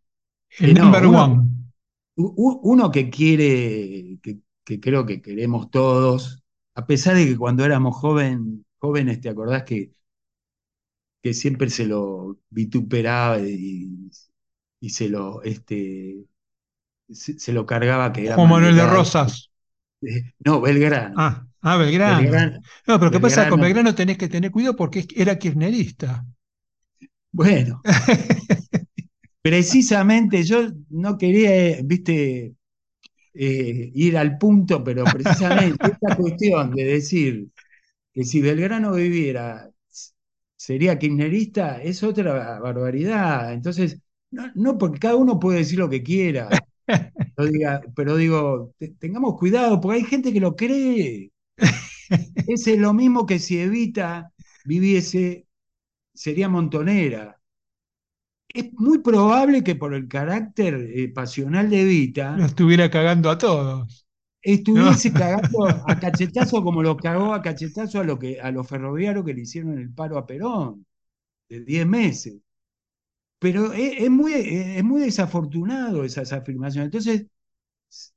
El 0.58 0.70
eh, 0.70 0.74
number 0.74 1.06
one. 1.06 1.48
Uno 2.16 2.90
que 2.90 3.10
quiere, 3.10 4.18
que, 4.20 4.40
que 4.64 4.80
creo 4.80 5.06
que 5.06 5.22
queremos 5.22 5.70
todos, 5.70 6.42
a 6.74 6.86
pesar 6.86 7.14
de 7.14 7.26
que 7.26 7.36
cuando 7.36 7.64
éramos 7.64 7.96
joven, 7.96 8.64
jóvenes, 8.78 9.20
¿te 9.20 9.28
acordás 9.28 9.62
que, 9.62 9.92
que 11.22 11.34
siempre 11.34 11.70
se 11.70 11.86
lo 11.86 12.38
vituperaba 12.50 13.38
y, 13.40 14.10
se 14.88 15.08
lo 15.08 15.42
este 15.42 16.24
se, 17.10 17.52
lo 17.52 17.66
cargaba 17.66 18.12
que 18.12 18.26
era 18.26 18.36
Juan 18.36 18.48
Manuel 18.48 18.76
de 18.76 18.86
Rosas. 18.86 19.50
No, 20.44 20.60
Belgrano. 20.60 21.16
Ah, 21.18 21.47
ah 21.62 21.76
Belgrano. 21.76 22.60
No, 22.86 22.98
pero 22.98 23.10
¿qué 23.10 23.20
pasa? 23.20 23.48
Con 23.48 23.60
Belgrano 23.60 23.94
tenés 23.94 24.18
que 24.18 24.28
tener 24.28 24.50
cuidado 24.50 24.76
porque 24.76 25.06
era 25.14 25.38
kirchnerista. 25.38 26.24
Bueno. 27.32 27.82
precisamente 29.42 30.42
yo 30.42 30.70
no 30.90 31.16
quería, 31.16 31.78
viste, 31.82 32.54
eh, 33.34 33.90
ir 33.94 34.18
al 34.18 34.38
punto, 34.38 34.82
pero 34.84 35.04
precisamente 35.04 35.86
esta 35.92 36.16
cuestión 36.16 36.74
de 36.74 36.84
decir 36.84 37.48
que 38.12 38.24
si 38.24 38.40
Belgrano 38.40 38.92
viviera 38.94 39.70
sería 40.56 40.98
kirchnerista 40.98 41.80
es 41.82 42.02
otra 42.02 42.58
barbaridad. 42.60 43.52
Entonces, 43.52 44.00
no, 44.30 44.76
porque 44.78 44.98
cada 44.98 45.16
uno 45.16 45.38
puede 45.40 45.58
decir 45.58 45.78
lo 45.78 45.88
que 45.88 46.02
quiera, 46.02 46.48
pero 47.94 48.16
digo, 48.16 48.74
tengamos 48.98 49.38
cuidado, 49.38 49.80
porque 49.80 49.98
hay 49.98 50.04
gente 50.04 50.32
que 50.32 50.40
lo 50.40 50.56
cree. 50.56 51.32
Ese 52.46 52.74
es 52.74 52.78
lo 52.78 52.92
mismo 52.92 53.26
que 53.26 53.38
si 53.38 53.58
Evita 53.58 54.32
viviese, 54.64 55.46
sería 56.14 56.48
montonera 56.48 57.38
es 58.48 58.72
muy 58.74 58.98
probable 58.98 59.62
que 59.62 59.74
por 59.74 59.94
el 59.94 60.08
carácter 60.08 60.74
eh, 60.74 61.08
pasional 61.08 61.68
de 61.70 61.82
Evita. 61.82 62.36
Lo 62.36 62.46
estuviera 62.46 62.90
cagando 62.90 63.30
a 63.30 63.38
todos. 63.38 64.06
Estuviese 64.40 65.12
cagando 65.12 65.66
a 65.66 65.98
cachetazo 66.00 66.62
como 66.62 66.82
lo 66.82 66.96
cagó 66.96 67.34
a 67.34 67.42
cachetazo 67.42 68.00
a, 68.00 68.04
lo 68.04 68.18
que, 68.18 68.40
a 68.40 68.50
los 68.50 68.66
ferroviarios 68.66 69.24
que 69.24 69.34
le 69.34 69.42
hicieron 69.42 69.78
el 69.78 69.92
paro 69.92 70.16
a 70.16 70.26
Perón, 70.26 70.86
de 71.48 71.60
10 71.60 71.86
meses. 71.86 72.36
Pero 73.38 73.72
es, 73.72 74.10
muy, 74.10 74.32
es 74.34 74.82
muy 74.82 75.02
desafortunado 75.02 76.02
esas 76.02 76.32
afirmaciones. 76.32 76.86
Entonces, 76.86 77.26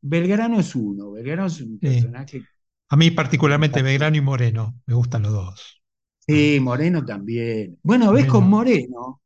Belgrano 0.02 0.60
es 0.60 0.76
uno, 0.76 1.12
Belgrano 1.12 1.46
es 1.46 1.62
un 1.62 1.78
personaje. 1.78 2.44
A 2.92 2.98
mí 2.98 3.10
particularmente 3.10 3.82
Belgrano 3.82 4.18
y 4.18 4.22
Moreno, 4.22 4.76
me 4.86 4.96
gustan 4.96 5.24
los 5.24 5.32
dos. 5.32 5.82
Sí, 6.28 6.60
Moreno 6.60 7.06
también. 7.06 7.80
Bueno, 7.82 8.12
ves 8.12 8.26
con 8.26 8.50
Moreno, 8.50 9.22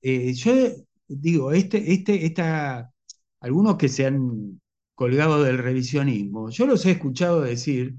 eh, 0.00 0.32
yo 0.32 0.52
digo, 1.06 1.52
este, 1.52 1.92
este, 1.92 2.24
esta, 2.24 2.90
algunos 3.40 3.76
que 3.76 3.90
se 3.90 4.06
han 4.06 4.58
colgado 4.94 5.42
del 5.42 5.58
revisionismo, 5.58 6.48
yo 6.48 6.64
los 6.64 6.86
he 6.86 6.92
escuchado 6.92 7.42
decir 7.42 7.94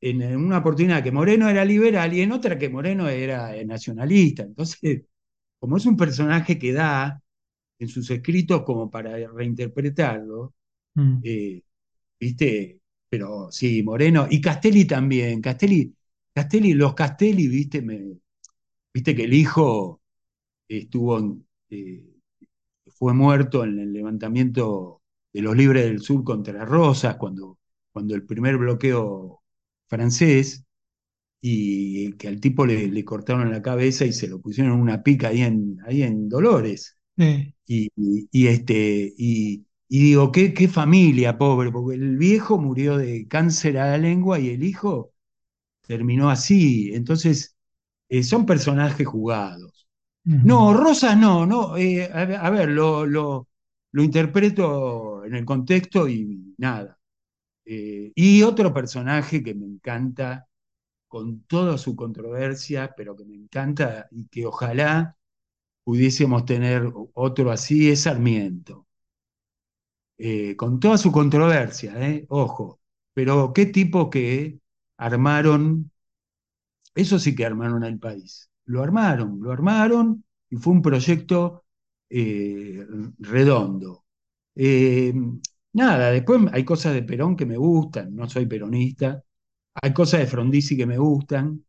en, 0.00 0.36
una 0.36 0.58
oportunidad 0.58 1.04
que 1.04 1.12
Moreno 1.12 1.48
era 1.48 1.64
liberal 1.64 2.12
y 2.12 2.22
en 2.22 2.32
otra 2.32 2.58
que 2.58 2.68
Moreno 2.68 3.08
era 3.08 3.54
nacionalista. 3.64 4.42
Entonces, 4.42 5.04
como 5.60 5.76
es 5.76 5.86
un 5.86 5.96
personaje 5.96 6.58
que 6.58 6.72
da 6.72 7.22
en 7.78 7.88
sus 7.88 8.10
escritos 8.10 8.64
como 8.64 8.90
para 8.90 9.16
reinterpretarlo, 9.28 10.54
mm. 10.94 11.18
eh, 11.22 11.62
¿viste? 12.18 12.77
Pero 13.08 13.50
sí, 13.50 13.82
Moreno, 13.82 14.26
y 14.30 14.40
Castelli 14.40 14.84
también, 14.86 15.40
Castelli, 15.40 15.94
Castelli, 16.34 16.74
los 16.74 16.94
Castelli, 16.94 17.48
¿viste? 17.48 17.82
Me, 17.82 18.18
viste 18.92 19.14
que 19.16 19.24
el 19.24 19.34
hijo 19.34 20.00
estuvo, 20.68 21.38
eh, 21.70 22.04
fue 22.88 23.14
muerto 23.14 23.64
en 23.64 23.78
el 23.78 23.92
levantamiento 23.92 25.02
de 25.32 25.42
los 25.42 25.56
Libres 25.56 25.84
del 25.84 26.00
Sur 26.00 26.24
contra 26.24 26.64
Rosas, 26.64 27.16
cuando, 27.16 27.58
cuando 27.92 28.14
el 28.14 28.24
primer 28.24 28.56
bloqueo 28.58 29.42
francés, 29.88 30.64
y 31.40 32.12
que 32.14 32.28
al 32.28 32.40
tipo 32.40 32.66
le, 32.66 33.04
cortaron 33.04 33.50
la 33.50 33.62
cabeza 33.62 34.04
y 34.04 34.12
se 34.12 34.28
lo 34.28 34.40
pusieron 34.40 34.80
una 34.80 35.02
pica 35.02 35.28
ahí 35.28 35.42
en, 35.42 35.78
ahí 35.86 36.02
en 36.02 36.28
Dolores. 36.28 36.96
Y, 37.66 37.90
este, 38.48 39.12
y, 39.16 39.64
digo, 39.88 40.32
¿qué, 40.32 40.54
qué 40.54 40.68
familia 40.68 41.38
pobre, 41.38 41.72
porque 41.72 41.96
el 41.96 42.16
viejo 42.18 42.58
murió 42.58 42.96
de 42.98 43.26
cáncer 43.28 43.78
a 43.78 43.90
la 43.92 43.98
lengua 43.98 44.38
y 44.38 44.50
el 44.50 44.62
hijo 44.64 45.12
terminó 45.88 46.30
así. 46.30 46.94
Entonces, 46.94 47.56
eh, 48.08 48.22
son 48.22 48.46
personajes 48.46 49.06
jugados. 49.06 49.88
No, 50.24 50.74
Rosas 50.74 51.16
no, 51.16 51.46
no. 51.46 51.76
Eh, 51.78 52.04
a, 52.12 52.50
ver, 52.50 52.68
lo, 52.68 53.06
lo, 53.06 53.46
interpreto 53.94 55.24
en 55.24 55.34
el 55.34 55.44
contexto 55.46 56.06
y 56.08 56.54
nada. 56.58 56.98
Eh, 57.64 58.12
y 58.14 58.42
otro 58.42 58.74
personaje 58.74 59.42
que 59.42 59.54
me 59.54 59.66
encanta, 59.66 60.46
con 61.08 61.42
toda 61.44 61.78
su 61.78 61.96
controversia, 61.96 62.94
pero 62.96 63.16
que 63.16 63.24
me 63.24 63.36
encanta 63.36 64.08
y 64.10 64.26
que 64.28 64.46
ojalá 64.46 65.16
pudiésemos 65.84 66.44
tener 66.46 66.90
otro 67.14 67.52
así, 67.52 67.90
es 67.90 68.02
Sarmiento. 68.02 68.87
Eh, 70.18 70.56
con 70.56 70.80
toda 70.80 70.98
su 70.98 71.12
controversia, 71.12 71.94
ojo, 72.28 72.80
pero 73.14 73.52
qué 73.52 73.66
tipo 73.66 74.10
que 74.10 74.58
armaron, 74.96 75.90
eso 76.94 77.18
sí 77.18 77.34
que 77.34 77.46
armaron 77.46 77.84
al 77.84 77.98
país 77.98 78.48
lo 78.68 78.82
armaron, 78.82 79.40
lo 79.42 79.52
armaron 79.52 80.24
y 80.50 80.56
fue 80.56 80.74
un 80.74 80.82
proyecto 80.82 81.64
eh, 82.10 82.86
redondo. 83.18 84.04
Eh, 84.54 85.14
nada, 85.72 86.10
después 86.12 86.42
hay 86.52 86.64
cosas 86.64 86.94
de 86.94 87.02
Perón 87.02 87.36
que 87.36 87.46
me 87.46 87.56
gustan, 87.56 88.14
no 88.14 88.28
soy 88.28 88.46
peronista, 88.46 89.22
hay 89.74 89.92
cosas 89.94 90.20
de 90.20 90.26
Frondizi 90.26 90.76
que 90.76 90.86
me 90.86 90.98
gustan 90.98 91.64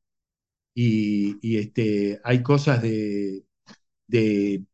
y, 0.74 1.58
este, 1.58 2.22
hay 2.24 2.43
cosas 2.43 2.82
de, 2.82 3.45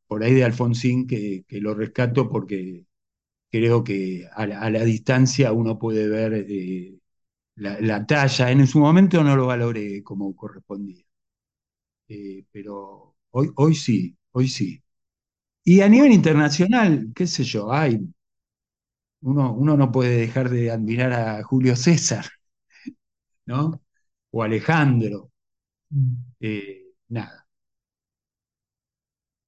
por 0.08 0.24
ahí 0.24 0.34
de 0.34 0.44
Alfonsín 0.44 1.08
que, 1.08 1.46
lo 1.50 1.74
rescato 1.76 2.30
porque 2.30 2.85
creo 3.56 3.84
que 3.84 4.28
a 4.34 4.46
la, 4.46 4.84
distancia 4.84 5.54
uno 5.54 5.80
puede 5.80 6.10
ver 6.10 6.46
eh, 6.50 6.98
la, 7.56 8.06
talla. 8.06 8.52
En 8.52 8.68
su 8.68 8.80
momento 8.80 9.24
no 9.24 9.36
lo 9.36 9.48
valoré 9.48 10.04
como 10.04 10.36
correspondía, 10.36 11.06
eh, 12.08 12.46
pero 12.52 13.16
hoy, 13.32 13.52
hoy 13.56 13.76
sí, 13.76 14.18
hoy 14.32 14.48
sí. 14.50 14.82
Y 15.64 15.82
a 15.82 15.90
nivel 15.90 16.14
internacional, 16.14 17.12
qué 17.16 17.28
sé 17.28 17.44
yo, 17.44 17.72
hay, 17.74 18.00
uno, 19.22 19.54
uno 19.54 19.78
no 19.78 19.92
puede 19.92 20.18
dejar 20.18 20.50
de 20.50 20.72
admirar 20.72 21.14
a 21.14 21.44
Julio 21.44 21.76
César, 21.76 22.26
¿no? 23.46 23.82
O 24.32 24.44
Alejandro. 24.44 25.32
Mm. 25.90 26.16
Eh, 26.42 26.94
nada. 27.10 27.48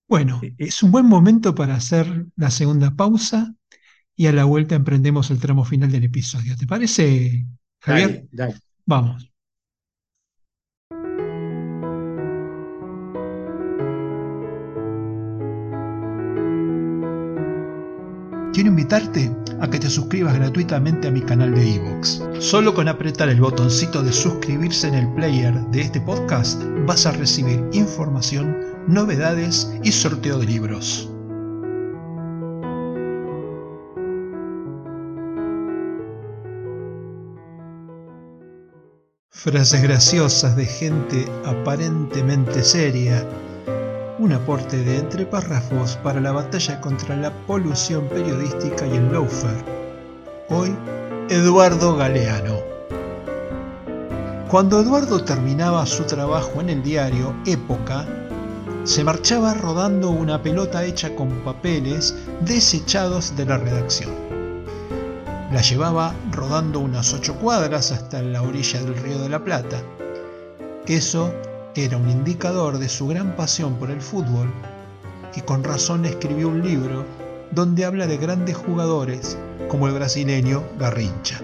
Bueno, 0.07 0.39
es 0.57 0.83
un 0.83 0.91
buen 0.91 1.05
momento 1.05 1.53
para 1.53 1.75
hacer 1.75 2.27
la 2.37 2.49
segunda 2.49 2.95
pausa 2.95 3.56
y 4.17 4.27
a 4.27 4.33
la 4.33 4.43
vuelta 4.43 4.75
emprendemos 4.75 5.31
el 5.31 5.39
tramo 5.39 5.63
final 5.63 5.91
del 5.91 6.03
episodio. 6.03 6.57
¿Te 6.57 6.67
parece, 6.67 7.45
Javier? 7.79 8.27
Vamos. 8.85 9.31
quiero 18.57 18.71
invitarte 18.71 19.31
a 19.61 19.69
que 19.69 19.77
te 19.77 19.87
suscribas 19.87 20.33
gratuitamente 20.33 21.07
a 21.07 21.11
mi 21.11 21.21
canal 21.21 21.53
de 21.53 21.63
iVoox. 21.75 22.23
Solo 22.39 22.73
con 22.73 22.87
apretar 22.87 23.29
el 23.29 23.39
botoncito 23.39 24.01
de 24.01 24.11
suscribirse 24.11 24.87
en 24.87 24.95
el 24.95 25.13
player 25.13 25.53
de 25.67 25.81
este 25.81 26.01
podcast 26.01 26.63
vas 26.87 27.05
a 27.05 27.11
recibir 27.11 27.63
información, 27.71 28.57
novedades 28.87 29.71
y 29.83 29.91
sorteo 29.91 30.39
de 30.39 30.47
libros. 30.47 31.07
Frases 39.39 39.83
graciosas 39.83 40.55
de 40.55 40.65
gente 40.65 41.31
aparentemente 41.45 42.63
seria 42.63 43.23
un 44.17 44.33
aporte 44.33 44.77
de 44.83 44.97
entre 44.97 45.27
párrafos 45.27 45.95
para 45.97 46.19
la 46.19 46.31
batalla 46.31 46.81
contra 46.81 47.15
la 47.15 47.31
polución 47.45 48.09
periodística 48.09 48.87
y 48.87 48.95
el 48.95 49.11
lawfare. 49.11 49.63
Hoy, 50.49 50.75
Eduardo 51.29 51.95
Galeano. 51.95 52.55
Cuando 54.49 54.81
Eduardo 54.81 55.23
terminaba 55.23 55.85
su 55.85 56.03
trabajo 56.05 56.59
en 56.59 56.71
el 56.71 56.81
diario 56.81 57.35
Época, 57.45 58.07
se 58.85 59.03
marchaba 59.03 59.53
rodando 59.53 60.09
una 60.09 60.41
pelota 60.41 60.83
hecha 60.83 61.13
con 61.15 61.29
papeles 61.43 62.15
desechados 62.41 63.37
de 63.37 63.45
la 63.45 63.57
redacción. 63.59 64.26
La 65.51 65.61
llevaba 65.61 66.13
rodando 66.31 66.81
unas 66.81 67.13
ocho 67.13 67.35
cuadras 67.35 67.93
hasta 67.93 68.21
la 68.21 68.41
orilla 68.41 68.81
del 68.81 68.97
río 68.97 69.17
de 69.19 69.29
la 69.29 69.43
Plata. 69.43 69.81
Eso 70.85 71.33
era 71.73 71.95
un 71.95 72.09
indicador 72.09 72.77
de 72.79 72.89
su 72.89 73.07
gran 73.07 73.33
pasión 73.37 73.75
por 73.75 73.89
el 73.89 74.01
fútbol 74.01 74.51
y 75.35 75.41
con 75.41 75.63
razón 75.63 76.03
escribió 76.05 76.49
un 76.49 76.61
libro 76.61 77.05
donde 77.51 77.85
habla 77.85 78.07
de 78.07 78.17
grandes 78.17 78.57
jugadores 78.57 79.37
como 79.69 79.87
el 79.87 79.93
brasileño 79.93 80.63
Garrincha. 80.77 81.39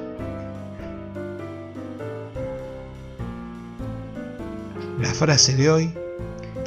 La 4.99 5.13
frase 5.13 5.55
de 5.55 5.69
hoy, 5.69 5.93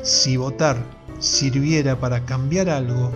si 0.03 0.39
votar 0.39 0.79
sirviera 1.19 1.97
para 1.97 2.25
cambiar 2.25 2.71
algo, 2.71 3.13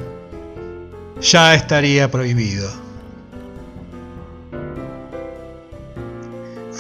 ya 1.23 1.55
estaría 1.55 2.11
prohibido. 2.11 2.90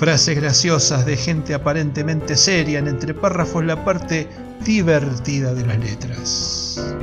Frases 0.00 0.34
graciosas 0.34 1.04
de 1.04 1.14
gente 1.14 1.52
aparentemente 1.52 2.34
seria 2.34 2.78
en 2.78 2.88
entre 2.88 3.12
párrafos 3.12 3.62
la 3.62 3.84
parte 3.84 4.26
divertida 4.64 5.52
de 5.52 5.66
las 5.66 5.78
letras. 5.78 6.96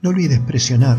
No 0.00 0.08
olvides 0.08 0.40
presionar 0.46 0.96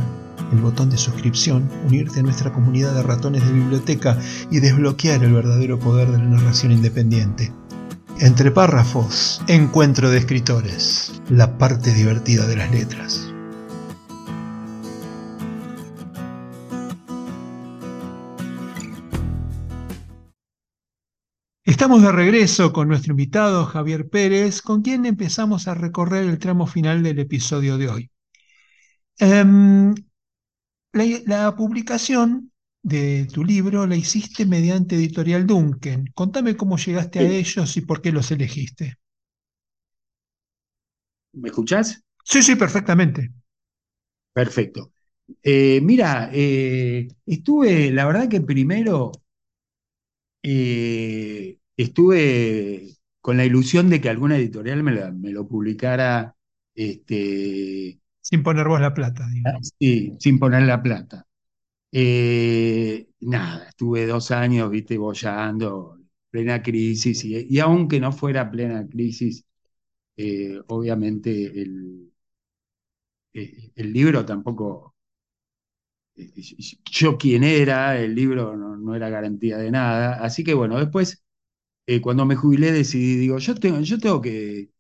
el 0.52 0.60
botón 0.60 0.92
de 0.92 0.98
suscripción, 1.00 1.68
unirte 1.88 2.20
a 2.20 2.22
nuestra 2.22 2.54
comunidad 2.54 2.94
de 2.94 3.02
ratones 3.02 3.44
de 3.44 3.52
biblioteca 3.52 4.16
y 4.52 4.60
desbloquear 4.60 5.24
el 5.24 5.34
verdadero 5.34 5.80
poder 5.80 6.12
de 6.12 6.20
la 6.20 6.26
narración 6.26 6.72
independiente. 6.72 7.52
Entre 8.20 8.50
párrafos, 8.50 9.44
encuentro 9.48 10.10
de 10.10 10.18
escritores, 10.18 11.22
la 11.30 11.56
parte 11.60 11.94
divertida 11.94 12.48
de 12.48 12.56
las 12.56 12.72
letras. 12.72 13.32
Estamos 21.64 22.02
de 22.02 22.12
regreso 22.12 22.74
con 22.74 22.88
nuestro 22.88 23.12
invitado 23.12 23.66
Javier 23.68 24.10
Pérez, 24.10 24.64
con 24.64 24.82
quien 24.82 25.06
empezamos 25.06 25.68
a 25.68 25.76
recorrer 25.76 26.26
el 26.26 26.40
tramo 26.40 26.66
final 26.66 27.04
del 27.04 27.20
episodio 27.20 27.78
de 27.78 27.90
hoy. 27.90 28.12
Em, 29.20 29.94
la 30.92 31.56
publicación 31.56 32.52
de 32.84 33.28
tu 33.32 33.44
libro 33.44 33.86
la 33.86 33.96
hiciste 33.96 34.46
mediante 34.46 34.96
Editorial 34.96 35.46
Duncan. 35.46 36.06
Contame 36.14 36.56
cómo 36.56 36.78
llegaste 36.78 37.20
a 37.20 37.24
ellos 37.24 37.76
y 37.78 37.82
por 37.82 38.02
qué 38.02 38.12
los 38.12 38.32
elegiste. 38.32 38.98
¿Me 41.34 41.50
escuchás? 41.50 42.02
Sí, 42.24 42.42
sí, 42.42 42.56
perfectamente. 42.56 43.32
Perfecto. 44.34 44.92
Eh, 45.44 45.82
mira, 45.82 46.30
eh, 46.34 47.08
estuve, 47.26 47.92
la 47.92 48.06
verdad 48.06 48.30
que 48.30 48.42
primero 48.42 49.12
eh, 50.42 51.58
estuve 51.76 52.98
con 53.20 53.38
la 53.38 53.46
ilusión 53.46 53.90
de 53.90 54.00
que 54.00 54.10
alguna 54.10 54.38
editorial 54.38 54.84
me, 54.84 55.32
lo 55.32 55.48
publicara. 55.48 56.36
Este, 56.74 58.00
sin 58.22 58.44
poner 58.44 58.68
vos 58.68 58.80
la 58.80 58.94
plata, 58.94 59.28
digamos. 59.28 59.74
Sí, 59.78 60.14
sin 60.20 60.40
poner 60.40 60.64
la 60.64 60.82
plata. 60.82 61.27
Eh, 61.92 63.08
nada, 63.22 63.70
estuve 63.70 64.06
dos 64.06 64.32
años, 64.32 64.70
viste, 64.70 64.98
bollando, 64.98 65.98
plena 66.30 66.62
crisis, 66.62 67.24
y, 67.26 67.60
aunque 67.60 68.00
no 68.00 68.12
fuera 68.12 68.50
plena 68.52 68.88
crisis, 68.88 69.46
eh, 70.18 70.60
obviamente 70.68 71.32
el, 71.62 72.12
eh, 73.34 73.72
el 73.76 73.94
libro 73.94 74.26
tampoco, 74.26 74.96
yo 76.92 77.18
quién 77.18 77.44
era, 77.44 77.98
el 78.00 78.16
libro 78.16 78.56
no, 78.56 78.96
era 78.96 79.10
garantía 79.10 79.58
de 79.58 79.72
nada, 79.72 80.14
así 80.24 80.44
que 80.44 80.54
bueno, 80.54 80.78
después, 80.80 81.24
cuando 82.02 82.26
me 82.26 82.36
jubilé 82.36 82.72
decidí, 82.74 83.18
digo, 83.18 83.38
yo 83.40 83.56
tengo, 83.56 83.82
yo 83.82 84.00
tengo 84.00 84.22
que, 84.22 84.72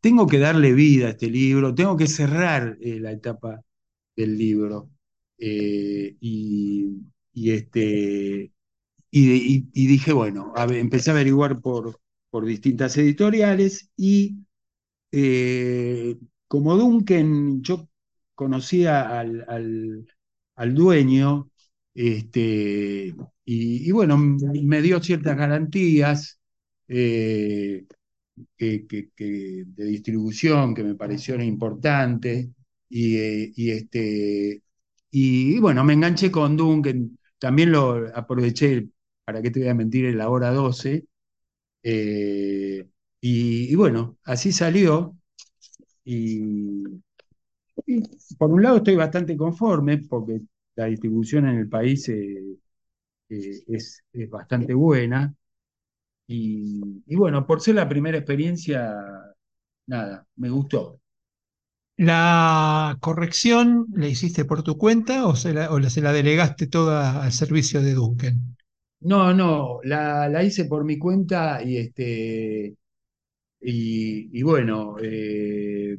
tengo 0.00 0.26
que 0.26 0.38
darle 0.38 0.72
vida 0.72 1.06
a 1.08 1.10
este 1.10 1.28
libro, 1.30 1.74
tengo 1.74 1.96
que 1.96 2.06
cerrar 2.06 2.76
la 2.80 3.12
etapa 3.12 3.62
del 4.16 4.38
libro. 4.38 4.90
Eh, 5.38 6.16
y, 6.20 7.50
este, 7.52 8.52
y, 9.10 9.86
dije, 9.88 10.12
bueno, 10.12 10.52
empecé 10.70 11.10
a 11.10 11.14
averiguar 11.14 11.60
por, 11.60 12.00
por 12.30 12.44
distintas 12.46 12.96
editoriales 12.98 13.90
y 13.96 14.38
eh, 15.12 16.16
como 16.48 16.76
Duncan, 16.76 17.62
yo 17.62 17.88
conocía 18.34 19.18
al, 19.20 19.44
al, 20.56 20.74
dueño 20.74 21.50
este, 21.94 23.14
y, 23.44 23.90
bueno, 23.92 24.18
me 24.18 24.82
dio 24.82 25.02
ciertas 25.02 25.36
garantías 25.36 26.40
eh, 26.88 27.86
que, 28.56 28.78
de 29.66 29.84
distribución 29.84 30.74
que 30.74 30.84
me 30.84 30.94
parecieron 30.94 31.44
importantes 31.44 32.48
y, 32.88 33.70
este, 33.70 34.62
y, 35.10 35.58
bueno, 35.60 35.84
me 35.84 35.94
enganché 35.94 36.30
con 36.30 36.56
Duncan, 36.56 37.18
también 37.38 37.72
lo 37.72 38.06
aproveché, 38.14 38.88
para 39.24 39.42
que 39.42 39.50
te 39.50 39.60
voy 39.60 39.68
a 39.68 39.74
mentir, 39.74 40.06
en 40.06 40.18
la 40.18 40.28
hora 40.30 40.50
12. 40.52 41.06
Eh, 41.82 42.88
y, 43.20 43.74
bueno, 43.76 44.18
así 44.24 44.52
salió. 44.52 45.16
Y, 46.04 46.42
por 48.38 48.50
un 48.50 48.62
lado 48.62 48.78
estoy 48.78 48.96
bastante 48.96 49.36
conforme 49.36 49.98
porque 49.98 50.40
la 50.76 50.86
distribución 50.86 51.48
en 51.48 51.58
el 51.58 51.68
país 51.68 52.08
eh, 52.08 52.58
eh, 53.30 53.62
es, 53.68 54.02
bastante 54.30 54.74
buena. 54.74 55.34
y, 56.26 57.14
bueno, 57.16 57.46
por 57.46 57.60
ser 57.60 57.76
la 57.76 57.88
primera 57.88 58.18
experiencia, 58.18 58.94
nada, 59.86 60.26
me 60.36 60.50
gustó. 60.50 61.00
¿La 61.98 62.96
corrección 63.00 63.86
la 63.92 64.06
hiciste 64.06 64.44
por 64.44 64.62
tu 64.62 64.78
cuenta 64.78 65.26
o 65.26 65.34
se 65.34 65.52
la, 65.52 65.72
o 65.72 65.82
se 65.82 66.00
la 66.00 66.12
delegaste 66.12 66.68
toda 66.68 67.24
al 67.24 67.32
servicio 67.32 67.82
de 67.82 67.94
Duncan? 67.94 68.56
No, 69.00 69.34
no, 69.34 69.80
la, 69.82 70.42
hice 70.44 70.66
por 70.66 70.84
mi 70.84 70.96
cuenta 70.96 71.60
y 71.60 71.76
este 71.76 72.76
y, 73.60 74.42
bueno, 74.44 74.94
eh, 75.02 75.98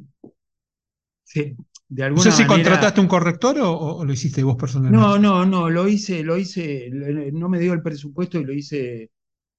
de 1.88 2.02
alguna 2.02 2.24
no 2.24 2.30
sé 2.30 2.32
si 2.32 2.42
manera, 2.44 2.70
contrataste 2.70 3.00
un 3.02 3.06
corrector 3.06 3.58
o, 3.60 4.02
lo 4.02 4.12
hiciste 4.12 4.42
vos 4.42 4.56
personalmente. 4.56 4.98
No, 4.98 5.18
no, 5.18 5.44
no, 5.44 5.68
lo 5.68 5.86
hice, 5.86 6.24
lo 6.24 6.38
hice, 6.38 6.88
no 6.90 7.50
me 7.50 7.58
dio 7.58 7.74
el 7.74 7.82
presupuesto 7.82 8.40
y 8.40 8.44
lo 8.44 8.54
hice, 8.54 9.10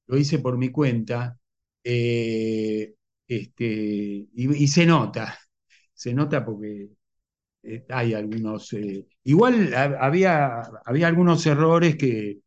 lo 0.07 0.17
hice 0.17 0.39
por 0.39 0.57
mi 0.57 0.69
cuenta. 0.69 1.37
Eh, 1.83 2.95
este, 3.27 3.65
y, 4.33 4.67
se 4.67 4.87
nota, 4.87 5.37
se 6.01 6.15
nota 6.15 6.43
porque 6.43 6.89
eh, 7.61 7.85
hay 7.89 8.15
algunos. 8.15 8.73
Eh, 8.73 9.05
igual 9.23 9.71
había, 9.75 10.61
había 10.83 11.07
algunos 11.07 11.45
errores 11.45 11.95
que 11.95 12.39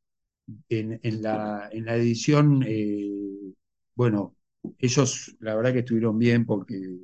en, 0.69 1.23
la, 1.23 1.69
en 1.71 1.85
la 1.85 1.95
edición, 1.97 2.65
bueno, 3.95 4.35
ellos 4.79 5.37
la 5.39 5.55
verdad 5.55 5.73
que 5.73 5.79
estuvieron 5.81 6.19
bien 6.19 6.45
porque 6.45 6.99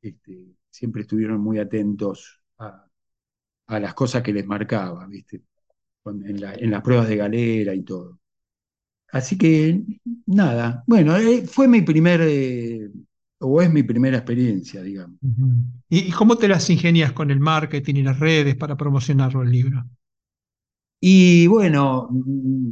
este, 0.00 0.56
siempre 0.70 1.02
estuvieron 1.02 1.38
muy 1.40 1.58
atentos 1.58 2.40
a, 2.58 2.86
las 3.66 3.92
cosas 3.92 4.22
que 4.22 4.32
les 4.32 4.46
marcaba, 4.46 5.06
¿viste? 5.06 5.42
En, 6.06 6.70
las 6.70 6.82
pruebas 6.82 7.08
de 7.08 7.16
galera 7.16 7.74
y 7.74 7.82
todo. 7.82 8.18
Así 9.12 9.36
que, 9.36 9.82
nada, 10.24 10.82
bueno, 10.86 11.14
eh, 11.18 11.46
fue 11.46 11.68
mi 11.68 11.82
primer, 11.82 12.22
eh, 12.22 12.90
o 13.40 13.62
es 13.62 13.72
mi 13.72 13.82
primera 13.82 14.18
experiencia, 14.18 14.82
digamos. 14.82 15.18
¿Y, 15.88 16.10
cómo 16.10 16.36
te 16.36 16.48
las 16.48 16.68
ingenias 16.70 17.12
con 17.12 17.30
el 17.30 17.40
marketing 17.40 17.96
y 17.96 18.02
las 18.02 18.18
redes 18.18 18.56
para 18.56 18.76
promocionarlo 18.76 19.42
el 19.42 19.50
libro? 19.50 19.84
Y 21.00 21.46
bueno, 21.46 22.08
mm, 22.10 22.70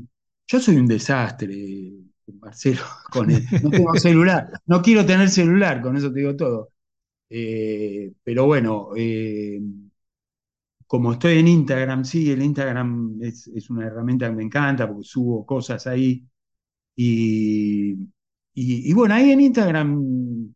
yo 0.49 0.61
soy 0.61 0.77
un 0.77 0.87
desastre, 0.87 1.93
Marcelo, 2.41 2.83
con 3.11 3.31
él. 3.31 3.45
No 3.63 3.71
tengo 3.71 3.95
celular, 3.99 4.51
no 4.67 4.83
quiero 4.83 5.07
tener 5.07 5.29
celular, 5.29 5.81
con 5.83 5.97
eso 5.97 6.13
te 6.13 6.21
digo 6.21 6.37
todo. 6.37 6.73
Eh, 7.31 8.13
pero 8.23 8.47
bueno, 8.47 8.91
eh, 8.97 9.61
como 10.87 11.13
estoy 11.13 11.39
en 11.39 11.49
Instagram, 11.49 12.05
sí, 12.05 12.31
el 12.31 12.43
Instagram 12.43 13.19
es, 13.23 13.49
una 13.71 13.87
herramienta 13.87 14.29
que 14.29 14.37
me 14.37 14.45
encanta 14.45 14.89
porque 14.89 15.05
subo 15.05 15.45
cosas 15.45 15.87
ahí. 15.87 16.25
Y, 16.95 17.95
bueno, 18.95 19.15
ahí 19.15 19.31
en 19.33 19.41
Instagram 19.41 20.55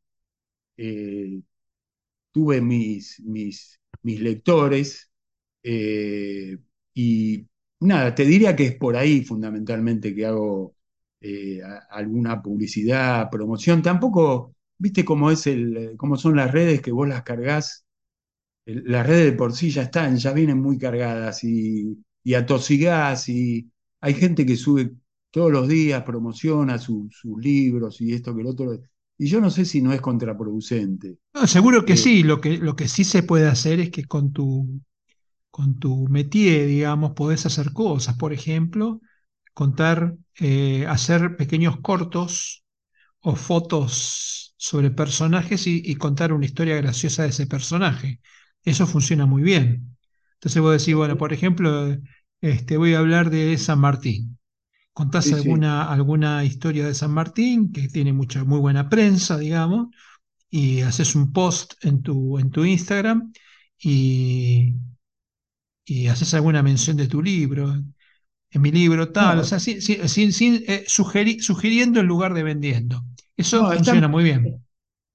eh, 0.80 1.42
tuve 2.32 2.60
mis, 2.60 3.20
mis, 3.20 3.80
mis 4.02 4.20
lectores 4.20 5.10
y 6.94 7.46
nada, 7.80 8.14
te 8.14 8.24
diría 8.24 8.54
que 8.56 8.66
es 8.66 8.76
por 8.76 8.96
ahí 8.96 9.22
fundamentalmente 9.24 10.14
que 10.14 10.26
hago 10.26 10.74
alguna 11.90 12.42
publicidad, 12.42 13.30
promoción. 13.30 13.82
Tampoco 13.82 14.54
¿Viste 14.82 15.04
cómo, 15.04 15.30
es 15.30 15.46
el, 15.46 15.94
cómo 15.98 16.16
son 16.16 16.36
las 16.36 16.50
redes 16.52 16.80
que 16.80 16.90
vos 16.92 17.06
las 17.08 17.22
cargas? 17.22 17.84
las 18.66 19.06
redes 19.06 19.32
de 19.32 19.38
por 19.38 19.52
sí 19.54 19.70
ya 19.70 19.82
están, 19.82 20.16
ya 20.18 20.32
vienen 20.32 20.60
muy 20.60 20.78
cargadas 20.78 21.44
y, 21.44 21.98
y 22.24 22.34
atosigás 22.34 23.28
y 23.28 23.70
hay 24.00 24.14
gente 24.14 24.46
que 24.46 24.56
sube 24.56 24.92
todos 25.30 25.52
los 25.52 25.68
días, 25.68 26.02
promociona 26.04 26.78
sus 26.78 27.10
libros 27.40 28.00
y 28.00 28.14
esto 28.14 28.34
que 28.34 28.42
el 28.42 28.46
otro. 28.48 28.80
Y 29.20 29.26
yo 29.26 29.42
no 29.42 29.50
sé 29.50 29.66
si 29.66 29.82
no 29.82 29.92
es 29.92 30.00
contraproducente. 30.00 31.18
seguro 31.44 31.84
que 31.84 31.92
eh, 31.92 31.98
sí, 31.98 32.22
lo 32.22 32.40
que, 32.40 32.56
lo 32.56 32.74
que 32.74 32.88
sí 32.88 33.04
se 33.04 33.22
puede 33.22 33.48
hacer 33.48 33.78
es 33.78 33.90
que 33.90 34.06
con 34.06 34.32
tu, 34.32 34.80
con 35.50 35.78
tu 35.78 36.08
métier, 36.08 36.66
digamos, 36.66 37.12
podés 37.12 37.44
hacer 37.44 37.74
cosas. 37.74 38.16
Por 38.16 38.32
ejemplo, 38.32 39.02
contar, 39.52 40.16
eh, 40.38 40.86
hacer 40.88 41.36
pequeños 41.36 41.80
cortos 41.82 42.64
o 43.20 43.36
fotos 43.36 44.54
sobre 44.56 44.90
personajes 44.90 45.66
y, 45.66 45.94
contar 45.96 46.32
una 46.32 46.46
historia 46.46 46.76
graciosa 46.76 47.24
de 47.24 47.28
ese 47.28 47.46
personaje. 47.46 48.22
Eso 48.64 48.86
funciona 48.86 49.26
muy 49.26 49.42
bien. 49.42 49.98
Entonces 50.36 50.62
vos 50.62 50.78
decís, 50.78 50.94
bueno, 50.94 51.18
por 51.18 51.34
ejemplo, 51.34 51.94
este, 52.40 52.78
voy 52.78 52.94
a 52.94 53.00
hablar 53.00 53.28
de 53.28 53.58
San 53.58 53.80
Martín. 53.80 54.38
Contás 55.00 55.32
alguna, 55.32 55.90
alguna 55.90 56.44
historia 56.44 56.86
de 56.86 56.94
San 56.94 57.12
Martín 57.12 57.72
que 57.72 57.88
tiene 57.88 58.12
mucha, 58.12 58.44
muy 58.44 58.58
buena 58.60 58.90
prensa, 58.90 59.38
digamos, 59.38 59.88
y 60.50 60.82
haces 60.82 61.14
un 61.14 61.32
post 61.32 61.74
en 61.86 62.02
tu, 62.02 62.38
en 62.38 62.50
tu 62.50 62.66
Instagram 62.66 63.32
y, 63.78 64.74
y 65.86 66.06
haces 66.08 66.34
alguna 66.34 66.62
mención 66.62 66.98
de 66.98 67.08
tu 67.08 67.22
libro. 67.22 67.74
En 68.52 68.60
mi 68.60 68.70
libro 68.70 69.10
tal, 69.10 69.38
o 69.38 69.44
sea, 69.44 69.58
sin, 69.58 69.80
sin, 69.80 70.64
eh, 70.68 70.84
sugiriendo 70.86 72.00
en 72.00 72.06
lugar 72.06 72.34
de 72.34 72.42
vendiendo. 72.42 73.02
Eso 73.34 73.72
funciona 73.72 74.06
muy 74.06 74.24
bien. 74.24 74.62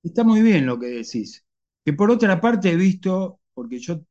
Está 0.02 0.24
muy 0.24 0.42
bien 0.42 0.66
lo 0.66 0.80
que 0.80 0.88
decís. 0.88 1.46
Que 1.86 1.94
por 1.94 2.10
otra 2.10 2.42
parte 2.42 2.72
he 2.72 2.76
visto, 2.76 3.40
porque 3.54 3.78
yo 3.78 4.02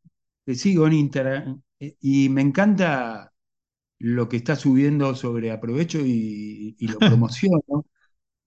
te 0.45 0.55
sigo 0.55 0.87
en 0.87 0.93
Instagram 0.93 1.63
eh, 1.81 1.97
y 2.01 2.29
me 2.29 2.43
encanta 2.43 3.34
lo 3.99 4.29
que 4.29 4.37
está 4.37 4.57
subiendo 4.57 5.15
sobre 5.15 5.51
aprovecho 5.51 6.01
y, 6.01 6.77
lo 6.81 6.99
promociono. 6.99 7.87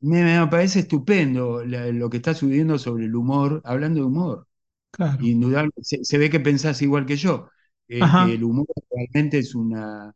me, 0.01 0.47
parece 0.47 0.79
estupendo 0.79 1.63
lo 1.65 2.09
que 2.09 2.17
está 2.17 2.33
subiendo 2.33 2.77
sobre 2.77 3.05
el 3.05 3.15
humor, 3.15 3.61
hablando 3.65 4.01
de 4.01 4.05
humor. 4.05 4.47
Claro. 4.91 5.23
Indudablemente, 5.23 5.81
se, 6.03 6.17
ve 6.17 6.29
que 6.29 6.39
pensás 6.39 6.81
igual 6.81 7.05
que 7.05 7.17
yo, 7.17 7.49
que 7.87 7.99
el 7.99 8.43
humor 8.43 8.67
realmente 8.89 9.39
es 9.39 9.53
una, 9.55 10.13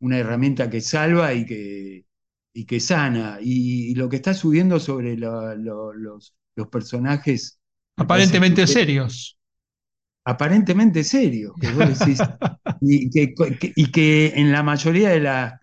una 0.00 0.18
herramienta 0.18 0.70
que 0.70 0.80
salva 0.80 1.32
y 1.34 1.46
que, 1.46 2.06
y 2.52 2.64
que 2.64 2.80
sana. 2.80 3.38
Y, 3.40 3.94
lo 3.94 4.08
que 4.08 4.16
está 4.16 4.34
subiendo 4.34 4.80
sobre 4.80 5.16
los, 5.16 6.34
personajes. 6.70 7.60
Aparentemente 7.96 8.66
serios. 8.66 9.38
Aparentemente 10.28 11.04
serios, 11.04 11.54
que 11.60 11.70
vos 11.70 11.98
decís. 11.98 12.18
y, 12.80 13.90
que, 13.92 14.32
en 14.34 14.50
la 14.50 14.64
mayoría 14.64 15.10
de 15.10 15.20
las, 15.20 15.60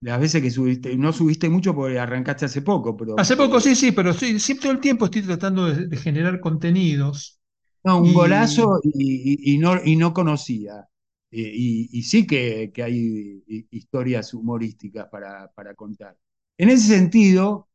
veces 0.00 0.42
que 0.42 0.50
subiste, 0.50 0.94
no 0.98 1.14
subiste 1.14 1.48
mucho 1.48 1.74
porque 1.74 1.98
arrancaste 1.98 2.44
hace 2.44 2.60
poco, 2.60 2.94
pero. 2.94 3.18
Hace 3.18 3.36
poco, 3.38 3.58
sí, 3.58 3.74
sí, 3.74 3.90
pero 3.90 4.12
sí, 4.12 4.38
todo 4.60 4.72
el 4.72 4.80
tiempo 4.80 5.06
estoy 5.06 5.22
tratando 5.22 5.66
de, 5.66 5.96
generar 5.96 6.40
contenidos. 6.40 7.40
No, 7.84 8.02
un 8.02 8.12
golazo 8.12 8.80
y, 8.84 9.56
no, 9.58 9.80
y 9.82 9.96
no 9.96 10.12
conocía. 10.12 10.86
y, 11.30 12.02
sí 12.02 12.26
que, 12.26 12.70
hay 12.84 13.42
historias 13.70 14.34
humorísticas 14.34 15.08
para, 15.08 15.50
para 15.52 15.74
contar. 15.74 16.16
En 16.58 16.68
ese 16.68 16.88
sentido, 16.88 17.70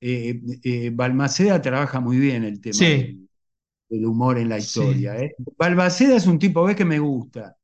eh, 0.00 0.40
eh, 0.62 0.90
Balmaceda 0.94 1.60
trabaja 1.60 1.98
muy 1.98 2.18
bien 2.18 2.44
el 2.44 2.60
tema 2.60 2.78
del, 2.78 3.28
humor 3.90 4.38
en 4.38 4.48
la 4.48 4.58
historia. 4.58 5.16
¿eh? 5.16 5.34
Balmaceda 5.58 6.16
es 6.16 6.26
un 6.26 6.38
tipo, 6.38 6.64
ves 6.64 6.76
que 6.76 6.84
me 6.84 6.98
gusta, 6.98 7.56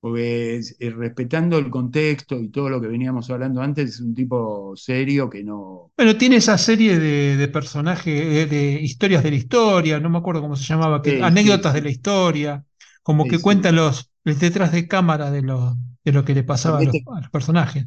porque 0.00 0.60
respetando 0.96 1.58
el 1.58 1.70
contexto 1.70 2.40
y 2.40 2.48
todo 2.48 2.68
lo 2.68 2.80
que 2.80 2.88
veníamos 2.88 3.30
hablando 3.30 3.60
antes, 3.60 3.90
es 3.90 4.00
un 4.00 4.14
tipo 4.14 4.74
serio 4.76 5.28
que 5.30 5.44
no... 5.44 5.92
Bueno, 5.96 6.16
tiene 6.16 6.36
esa 6.36 6.58
serie 6.58 6.98
de, 6.98 7.48
personajes, 7.48 8.50
de 8.50 8.80
historias 8.80 9.22
de 9.22 9.30
la 9.30 9.36
historia, 9.36 10.00
no 10.00 10.10
me 10.10 10.18
acuerdo 10.18 10.40
cómo 10.40 10.56
se 10.56 10.64
llamaba, 10.64 11.02
anécdotas 11.22 11.74
de 11.74 11.82
la 11.82 11.90
historia, 11.90 12.64
como 13.02 13.26
que 13.26 13.38
cuentan 13.38 13.76
los, 13.76 14.10
detrás 14.24 14.72
de 14.72 14.88
cámara 14.88 15.30
de 15.30 15.42
lo, 15.42 15.76
de 16.04 16.12
lo 16.12 16.24
que 16.24 16.34
le 16.34 16.44
pasaba 16.44 16.78
a 16.78 16.82
los, 16.82 16.94
a 16.94 17.20
los 17.20 17.30
personajes. 17.30 17.86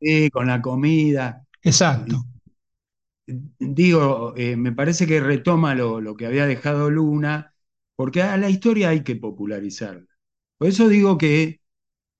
Sí, 0.00 0.30
con 0.30 0.48
la 0.48 0.60
comida. 0.60 1.44
Exacto. 1.62 2.24
Digo, 3.26 4.34
eh, 4.36 4.56
me 4.56 4.72
parece 4.72 5.06
que 5.06 5.20
retoma 5.20 5.74
lo, 5.74 6.16
que 6.16 6.26
había 6.26 6.46
dejado 6.46 6.90
Luna, 6.90 7.54
porque 7.96 8.22
a 8.22 8.36
la 8.36 8.50
historia 8.50 8.90
hay 8.90 9.02
que 9.04 9.16
popularizarla. 9.16 10.06
Por 10.58 10.68
eso 10.68 10.88
digo 10.88 11.18
que 11.18 11.60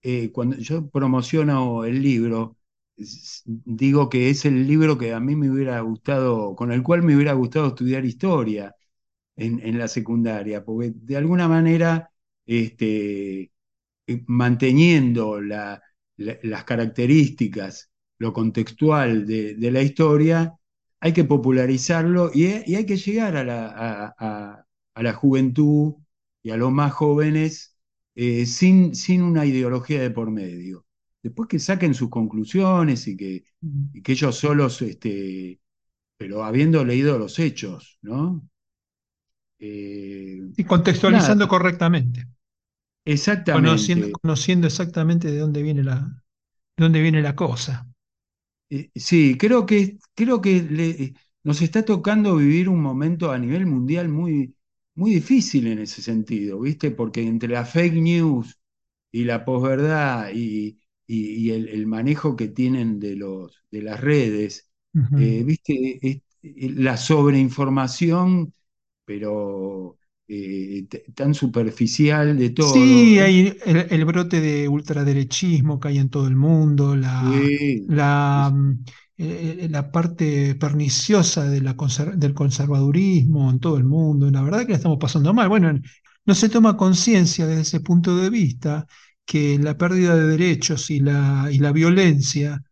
eh, 0.02 0.32
cuando 0.32 0.56
yo 0.58 0.90
promociono 0.90 1.84
el 1.84 2.02
libro, 2.02 2.58
digo 2.96 4.08
que 4.08 4.30
es 4.30 4.44
el 4.44 4.66
libro 4.66 4.98
que 4.98 5.12
a 5.14 5.20
mí 5.20 5.36
me 5.36 5.50
hubiera 5.50 5.80
gustado, 5.80 6.56
con 6.56 6.72
el 6.72 6.82
cual 6.82 7.02
me 7.02 7.16
hubiera 7.16 7.32
gustado 7.34 7.68
estudiar 7.68 8.04
historia 8.04 8.74
en, 9.36 9.78
la 9.78 9.88
secundaria, 9.88 10.64
porque 10.64 10.92
de 10.94 11.16
alguna 11.16 11.48
manera, 11.48 12.10
este, 12.46 13.52
eh, 14.06 14.24
manteniendo 14.26 15.40
las 15.40 16.64
características 16.64 17.90
lo 18.18 18.32
contextual 18.32 19.26
de, 19.26 19.70
la 19.72 19.82
historia, 19.82 20.54
hay 21.04 21.12
que 21.12 21.24
popularizarlo 21.24 22.30
y, 22.32 22.44
hay 22.46 22.86
que 22.86 22.96
llegar 22.96 23.36
a 23.36 23.42
la, 23.42 25.12
juventud 25.14 25.94
y 26.44 26.50
a 26.50 26.56
los 26.56 26.70
más 26.70 26.92
jóvenes 26.92 27.76
eh, 28.14 28.46
sin, 28.46 28.94
sin, 28.94 29.22
una 29.22 29.44
ideología 29.44 30.00
de 30.00 30.12
por 30.12 30.30
medio. 30.30 30.86
después 31.20 31.48
que 31.48 31.58
saquen 31.58 31.94
sus 31.94 32.08
conclusiones 32.08 33.08
y 33.08 33.16
que, 33.16 33.42
que 34.04 34.12
ellos 34.12 34.36
solos, 34.36 34.80
este, 34.80 35.60
pero 36.16 36.44
habiendo 36.44 36.84
leído 36.84 37.18
los 37.18 37.36
hechos, 37.40 37.98
¿no? 38.02 38.48
Eh, 39.58 40.40
y 40.56 40.64
contextualizando 40.64 41.48
correctamente. 41.48 42.28
Exactamente. 43.04 44.12
Conociendo, 44.22 44.68
exactamente 44.68 45.32
de 45.32 45.38
dónde 45.38 45.62
viene 45.62 45.82
la, 45.82 45.98
de 46.76 46.84
dónde 46.84 47.02
viene 47.02 47.22
la 47.22 47.34
cosa. 47.34 47.91
Eh, 48.72 48.90
sí, 48.94 49.36
creo 49.38 49.66
que, 49.66 49.98
creo 50.14 50.40
que 50.40 51.14
nos 51.42 51.60
está 51.60 51.84
tocando 51.84 52.36
vivir 52.36 52.68
un 52.70 52.80
momento 52.80 53.30
a 53.30 53.38
nivel 53.38 53.66
mundial 53.66 54.08
muy, 54.08 54.54
muy 54.94 55.10
difícil 55.14 55.66
en 55.66 55.80
ese 55.80 56.00
sentido, 56.02 56.58
¿viste? 56.60 56.90
Porque 56.90 57.22
entre 57.22 57.50
la 57.50 57.64
fake 57.66 57.94
news 57.94 58.58
y 59.10 59.24
la 59.24 59.44
posverdad 59.44 60.30
y, 60.34 60.80
y, 61.06 61.50
el, 61.50 61.86
manejo 61.86 62.34
que 62.36 62.48
tienen 62.48 62.98
de, 62.98 63.16
los, 63.16 63.62
de 63.70 63.82
las 63.82 64.00
redes, 64.00 64.70
eh, 65.18 65.42
¿viste? 65.44 66.22
la 66.42 66.96
sobreinformación, 66.96 68.54
pero 69.04 69.98
eh, 70.28 70.86
tan 71.14 71.34
superficial 71.34 72.38
de 72.38 72.50
todo. 72.50 72.72
Sí, 72.72 73.18
hay 73.18 73.54
el, 73.64 74.04
brote 74.04 74.40
de 74.40 74.68
ultraderechismo 74.68 75.78
que 75.78 75.88
hay 75.88 75.98
en 75.98 76.08
todo 76.08 76.26
el 76.26 76.36
mundo, 76.36 76.96
la, 76.96 77.22
la, 77.88 78.52
mm, 78.54 78.84
eh, 79.18 79.68
la 79.70 79.90
parte 79.90 80.54
perniciosa 80.54 81.48
de 81.48 81.60
la 81.60 81.76
del 82.14 82.34
conservadurismo 82.34 83.50
en 83.50 83.58
todo 83.58 83.76
el 83.76 83.84
mundo. 83.84 84.30
La 84.30 84.42
verdad 84.42 84.64
que 84.64 84.72
la 84.72 84.76
estamos 84.76 84.98
pasando 84.98 85.34
mal. 85.34 85.48
Bueno, 85.48 85.72
no 86.24 86.34
se 86.34 86.48
toma 86.48 86.76
conciencia 86.76 87.46
desde 87.46 87.62
ese 87.62 87.80
punto 87.80 88.16
de 88.16 88.30
vista 88.30 88.86
que 89.24 89.58
la 89.58 89.76
pérdida 89.76 90.16
de 90.16 90.26
derechos 90.26 90.90
y 90.90 91.00
la, 91.00 91.48
y 91.50 91.58
la 91.58 91.72
violencia 91.72 92.62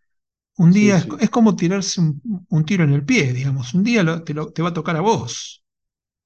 un 0.56 0.72
día 0.72 1.02
es, 1.18 1.30
como 1.30 1.56
tirarse 1.56 2.02
un, 2.02 2.64
tiro 2.66 2.84
en 2.84 2.92
el 2.92 3.04
pie, 3.04 3.32
digamos. 3.32 3.72
Un 3.72 3.82
día 3.82 4.04
te, 4.24 4.34
te, 4.34 4.62
va 4.62 4.68
a 4.68 4.74
tocar 4.74 4.94
a 4.94 5.00
vos. 5.00 5.59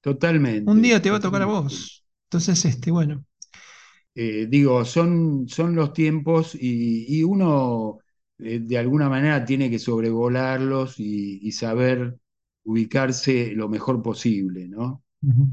Totalmente. 0.05 0.69
Un 0.69 0.83
día 0.83 1.01
te 1.01 1.09
va 1.09 1.17
a 1.17 1.19
tocar 1.19 1.41
a 1.41 1.47
vos. 1.47 2.05
Entonces, 2.29 2.63
este, 2.63 2.91
bueno. 2.91 3.25
Eh, 4.13 4.45
digo, 4.47 4.85
son, 4.85 5.47
son 5.47 5.73
los 5.73 5.93
tiempos 5.93 6.53
y, 6.53 7.23
uno 7.23 7.97
eh, 8.37 8.59
de 8.59 8.77
alguna 8.77 9.09
manera 9.09 9.43
tiene 9.43 9.67
que 9.67 9.79
sobrevolarlos 9.79 10.99
y, 10.99 11.51
saber 11.53 12.19
ubicarse 12.65 13.53
lo 13.55 13.67
mejor 13.67 14.03
posible, 14.03 14.67
¿no? 14.67 15.03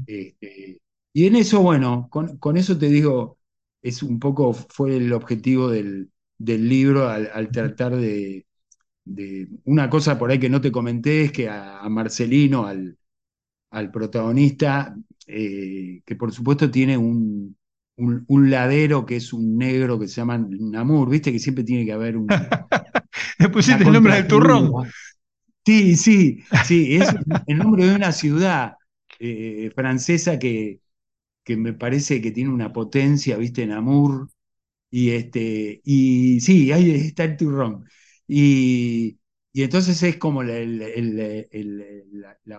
Este, 0.05 0.79
y 1.13 1.25
en 1.25 1.35
eso, 1.35 1.63
bueno, 1.63 2.07
con, 2.11 2.55
eso 2.55 2.77
te 2.77 2.89
digo, 2.89 3.39
es 3.81 4.03
un 4.03 4.19
poco, 4.19 4.53
fue 4.53 4.97
el 4.97 5.13
objetivo 5.13 5.69
del, 5.69 6.11
libro 6.37 7.09
al 7.09 7.49
tratar 7.49 7.95
de, 7.95 8.45
una 9.63 9.89
cosa 9.89 10.19
por 10.19 10.29
ahí 10.29 10.39
que 10.39 10.49
no 10.49 10.61
te 10.61 10.71
comenté 10.71 11.23
es 11.23 11.31
que 11.31 11.49
a, 11.49 11.89
Marcelino, 11.89 12.67
al, 12.67 12.99
protagonista, 13.91 14.95
eh, 15.27 16.01
que 16.05 16.15
por 16.15 16.31
supuesto 16.31 16.69
tiene 16.69 16.97
un, 16.97 17.57
un, 17.95 18.49
ladero 18.49 19.05
que 19.05 19.17
es 19.17 19.33
un 19.33 19.57
negro 19.57 19.99
que 19.99 20.07
se 20.07 20.15
llama 20.15 20.37
Namur, 20.37 21.09
viste 21.09 21.31
que 21.31 21.39
siempre 21.39 21.63
tiene 21.63 21.85
que 21.85 21.93
haber 21.93 22.17
un... 22.17 22.27
Le 23.39 23.49
pusiste 23.49 23.83
el 23.83 23.91
nombre 23.91 24.15
del 24.15 24.27
turrón. 24.27 24.71
Sí, 25.65 25.95
sí, 25.95 26.43
sí, 26.65 26.95
es 26.95 27.07
el 27.47 27.57
nombre 27.57 27.85
de 27.85 27.95
una 27.95 28.11
ciudad 28.11 28.73
eh, 29.19 29.71
francesa 29.75 30.37
que, 30.39 30.81
que 31.43 31.57
me 31.57 31.73
parece 31.73 32.21
que 32.21 32.31
tiene 32.31 32.51
una 32.51 32.73
potencia, 32.73 33.37
viste, 33.37 33.65
Namur. 33.65 34.29
Y, 34.91 35.11
este, 35.11 35.81
y 35.83 36.39
sí, 36.41 36.71
ahí 36.71 36.91
está 36.91 37.23
el 37.25 37.37
turrón. 37.37 37.85
Y, 38.27 39.19
entonces 39.53 40.01
es 40.03 40.17
como 40.17 40.43
la, 40.43 40.55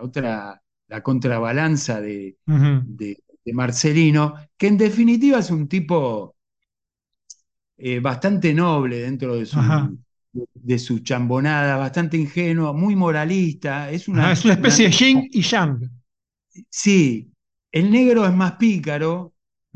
otra, 0.01 0.61
la 0.87 1.01
contrabalanza 1.01 2.01
de, 2.01 2.37
Marcelino, 3.53 4.35
que 4.57 4.67
en 4.67 4.77
definitiva 4.77 5.39
es 5.39 5.51
un 5.51 5.67
tipo 5.67 6.35
eh, 7.77 7.99
bastante 7.99 8.53
noble 8.53 9.01
dentro 9.01 9.35
de 9.35 9.45
su, 9.45 9.59
de, 10.33 10.79
su 10.79 10.99
chambonada, 10.99 11.77
bastante 11.77 12.17
ingenuo, 12.17 12.73
muy 12.73 12.95
moralista. 12.95 13.91
Es 13.91 14.07
una, 14.07 14.31
es 14.31 14.43
una 14.45 14.55
especie 14.55 14.85
de 14.85 14.91
yin 14.91 15.29
y 15.31 15.41
yang. 15.41 15.89
Sí, 16.69 17.31
el 17.71 17.91
negro 17.91 18.25
es 18.25 18.33
más 18.33 18.53
pícaro 18.53 19.33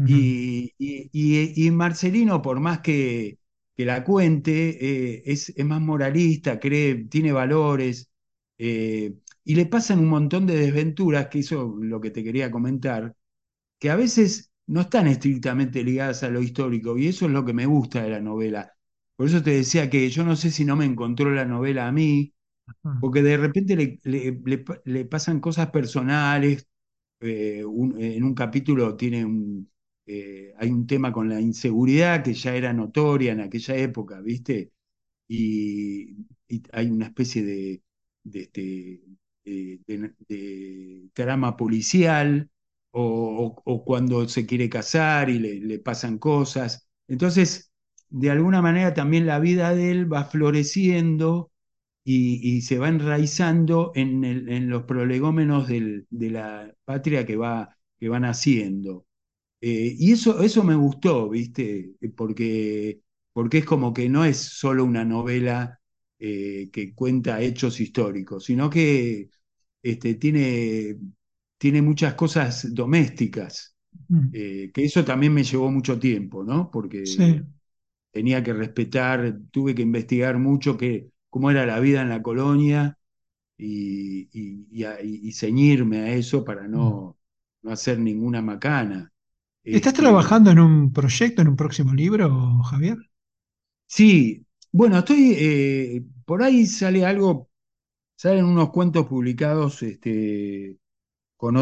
y, 0.07 1.69
Marcelino, 1.71 2.41
por 2.41 2.59
más 2.59 2.79
que, 2.79 3.37
que 3.75 3.85
la 3.85 4.03
cuente, 4.03 4.77
eh, 4.79 5.23
es, 5.25 5.53
más 5.65 5.81
moralista, 5.81 6.59
cree, 6.59 6.95
tiene 7.05 7.31
valores, 7.31 8.09
eh, 8.57 9.13
y 9.43 9.55
le 9.55 9.65
pasan 9.65 9.99
un 9.99 10.07
montón 10.09 10.45
de 10.47 10.55
desventuras, 10.57 11.27
que 11.27 11.39
eso 11.39 11.77
es 11.81 11.87
lo 11.89 12.01
que 12.01 12.11
te 12.11 12.23
quería 12.23 12.51
comentar, 12.51 13.15
que 13.79 13.89
a 13.91 13.95
veces 13.95 14.51
no 14.67 14.81
están 14.81 15.07
estrictamente 15.07 15.83
ligadas 15.83 16.23
a 16.23 16.29
lo 16.29 16.41
histórico, 16.41 16.97
y 16.97 17.07
eso 17.07 17.25
es 17.25 17.31
lo 17.31 17.45
que 17.45 17.53
me 17.53 17.65
gusta 17.65 18.03
de 18.03 18.09
la 18.11 18.21
novela. 18.21 18.73
Por 19.15 19.27
eso 19.27 19.43
te 19.43 19.51
decía 19.51 19.89
que 19.89 20.09
yo 20.09 20.23
no 20.25 20.35
sé 20.35 20.51
si 20.51 20.65
no 20.65 20.75
me 20.75 20.85
encontró 20.85 21.31
la 21.31 21.45
novela 21.45 21.87
a 21.87 21.91
mí, 21.91 22.33
porque 23.01 23.21
de 23.23 23.37
repente 23.37 23.99
le, 24.03 25.05
pasan 25.05 25.39
cosas 25.39 25.71
personales, 25.71 26.67
eh, 27.21 27.59
en 27.61 28.23
un 28.23 28.33
capítulo 28.35 28.95
tiene 28.95 29.25
un, 29.25 29.69
eh, 30.05 30.53
hay 30.57 30.69
un 30.71 30.87
tema 30.87 31.11
con 31.11 31.29
la 31.29 31.39
inseguridad 31.39 32.23
que 32.23 32.33
ya 32.33 32.55
era 32.55 32.73
notoria 32.73 33.33
en 33.33 33.41
aquella 33.41 33.75
época, 33.77 34.21
¿viste? 34.21 34.71
Y, 35.27 36.15
hay 36.73 36.89
una 36.91 37.07
especie 37.07 37.43
de, 37.43 37.83
este, 38.33 39.01
de, 39.49 41.09
trama 41.13 41.57
policial, 41.57 42.49
o, 42.91 43.83
cuando 43.85 44.27
se 44.27 44.45
quiere 44.45 44.69
casar 44.69 45.29
y 45.29 45.39
le, 45.39 45.79
pasan 45.79 46.17
cosas. 46.19 46.89
Entonces, 47.07 47.71
de 48.09 48.31
alguna 48.31 48.61
manera 48.61 48.93
también 48.93 49.25
la 49.25 49.39
vida 49.39 49.75
de 49.75 49.91
él 49.91 50.11
va 50.11 50.25
floreciendo 50.25 51.51
y, 52.03 52.61
se 52.61 52.79
va 52.79 52.89
enraizando 52.89 53.91
en, 53.95 54.69
los 54.69 54.83
prolegómenos 54.83 55.67
de 55.67 56.05
la 56.31 56.73
patria 56.85 57.25
que 57.25 57.35
va, 57.37 57.77
que 57.99 58.09
van 58.09 58.25
haciendo. 58.25 59.05
Eh, 59.61 59.95
y 59.97 60.13
eso, 60.13 60.41
eso 60.41 60.63
me 60.63 60.75
gustó, 60.75 61.29
¿viste? 61.29 61.91
Porque, 62.15 63.01
porque 63.33 63.59
es 63.59 63.65
como 63.65 63.93
que 63.93 64.09
no 64.09 64.25
es 64.25 64.37
solo 64.37 64.85
una 64.85 65.05
novela 65.05 65.79
eh, 66.19 66.69
que 66.71 66.93
cuenta 66.93 67.41
hechos 67.41 67.79
históricos, 67.79 68.45
sino 68.45 68.69
que 68.69 69.29
este, 69.81 70.15
tiene, 70.15 70.97
tiene 71.57 71.81
muchas 71.81 72.13
cosas 72.15 72.73
domésticas, 72.73 73.75
mm. 74.07 74.29
eh, 74.33 74.71
que 74.73 74.83
eso 74.83 75.03
también 75.03 75.33
me 75.33 75.43
llevó 75.43 75.71
mucho 75.71 75.99
tiempo, 75.99 76.43
¿no? 76.43 76.69
Porque 76.71 77.03
tenía 78.11 78.43
que 78.43 78.53
respetar, 78.53 79.39
tuve 79.51 79.75
que 79.75 79.81
investigar 79.81 80.37
mucho 80.39 80.77
que, 80.77 81.09
cómo 81.29 81.51
era 81.51 81.65
la 81.65 81.79
vida 81.79 82.01
en 82.01 82.09
la 82.09 82.21
colonia 82.21 82.97
y, 83.57 84.29
y, 84.31 85.31
ceñirme 85.33 85.99
a 85.99 86.13
eso 86.13 86.43
para 86.43 86.67
no, 86.67 87.17
mm. 87.61 87.67
no 87.67 87.71
hacer 87.71 87.99
ninguna 87.99 88.41
macana. 88.41 89.11
¿Estás 89.63 89.93
este, 89.93 90.03
trabajando 90.03 90.51
en 90.51 90.59
un 90.59 90.93
proyecto, 90.93 91.41
en 91.41 91.49
un 91.49 91.55
próximo 91.55 91.93
libro, 91.93 92.61
Javier? 92.63 92.97
Sí, 93.85 94.45
bueno, 94.71 94.99
estoy, 94.99 95.33
eh, 95.37 96.03
por 96.25 96.43
ahí 96.43 96.65
sale 96.65 97.05
algo, 97.05 97.48
salen 98.19 98.45
unos 98.45 98.71
cuentos 98.71 99.07
publicados 99.07 99.81
este, 99.83 100.77
con, 101.37 101.55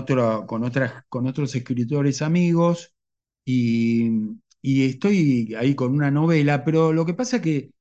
con, 0.47 0.63
otras, 0.63 1.05
con 1.09 1.27
otros 1.27 1.55
escritores 1.55 2.21
amigos 2.23 2.95
y, 3.45 4.11
estoy 4.63 5.55
ahí 5.55 5.75
con 5.75 5.93
una 5.93 6.11
novela, 6.11 6.63
pero 6.65 6.93
lo 6.93 7.05
que 7.05 7.13
pasa 7.13 7.37
es 7.37 7.43
que 7.43 7.71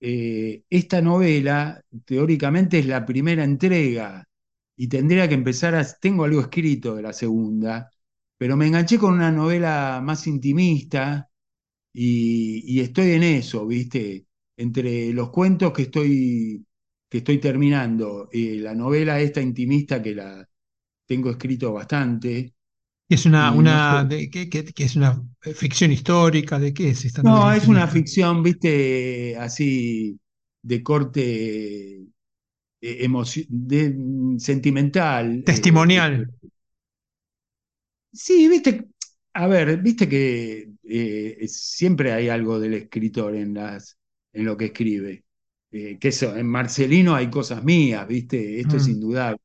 eh, 0.00 0.64
esta 0.70 1.00
novela 1.02 1.82
teóricamente 2.04 2.80
es 2.80 2.86
la 2.86 3.06
primera 3.06 3.44
entrega 3.44 4.28
y 4.76 4.88
tendría 4.88 5.28
que 5.28 5.34
empezar 5.34 5.74
a, 5.76 5.84
tengo 6.00 6.24
algo 6.24 6.40
escrito 6.40 6.96
de 6.96 7.02
la 7.02 7.12
segunda, 7.12 7.90
pero 8.38 8.56
me 8.56 8.66
enganché 8.66 8.98
con 8.98 9.14
una 9.14 9.30
novela 9.32 10.00
más 10.04 10.26
intimista 10.26 11.30
y, 11.92 12.80
estoy 12.80 13.12
en 13.12 13.22
eso, 13.24 13.66
¿viste? 13.66 14.26
Entre 14.56 15.12
los 15.12 15.30
cuentos 15.30 15.72
que 15.72 15.82
estoy, 15.82 16.66
que 17.14 17.18
estoy 17.18 17.38
terminando, 17.38 18.28
y 18.32 18.56
la 18.58 18.74
novela 18.74 19.20
esta 19.20 19.40
intimista 19.40 20.02
que 20.02 20.16
la 20.16 20.44
tengo 21.06 21.30
escrito 21.30 21.72
bastante. 21.72 22.54
¿Es 23.08 23.24
una, 23.24 23.52
una 23.52 24.08
es 24.10 24.96
una 24.96 25.24
ficción 25.54 25.92
histórica? 25.92 26.58
¿De 26.58 26.74
qué 26.74 26.88
es 26.88 27.04
esta 27.04 27.22
No, 27.22 27.52
es 27.52 27.68
una 27.68 27.86
ficción, 27.86 28.42
viste, 28.42 29.36
así 29.38 30.18
de 30.60 30.82
corte 30.82 32.00
eh, 32.80 33.08
sentimental. 34.38 35.44
Testimonial. 35.46 36.28
Eh, 36.42 36.48
Sí, 38.12 38.48
viste, 38.48 38.88
a 39.34 39.46
ver, 39.46 39.78
viste 39.82 40.08
que 40.08 40.68
eh, 40.84 41.46
siempre 41.48 42.12
hay 42.12 42.28
algo 42.28 42.58
del 42.58 42.74
escritor 42.74 43.36
en 43.36 43.54
las, 43.54 43.98
en 44.32 44.44
lo 44.44 44.56
que 44.56 44.66
escribe. 44.66 45.23
Eh, 45.74 45.98
que 46.00 46.08
eso, 46.08 46.36
en 46.36 46.46
Marcelino 46.48 47.14
hay 47.16 47.30
cosas 47.30 47.64
mías, 47.64 48.06
¿viste? 48.08 48.60
Esto 48.60 48.76
es 48.78 48.86
Mm, 48.86 48.90
indudable. 48.90 49.40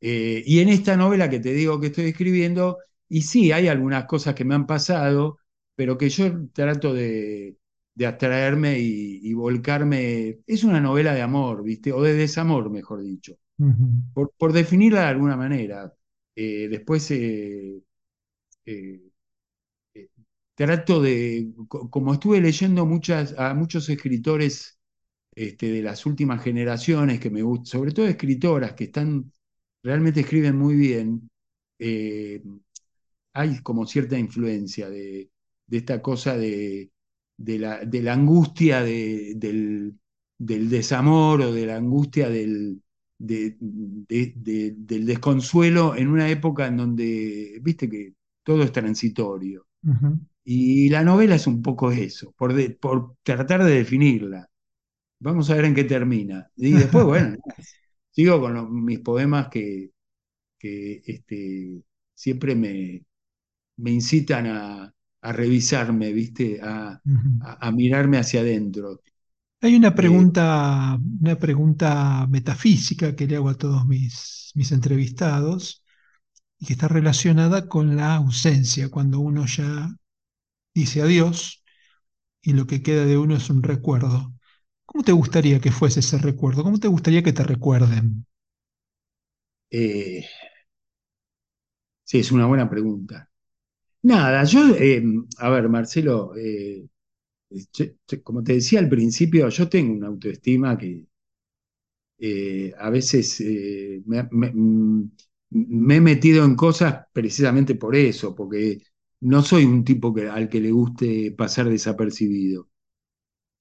Eh, 0.00 0.42
y 0.46 0.60
en 0.60 0.68
esta 0.70 0.96
novela 0.96 1.30
que 1.30 1.40
te 1.40 1.52
digo 1.54 1.80
que 1.80 1.88
estoy 1.88 2.06
escribiendo, 2.06 2.78
y 3.08 3.22
sí, 3.22 3.52
hay 3.52 3.68
algunas 3.68 4.06
cosas 4.06 4.34
que 4.34 4.44
me 4.44 4.54
han 4.54 4.66
pasado, 4.66 5.38
pero 5.74 5.98
que 5.98 6.10
yo 6.10 6.48
trato 6.52 6.92
de, 6.94 7.56
de 7.94 8.06
abstraerme 8.06 8.78
y, 8.80 9.20
y 9.22 9.34
volcarme. 9.34 10.40
Es 10.46 10.64
una 10.64 10.80
novela 10.80 11.14
de 11.14 11.22
amor, 11.22 11.62
¿viste? 11.64 11.92
O 11.92 12.02
de 12.02 12.14
desamor, 12.14 12.70
mejor 12.70 13.02
dicho. 13.02 13.34
Por, 14.12 14.32
por 14.38 14.52
definirla 14.52 15.02
de 15.02 15.06
alguna 15.08 15.36
manera. 15.36 15.92
Eh, 16.36 16.68
después 16.70 17.10
eh, 17.12 17.82
eh, 18.66 19.00
eh, 19.94 20.08
trato 20.54 21.00
de, 21.02 21.52
co- 21.68 21.90
como 21.90 22.14
estuve 22.14 22.40
leyendo 22.40 22.86
muchas, 22.86 23.34
a 23.38 23.54
muchos 23.54 23.88
escritores 23.88 24.78
este, 25.36 25.70
de 25.72 25.82
las 25.82 26.06
últimas 26.06 26.42
generaciones 26.42 27.20
que 27.20 27.30
me 27.30 27.42
gustan, 27.42 27.66
sobre 27.66 27.92
todo 27.92 28.06
escritoras 28.06 28.74
que 28.74 28.84
están, 28.84 29.32
realmente 29.82 30.20
escriben 30.20 30.56
muy 30.56 30.74
bien, 30.76 31.30
eh, 31.78 32.42
hay 33.32 33.60
como 33.62 33.86
cierta 33.86 34.18
influencia 34.18 34.88
de, 34.90 35.30
de 35.66 35.76
esta 35.78 36.00
cosa 36.02 36.36
de, 36.36 36.90
de 37.36 37.58
la, 37.58 37.84
de 37.84 38.02
la 38.02 38.12
angustia 38.14 38.82
de- 38.82 39.34
del, 39.36 39.94
del 40.38 40.68
desamor 40.70 41.40
o 41.42 41.52
de 41.52 41.66
la 41.66 41.76
angustia 41.76 42.28
del, 42.30 42.82
de- 43.18 43.56
de- 43.60 44.32
de- 44.36 44.74
del 44.76 45.06
desconsuelo 45.06 45.96
en 45.96 46.08
una 46.08 46.28
época 46.30 46.66
en 46.66 46.76
donde, 46.76 47.58
viste 47.62 47.88
que 47.88 48.14
todo 48.42 48.62
es 48.62 48.72
transitorio. 48.72 49.66
Y 50.44 50.88
la 50.90 51.04
novela 51.04 51.36
es 51.36 51.46
un 51.46 51.62
poco 51.62 51.90
eso, 51.92 52.32
por 52.32 52.54
tratar 53.22 53.64
de 53.64 53.72
definirla. 53.76 54.48
Vamos 55.24 55.50
a 55.50 55.54
ver 55.56 55.64
en 55.66 55.74
qué 55.74 55.84
termina. 55.84 56.50
Y 56.56 56.76
después, 56.76 57.04
bueno, 57.06 57.36
sigo 58.12 58.40
con 58.40 58.54
los- 58.54 58.70
mis 58.70 59.00
poemas 59.00 59.48
que, 59.50 59.90
que 60.58 61.02
este, 61.06 61.82
siempre 62.14 62.54
me, 62.56 63.04
me 63.78 63.92
incitan 63.92 64.46
a, 64.48 64.94
a 65.22 65.32
revisarme, 65.32 66.12
¿viste? 66.12 66.60
A- 66.62 67.02
a 67.40 67.70
mirarme 67.72 68.18
hacia 68.18 68.40
adentro. 68.40 69.02
Hay 69.62 69.74
una 69.76 69.94
Eh, 69.96 70.24
pregunta, 70.24 70.98
una 71.20 71.36
pregunta 71.38 72.26
metafísica 72.28 73.16
que 73.16 73.26
le 73.26 73.36
hago 73.36 73.48
a 73.48 73.56
todos 73.56 73.86
mis, 73.86 74.50
mis 74.54 74.72
entrevistados 74.72 75.82
y 76.58 76.66
que 76.66 76.74
está 76.74 76.88
relacionada 76.88 77.68
con 77.68 77.96
la 77.96 78.16
ausencia, 78.16 78.90
cuando 78.90 79.20
uno 79.20 79.46
ya 79.46 79.96
dice 80.74 81.02
adiós 81.02 81.64
y 82.42 82.54
lo 82.54 82.66
que 82.68 82.82
queda 82.82 83.06
de 83.06 83.18
uno 83.18 83.36
es 83.36 83.50
un 83.50 83.62
recuerdo. 83.64 84.33
¿Cómo 84.94 85.04
te 85.04 85.12
gustaría 85.12 85.60
que 85.60 85.70
fuese 85.70 86.00
ese 86.00 86.16
recuerdo? 86.16 86.62
¿Cómo 86.62 86.78
te 86.78 86.88
gustaría 86.88 87.22
que 87.22 87.34
te 87.34 87.42
recuerden? 87.44 88.24
eh, 89.70 90.24
sí, 92.04 92.18
es 92.20 92.32
una 92.32 92.46
buena 92.46 92.68
pregunta. 92.68 93.28
Nada, 94.02 94.44
yo, 94.44 94.74
eh, 94.76 95.02
a 95.38 95.50
ver, 95.50 95.68
Marcelo, 95.68 96.34
eh, 96.36 96.86
como 98.22 98.42
te 98.42 98.54
decía 98.54 98.80
al 98.80 98.88
principio, 98.88 99.48
yo 99.48 99.68
tengo 99.68 99.92
una 99.94 100.08
autoestima 100.08 100.76
que 100.78 101.06
eh, 102.18 102.72
a 102.78 102.90
veces 102.90 103.40
mm, 104.06 105.02
me 105.50 105.96
he 105.96 106.00
metido 106.00 106.44
en 106.44 106.56
cosas 106.56 107.06
precisamente 107.12 107.74
por 107.76 107.94
eso, 107.96 108.34
porque 108.34 108.78
no 109.20 109.42
soy 109.42 109.64
un 109.64 109.84
tipo 109.84 110.14
al 110.32 110.48
que 110.48 110.60
le 110.60 110.70
guste 110.72 111.32
pasar 111.36 111.68
desapercibido. 111.68 112.68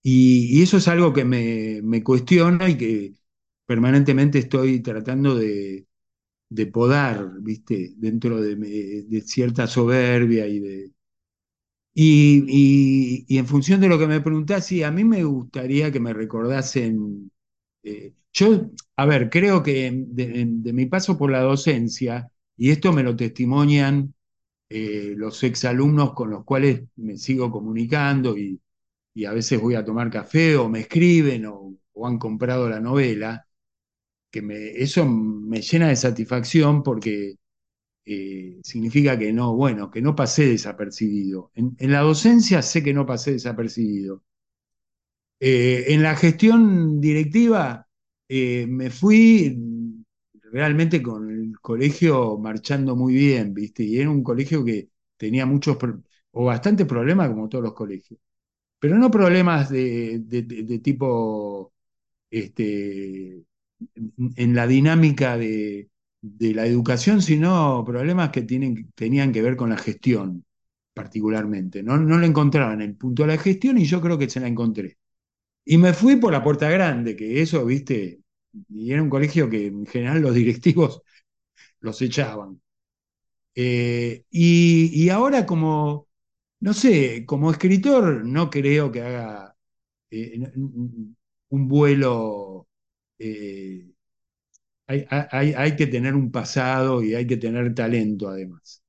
Y, 0.04 0.62
eso 0.64 0.78
es 0.78 0.88
algo 0.88 1.14
que 1.14 1.26
me, 1.26 1.82
me 1.84 2.04
cuestiona 2.04 2.70
y 2.70 2.78
que 2.78 3.14
permanentemente 3.66 4.40
estoy 4.40 4.82
tratando 4.82 5.36
de, 5.36 5.88
podar, 6.74 7.30
¿viste? 7.42 7.94
Dentro 7.98 8.42
de, 8.42 8.56
de 9.08 9.22
cierta 9.22 9.68
soberbia 9.68 10.48
y 10.48 10.60
de... 10.60 10.92
Y, 11.96 12.44
y- 12.48 13.26
y 13.28 13.38
en 13.38 13.46
función 13.48 13.80
de 13.82 13.88
lo 13.90 14.00
que 14.00 14.08
me 14.08 14.22
preguntás, 14.22 14.66
sí, 14.66 14.82
a 14.84 14.92
mí 14.92 15.04
me 15.04 15.24
gustaría 15.24 15.92
que 15.92 16.00
me 16.00 16.14
recordasen 16.14 17.32
eh, 17.84 18.14
yo, 18.34 18.70
a 18.98 19.06
ver, 19.08 19.30
creo 19.32 19.64
que 19.64 19.92
de, 20.08 20.46
de 20.48 20.74
mi 20.74 20.86
paso 20.88 21.18
por 21.18 21.32
la 21.32 21.42
docencia, 21.42 22.32
y 22.58 22.72
esto 22.72 22.94
me 22.94 23.04
lo 23.04 23.16
testimonian 23.18 24.14
eh, 24.70 25.14
los 25.18 25.44
exalumnos 25.44 26.14
con 26.14 26.32
los 26.32 26.46
cuales 26.46 26.84
me 26.98 27.18
sigo 27.18 27.52
comunicando 27.52 28.38
y, 28.38 28.60
y 29.14 29.26
a 29.26 29.34
veces 29.34 29.62
voy 29.62 29.76
a 29.76 29.86
tomar 29.86 30.10
café 30.12 30.56
o 30.58 30.70
me 30.70 30.82
escriben 30.82 31.46
o, 31.48 31.78
han 32.06 32.18
comprado 32.20 32.70
la 32.70 32.80
novela, 32.80 33.48
que 34.32 34.42
eso 34.78 35.06
me 35.06 35.62
llena 35.62 35.90
de 35.90 35.96
satisfacción 35.96 36.84
porque 36.84 37.36
eh, 38.06 38.60
significa 38.64 39.18
que 39.20 39.34
no, 39.34 39.56
bueno, 39.56 39.92
que 39.92 40.02
no 40.02 40.16
pasé 40.16 40.48
desapercibido. 40.48 41.52
En, 41.56 41.76
la 41.92 42.02
docencia 42.02 42.62
sé 42.62 42.84
que 42.84 42.94
no 42.94 43.06
pasé 43.06 43.34
desapercibido. 43.34 44.24
Eh, 45.40 45.86
en 45.94 46.04
la 46.04 46.16
gestión 46.16 47.02
directiva 47.02 47.88
eh, 48.30 48.66
me 48.68 48.90
fui 48.90 49.58
realmente 50.52 51.02
con 51.02 51.30
el 51.30 51.60
colegio 51.60 52.38
marchando 52.38 52.96
muy 52.96 53.14
bien, 53.14 53.54
¿viste? 53.54 53.84
Y 53.84 54.00
era 54.00 54.10
un 54.10 54.24
colegio 54.24 54.64
que 54.64 54.90
tenía 55.18 55.46
muchos 55.46 55.78
o 56.32 56.46
bastantes 56.46 56.88
problemas 56.88 57.30
como 57.30 57.50
todos 57.50 57.64
los 57.64 57.74
colegios, 57.74 58.20
pero 58.84 58.98
no 58.98 59.10
problemas 59.10 59.70
de, 59.70 60.82
tipo, 60.84 61.72
este, 62.30 63.44
en 64.36 64.56
la 64.56 64.68
dinámica 64.68 65.38
de, 65.38 65.90
la 66.22 66.66
educación, 66.66 67.22
sino 67.22 67.86
problemas 67.86 68.32
que 68.32 68.42
tenían 68.42 69.32
que 69.32 69.42
ver 69.42 69.56
con 69.56 69.70
la 69.70 69.78
gestión 69.78 70.44
particularmente. 70.94 71.82
No, 71.82 71.98
no 71.98 72.18
le 72.20 72.28
encontraban 72.28 72.82
el 72.82 72.98
punto 72.98 73.24
de 73.24 73.30
la 73.30 73.38
gestión 73.38 73.78
y 73.78 73.86
yo 73.86 74.02
creo 74.02 74.18
que 74.18 74.30
se 74.30 74.42
la 74.42 74.48
encontré. 74.50 74.98
Y 75.66 75.78
me 75.78 75.94
fui 75.94 76.18
por 76.18 76.34
la 76.34 76.44
puerta 76.44 76.70
grande, 76.70 77.16
que 77.16 77.42
eso, 77.42 77.66
viste, 77.66 78.22
y 78.70 78.92
era 78.92 79.02
un 79.02 79.10
colegio 79.10 79.50
que 79.50 79.68
en 79.68 79.86
general 79.86 80.22
los 80.22 80.36
directivos 80.36 81.04
los 81.82 82.02
echaban. 82.02 82.62
Eh, 83.56 84.26
y 84.30 85.10
ahora 85.10 85.46
como, 85.46 86.10
no 86.64 86.74
sé, 86.74 87.26
como 87.26 87.52
escritor 87.52 88.26
no 88.26 88.50
creo 88.50 88.92
que 88.92 89.02
haga 89.04 89.58
eh, 90.12 90.40
un 91.50 91.68
vuelo, 91.68 92.68
eh, 93.20 93.92
hay, 94.88 95.06
hay- 95.10 95.54
hay 95.56 95.76
que 95.76 95.88
tener 95.88 96.16
un 96.16 96.32
pasado 96.32 97.04
y 97.04 97.16
hay 97.16 97.28
que 97.28 97.38
tener 97.38 97.74
talento 97.76 98.30
además, 98.30 98.84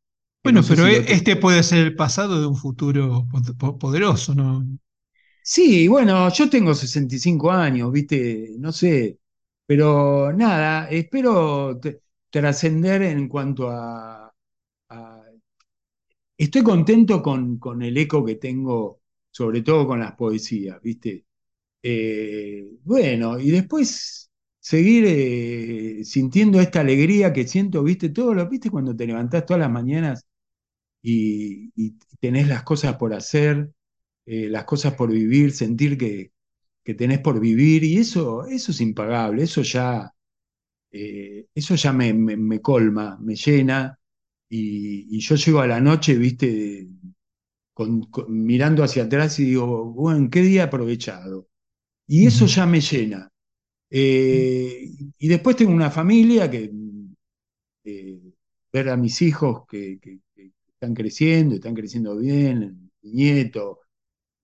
no 0.45 0.45
Bueno, 0.45 0.63
sé 0.63 0.77
pero 0.77 0.87
si 0.87 0.95
e- 0.95 1.05
este 1.13 1.35
puede 1.37 1.63
ser 1.65 1.79
el 1.87 1.97
pasado 1.97 2.41
de 2.41 2.47
un 2.47 2.57
futuro 2.57 3.27
po- 3.31 3.43
po- 3.59 3.79
poderoso, 3.79 4.35
¿no? 4.35 4.65
Sí, 5.43 5.89
bueno, 5.89 6.29
yo 6.33 6.49
tengo 6.49 6.75
65 6.75 7.51
años, 7.53 7.93
viste, 7.93 8.51
no 8.59 8.73
sé, 8.73 9.19
pero 9.67 10.33
nada, 10.33 10.89
espero 10.89 11.79
trascender 12.31 13.03
en 13.03 13.29
cuanto 13.29 13.69
a- 13.71 14.24
Estoy 16.37 16.63
contento 16.63 17.23
con, 17.23 17.59
con 17.59 17.83
el 17.83 17.97
eco 17.97 18.25
que 18.25 18.37
tengo, 18.37 19.01
sobre 19.31 19.63
todo 19.63 19.87
con 19.87 20.01
las 20.01 20.15
poesías, 20.17 20.81
viste. 20.83 21.25
Eh, 21.83 22.67
bueno, 22.85 23.39
y 23.41 23.51
después 23.51 24.31
seguir 24.61 25.05
eh, 25.09 26.05
sintiendo 26.05 26.61
esta 26.61 26.81
alegría 26.81 27.33
que 27.33 27.47
siento, 27.49 27.83
viste, 27.85 28.11
todo 28.11 28.35
lo, 28.35 28.49
viste, 28.49 28.71
cuando 28.71 28.97
te 28.97 29.07
levantás 29.07 29.47
todas 29.47 29.61
las 29.63 29.71
mañanas 29.73 30.27
y, 31.03 31.73
y 31.77 31.99
tenés 32.21 32.49
las 32.49 32.65
cosas 32.65 32.97
por 32.97 33.15
hacer, 33.15 33.73
eh, 34.27 34.49
las 34.51 34.65
cosas 34.65 34.95
por 34.95 35.13
vivir, 35.13 35.53
sentir 35.53 35.99
que 35.99 36.33
que 36.85 36.95
tenés 36.95 37.21
por 37.21 37.41
vivir, 37.41 37.85
y 37.85 37.99
eso, 37.99 38.47
eso 38.47 38.73
es 38.73 38.81
impagable, 38.81 39.45
eso 39.45 39.63
ya, 39.63 40.15
eso 41.55 41.75
ya 41.75 41.93
me- 41.93 42.13
me 42.37 42.61
colma, 42.61 43.19
me 43.21 43.35
llena, 43.37 43.99
y, 44.57 45.17
y 45.17 45.21
yo 45.21 45.37
llego 45.37 45.61
a 45.61 45.67
la 45.67 45.81
noche, 45.81 46.17
viste, 46.17 46.89
con- 47.75 48.03
con- 48.11 48.27
mirando 48.45 48.85
hacia 48.85 49.05
atrás 49.05 49.39
y 49.41 49.45
digo, 49.47 49.87
bueno, 49.93 50.29
qué 50.31 50.43
día 50.43 50.65
aprovechado. 50.65 51.49
Y 52.09 52.27
eso 52.27 52.47
ya 52.47 52.67
me 52.67 52.81
llena. 52.83 53.31
Eh, 53.91 54.91
y 55.19 55.29
después 55.29 55.57
tengo 55.57 55.73
una 55.73 55.91
familia 55.93 56.51
que 56.51 56.71
eh, 57.85 58.19
ver 58.73 58.89
a 58.91 58.97
mis 58.97 59.23
hijos 59.23 59.65
que, 59.69 59.99
que- 60.01 60.21
que 60.35 60.53
están 60.69 60.95
creciendo, 60.95 61.55
están 61.55 61.75
creciendo 61.75 62.17
bien, 62.17 62.91
mi 63.03 63.13
nieto, 63.13 63.81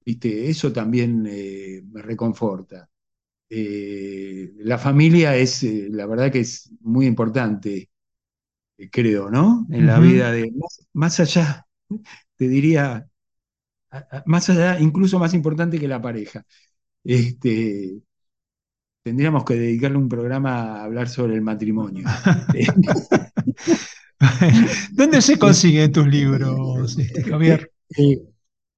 viste, 0.04 0.48
eso 0.50 0.72
también 0.72 1.26
eh, 1.28 1.82
me 1.92 2.02
reconforta. 2.02 2.90
la 4.58 4.78
familia 4.78 5.36
es, 5.36 5.62
la 5.64 6.06
verdad 6.06 6.30
que 6.32 6.40
es 6.40 6.70
muy 6.80 7.06
importante, 7.06 7.90
creo, 8.88 9.30
¿no? 9.30 9.66
En 9.70 9.86
la 9.86 9.98
vida 9.98 10.32
de, 10.32 10.50
más, 10.52 10.86
más 10.92 11.20
allá, 11.20 11.66
te 12.36 12.48
diría, 12.48 13.06
más 14.26 14.48
allá, 14.50 14.78
incluso 14.80 15.18
más 15.18 15.34
importante 15.34 15.78
que 15.78 15.88
la 15.88 16.00
pareja. 16.00 16.44
este, 17.04 18.02
tendríamos 19.02 19.44
que 19.44 19.54
dedicarle 19.54 19.98
un 19.98 20.08
programa 20.08 20.80
a 20.80 20.84
hablar 20.84 21.08
sobre 21.08 21.34
el 21.34 21.42
matrimonio. 21.42 22.06
¿Dónde 24.92 25.22
se 25.22 25.38
consiguen 25.38 25.92
tus 25.92 26.06
libros, 26.06 26.98
este, 26.98 27.24
Javier? 27.24 27.72
Eh, 27.96 28.20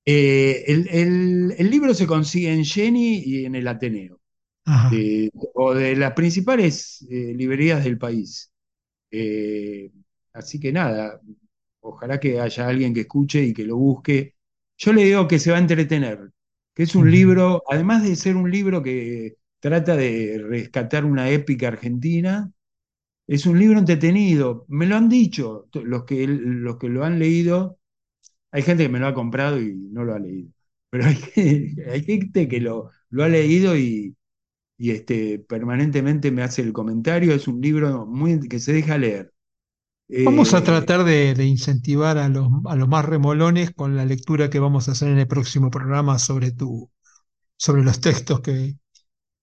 eh, 0.05 0.65
el, 0.67 1.71
libro 1.71 1.95
se 1.95 2.07
consigue 2.07 2.53
en 2.53 2.65
Jenny 2.65 3.23
y 3.25 3.45
en 3.45 3.57
el 3.57 3.67
Ateneo, 3.67 4.21
o 5.55 5.75
de 5.75 5.97
las 5.97 6.13
principales 6.13 7.05
eh, 7.11 7.35
librerías 7.37 7.85
del 7.85 7.99
país. 7.99 8.52
Así 10.33 10.61
que 10.61 10.73
nada, 10.73 11.21
ojalá 11.81 12.21
que 12.21 12.41
haya 12.41 12.69
alguien 12.69 12.95
que 12.95 13.03
escuche 13.03 13.43
y 13.45 13.53
que 13.55 13.65
lo 13.65 13.77
busque. 13.77 14.37
Yo 14.79 14.93
le 14.93 15.05
digo 15.05 15.29
que 15.29 15.39
se 15.39 15.51
va 15.51 15.59
a 15.59 15.61
entretener, 15.61 16.31
que 16.75 16.85
es 16.85 16.95
un 16.95 17.11
libro, 17.11 17.63
además 17.69 18.03
de 18.03 18.17
ser 18.17 18.37
un 18.37 18.51
libro 18.51 18.83
que 18.83 19.37
trata 19.61 19.97
de 19.97 20.43
rescatar 20.49 21.05
una 21.05 21.31
épica 21.31 21.69
argentina, 21.69 22.53
es 23.27 23.47
un 23.47 23.59
libro 23.59 23.79
entretenido. 23.79 24.67
Me 24.69 24.87
lo 24.87 24.97
han 24.97 25.09
dicho 25.09 25.69
los 25.75 26.05
que, 26.05 26.27
los 26.29 26.79
que 26.79 26.89
lo 26.89 27.05
han 27.05 27.19
leído. 27.19 27.79
Hay 28.53 28.63
gente 28.63 28.85
que 28.85 28.89
me 28.91 29.01
lo 29.01 29.09
ha 29.09 29.15
comprado 29.15 29.61
y 29.61 29.75
no 29.75 30.05
lo 30.05 30.15
ha 30.15 30.19
leído. 30.21 30.51
Pero 30.91 31.07
hay, 31.07 31.17
gente 32.07 32.49
que 32.49 32.61
lo, 32.61 32.91
lo 33.11 33.25
ha 33.25 33.29
leído 33.29 33.77
y, 33.77 34.17
este, 34.91 35.39
permanentemente 35.39 36.31
me 36.31 36.43
hace 36.43 36.63
el 36.63 36.73
comentario. 36.73 37.33
Es 37.33 37.49
un 37.49 37.61
libro 37.61 38.07
muy, 38.07 38.49
que 38.49 38.59
se 38.59 38.73
deja 38.73 38.99
leer. 38.99 39.33
Vamos 40.25 40.53
a 40.53 40.59
eh, 40.59 40.63
tratar 40.63 41.05
de, 41.05 41.45
incentivar 41.45 42.19
a 42.19 42.29
los, 42.29 42.49
a 42.67 42.77
los, 42.77 42.89
más 42.89 43.05
remolones 43.05 43.71
con 43.71 43.97
la 43.97 44.05
lectura 44.05 44.51
que 44.51 44.59
vamos 44.59 44.89
a 44.89 44.93
hacer 44.93 45.09
en 45.09 45.19
el 45.19 45.27
próximo 45.27 45.71
programa 45.71 46.19
sobre, 46.19 46.51
tu, 46.51 46.91
sobre 47.57 47.83
los 47.83 48.01
textos 48.01 48.41
que, 48.41 48.77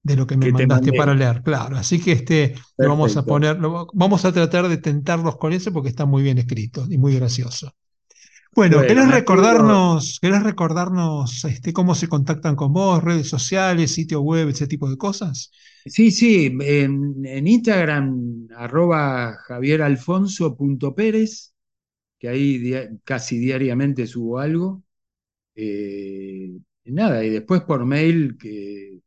de 0.03 0.15
lo 0.15 0.27
que 0.27 0.37
me 0.37 0.51
mandaste 0.51 0.93
para 0.93 1.13
leer, 1.13 1.41
claro. 1.43 1.77
Así 1.77 1.99
que 1.99 2.11
este 2.13 2.55
lo 2.77 2.89
vamos 2.89 3.17
a 3.17 3.25
poner, 3.25 3.57
vamos 3.57 4.25
a 4.25 4.31
tratar 4.31 4.67
de 4.67 4.77
tentarlos 4.77 5.37
con 5.37 5.53
eso 5.53 5.71
porque 5.73 5.89
está 5.89 6.05
muy 6.05 6.23
bien 6.23 6.37
escrito 6.37 6.85
y 6.89 6.97
muy 6.97 7.15
gracioso. 7.15 7.73
Bueno, 8.55 8.81
¿querés 8.81 9.11
recordarnos, 9.11 10.17
¿querés 10.21 10.43
recordarnos 10.43 11.45
este, 11.45 11.71
cómo 11.71 11.95
se 11.95 12.07
contactan 12.07 12.55
con 12.55 12.73
vos, 12.73 13.03
redes 13.03 13.29
sociales, 13.29 13.93
sitio 13.93 14.21
web, 14.21 14.49
ese 14.49 14.67
tipo 14.67 14.89
de 14.89 14.97
cosas? 14.97 15.51
Sí, 15.85 16.11
sí, 16.11 16.57
en, 16.61 17.47
Instagram, 17.47 18.47
arroba 18.55 19.35
javieralfonso.pérez, 19.47 21.53
que 22.19 22.29
ahí 22.29 22.73
casi 23.03 23.37
diariamente 23.37 24.07
subo 24.07 24.39
algo. 24.39 24.83
Eh, 25.55 26.51
nada, 26.85 27.23
y 27.23 27.29
después 27.29 27.61
por 27.61 27.85
mail, 27.85 28.37
que 28.37 28.99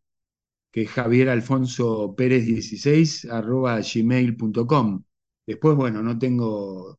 que 0.72 0.82
es 0.82 0.90
Javier 0.90 1.28
Alfonso 1.28 2.14
Pérez 2.16 2.46
16 2.46 3.26
arroba 3.26 3.80
gmail.com. 3.80 5.04
Después, 5.46 5.76
bueno, 5.76 6.02
no 6.02 6.18
tengo, 6.18 6.98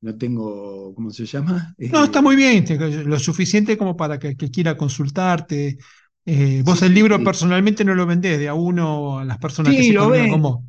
no 0.00 0.16
tengo, 0.16 0.94
¿cómo 0.94 1.10
se 1.10 1.26
llama? 1.26 1.74
No, 1.92 2.04
está 2.04 2.22
muy 2.22 2.36
bien, 2.36 2.64
lo 3.06 3.18
suficiente 3.18 3.76
como 3.76 3.96
para 3.96 4.18
que, 4.18 4.36
quiera 4.36 4.76
consultarte. 4.76 5.78
Eh, 6.24 6.62
vos 6.64 6.82
el 6.82 6.92
libro 6.92 7.22
personalmente 7.22 7.84
no 7.84 7.94
lo 7.94 8.04
vendés 8.04 8.38
de 8.38 8.48
a 8.48 8.54
uno 8.54 9.20
a 9.20 9.24
las 9.24 9.38
personas 9.38 9.74
que 9.74 9.84
se 9.84 9.92
lo 9.92 10.10
como. 10.30 10.64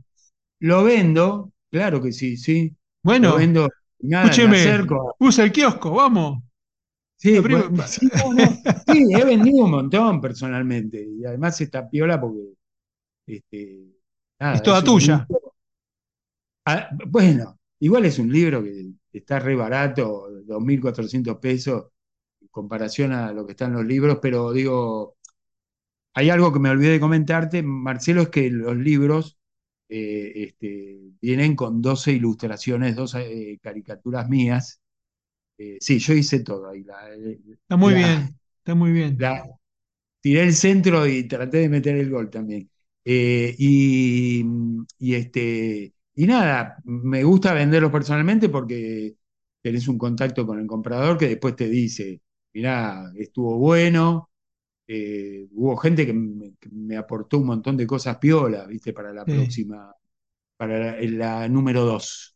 Lo 0.60 0.84
vendo, 0.84 1.52
claro 1.72 2.02
que 2.02 2.12
sí, 2.12 2.38
sí. 2.38 2.76
Bueno, 3.04 3.32
lo 3.32 3.38
vendo, 3.38 3.70
escúcheme, 4.00 4.86
usa 5.20 5.44
el 5.44 5.52
kiosco, 5.52 5.92
vamos. 5.92 6.44
Sí, 7.16 7.36
he 7.36 7.42
vendido 9.26 9.66
un 9.66 9.72
montón 9.72 10.22
personalmente. 10.22 11.04
Y 11.04 11.26
además 11.26 11.60
está 11.60 11.90
piola 11.90 12.22
porque. 12.22 12.54
Este, 13.26 13.88
es 14.40 14.62
toda 14.62 14.84
tuya. 14.84 15.28
Ah, 16.66 16.90
bueno, 17.08 17.60
igual 17.80 18.06
es 18.06 18.20
un 18.20 18.32
libro 18.32 18.64
que 18.64 18.92
está 19.18 19.40
re 19.40 19.56
barato, 19.56 20.30
2.400 20.46 21.40
pesos 21.40 21.86
en 22.42 22.48
comparación 22.50 23.14
a 23.14 23.32
lo 23.34 23.46
que 23.46 23.54
están 23.54 23.74
los 23.74 23.86
libros, 23.86 24.20
pero 24.22 24.52
digo, 24.54 25.18
hay 26.14 26.30
algo 26.30 26.52
que 26.54 26.60
me 26.60 26.70
olvidé 26.70 26.92
de 26.94 27.00
comentarte, 27.00 27.64
Marcelo, 27.64 28.24
es 28.24 28.30
que 28.30 28.50
los 28.50 28.76
libros 28.78 29.38
eh, 29.90 30.34
este, 30.36 31.00
vienen 31.22 31.56
con 31.56 31.82
12 31.82 32.14
ilustraciones, 32.14 32.96
12 32.96 33.54
eh, 33.54 33.60
caricaturas 33.62 34.28
mías 34.30 34.82
eh, 35.58 35.78
sí, 35.80 36.00
yo 36.00 36.14
hice 36.14 36.42
todo 36.42 36.70
ahí. 36.70 36.86
está 37.52 37.78
muy 37.78 37.94
bien, 37.96 38.38
está 38.60 38.76
muy 38.76 38.92
bien. 38.92 39.18
tiré 40.22 40.44
el 40.44 40.54
centro 40.54 41.08
y 41.08 41.28
traté 41.28 41.58
de 41.60 41.70
meter 41.70 41.96
el 41.96 42.10
gol 42.10 42.30
también. 42.30 42.70
Y, 43.04 44.46
este, 45.00 45.94
y 46.18 46.26
nada, 46.26 46.78
me 46.84 47.24
gusta 47.24 47.54
venderlo 47.54 47.92
personalmente 47.92 48.50
porque 48.50 49.16
tenés 49.62 49.88
un 49.88 50.00
contacto 50.00 50.48
con 50.48 50.60
el 50.60 50.66
comprador 50.66 51.16
que 51.16 51.28
después 51.28 51.56
te 51.56 51.70
dice, 51.70 52.22
mirá, 52.54 53.12
estuvo 53.16 53.60
bueno. 53.60 54.32
Eh, 54.88 55.48
hubo 55.52 55.78
gente 55.78 56.08
que 56.08 56.14
me, 56.14 56.98
aportó 56.98 57.38
un 57.38 57.46
montón 57.46 57.78
de 57.78 57.86
cosas 57.86 58.18
piolas, 58.18 58.68
¿viste? 58.68 58.94
Para 58.94 59.14
la 59.14 59.26
próxima, 59.26 59.94
para 60.58 61.00
la, 61.00 61.48
número 61.50 61.86
dos. 61.86 62.36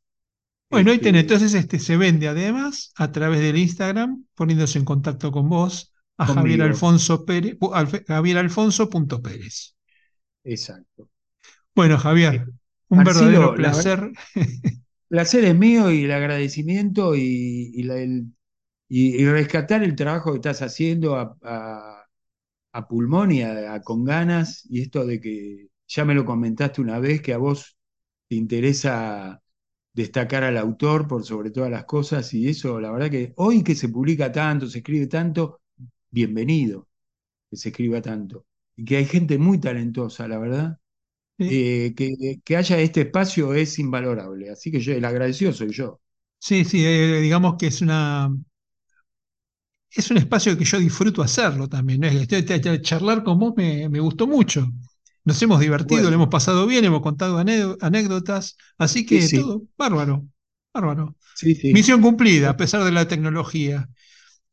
Bueno, 0.69 0.91
ahí 0.91 0.99
tenés, 0.99 1.23
este, 1.23 1.33
entonces 1.33 1.59
este 1.59 1.79
se 1.79 1.97
vende 1.97 2.27
además 2.27 2.93
a 2.97 3.11
través 3.11 3.39
del 3.39 3.57
Instagram, 3.57 4.25
poniéndose 4.35 4.77
en 4.77 4.85
contacto 4.85 5.31
con 5.31 5.49
vos, 5.49 5.91
a 6.17 6.27
Javier 6.27 6.61
Alfonso 6.61 7.25
Pérez, 7.25 7.57
Javier 8.07 8.37
Alfonso 8.37 8.87
Pérez. 8.91 9.75
Exacto. 10.43 11.09
Bueno, 11.73 11.97
Javier, 11.97 12.45
un 12.91 13.03
verdadero 13.03 13.55
placer. 13.55 14.11
placer 15.07 15.45
es 15.45 15.57
mío 15.57 15.91
y 15.91 16.03
el 16.03 16.11
agradecimiento 16.11 17.15
y, 17.15 17.81
rescatar 19.25 19.83
el 19.83 19.95
trabajo 19.95 20.31
que 20.31 20.37
estás 20.37 20.61
haciendo 20.61 21.15
a, 21.15 22.07
pulmón 22.87 23.31
y 23.31 23.41
con 23.83 24.03
ganas, 24.03 24.65
y 24.69 24.81
esto 24.81 25.05
de 25.05 25.19
que 25.19 25.69
ya 25.87 26.05
me 26.05 26.13
lo 26.13 26.25
comentaste 26.25 26.81
una 26.81 26.99
vez, 26.99 27.21
que 27.21 27.33
a 27.33 27.37
vos 27.37 27.77
te 28.27 28.35
interesa 28.35 29.41
destacar 29.93 30.43
al 30.43 30.57
autor 30.57 31.07
por 31.07 31.25
sobre 31.25 31.51
todas 31.51 31.69
las 31.69 31.85
cosas 31.85 32.33
y 32.33 32.47
eso, 32.47 32.79
la 32.79 32.91
verdad 32.91 33.09
que 33.09 33.33
hoy 33.37 33.63
que 33.63 33.75
se 33.75 33.89
publica 33.89 34.31
tanto, 34.31 34.67
se 34.67 34.79
escribe 34.79 35.07
tanto, 35.07 35.61
bienvenido 36.09 36.87
que 37.49 37.57
se 37.57 37.69
escriba 37.69 38.01
tanto. 38.01 38.45
Y 38.75 38.85
que 38.85 38.97
hay 38.97 39.05
gente 39.05 39.37
muy 39.37 39.59
talentosa, 39.59 40.27
la 40.27 40.39
verdad. 40.39 40.79
Eh, 41.49 41.93
que, 42.43 42.55
haya 42.55 42.79
este 42.79 43.01
espacio 43.01 43.53
es 43.53 43.79
invalorable. 43.79 44.49
Así 44.49 44.71
que 44.71 44.79
yo, 44.79 44.93
el 44.93 45.05
agradecido 45.05 45.53
soy 45.53 45.71
yo. 45.71 45.99
Sí, 46.39 46.65
sí, 46.65 46.85
eh, 46.85 47.19
digamos 47.21 47.55
que 47.57 47.67
es 47.67 47.81
una. 47.81 48.29
Es 49.89 50.09
un 50.09 50.17
espacio 50.17 50.57
que 50.57 50.63
yo 50.63 50.79
disfruto 50.79 51.21
hacerlo 51.21 51.67
también. 51.67 52.01
Charlar 52.81 53.23
con 53.23 53.39
vos 53.39 53.53
me, 53.57 53.89
me 53.89 53.99
gustó 53.99 54.25
mucho. 54.25 54.67
Nos 55.23 55.41
hemos 55.41 55.59
divertido, 55.59 56.09
lo 56.09 56.15
hemos 56.15 56.29
pasado 56.29 56.65
bien, 56.65 56.83
hemos 56.83 57.01
contado 57.01 57.37
anécdotas, 57.37 58.57
así 58.77 59.05
que 59.05 59.27
todo 59.29 59.63
bárbaro, 59.77 60.25
bárbaro. 60.73 61.15
Misión 61.73 62.01
cumplida, 62.01 62.49
a 62.49 62.57
pesar 62.57 62.83
de 62.83 62.91
la 62.91 63.07
tecnología. 63.07 63.87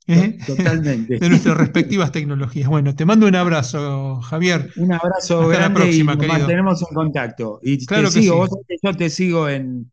¿Eh? 0.09 0.39
Totalmente. 0.47 1.19
De 1.19 1.29
nuestras 1.29 1.57
respectivas 1.57 2.11
tecnologías. 2.11 2.69
Bueno, 2.69 2.95
te 2.95 3.05
mando 3.05 3.27
un 3.27 3.35
abrazo, 3.35 4.21
Javier. 4.23 4.71
Un 4.77 4.93
abrazo 4.93 5.43
Hasta 5.43 5.53
grande 5.53 5.81
la 5.81 5.85
próxima, 5.85 6.13
y 6.15 6.17
nos 6.17 6.27
mantenemos 6.27 6.83
en 6.83 6.95
contacto. 6.95 7.61
Y 7.63 7.85
claro 7.87 8.11
te 8.11 8.23
sigo, 8.23 8.47
yo 8.83 8.97
te 8.97 9.11
sigo 9.11 9.49
en, 9.49 9.91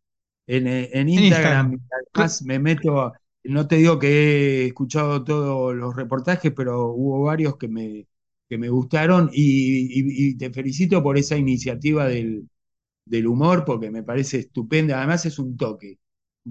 en, 0.47 1.09
Instagram. 1.09 1.79
Además, 2.13 2.41
me 2.43 2.59
meto, 2.59 3.13
no 3.43 3.67
te 3.67 3.75
digo 3.77 3.99
que 3.99 4.07
he 4.07 4.65
escuchado 4.67 5.23
todos 5.23 5.75
los 5.75 5.95
reportajes, 5.95 6.51
pero 6.55 6.91
hubo 6.91 7.23
varios 7.23 7.57
que 7.57 7.67
me, 7.67 8.07
que 8.47 8.57
me 8.57 8.69
gustaron 8.69 9.29
y, 9.33 10.35
te 10.37 10.49
felicito 10.51 11.03
por 11.03 11.17
esa 11.17 11.35
iniciativa 11.35 12.07
del, 12.07 12.47
humor 13.27 13.65
porque 13.65 13.91
me 13.91 14.03
parece 14.03 14.39
estupenda. 14.39 14.97
Además 14.97 15.25
es 15.25 15.39
un 15.39 15.57
toque. 15.57 15.99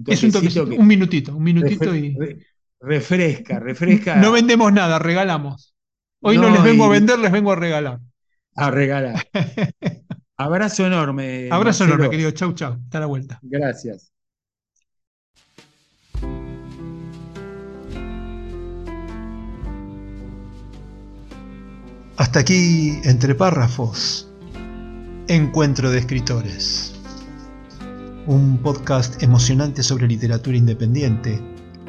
es 0.07 0.23
un 0.23 0.31
toque, 0.31 0.77
un 0.77 0.87
minutito, 0.87 1.35
un 1.35 1.43
minutito 1.43 1.95
y... 1.95 2.15
refresca, 2.85 3.59
refresca. 3.59 4.15
No 4.15 4.31
vendemos 4.31 4.71
nada, 4.71 4.99
regalamos. 4.99 5.75
Hoy 6.21 6.37
no, 6.37 6.49
les 6.49 6.63
vengo 6.63 6.85
a 6.85 6.89
vender, 6.89 7.19
les 7.19 7.31
vengo 7.31 7.51
a 7.51 7.55
regalar. 7.55 7.99
A 8.55 8.71
regalar. 8.71 9.27
Abrazo 10.37 10.85
enorme. 10.85 11.49
Abrazo 11.51 11.85
enorme, 11.85 12.09
querido. 12.09 12.31
Chau, 12.31 12.53
chau. 12.53 12.73
Hasta 12.73 12.99
la 12.99 13.05
vuelta. 13.05 13.39
Gracias. 13.41 14.11
Hasta 22.17 22.39
aquí, 22.39 22.99
entre 23.03 23.35
párrafos, 23.35 24.29
Encuentro 25.27 25.91
de 25.91 25.99
Escritores. 25.99 26.93
Un 28.25 28.57
podcast 28.63 29.21
emocionante 29.21 29.83
sobre 29.83 30.07
literatura 30.07 30.57
independiente. 30.57 31.54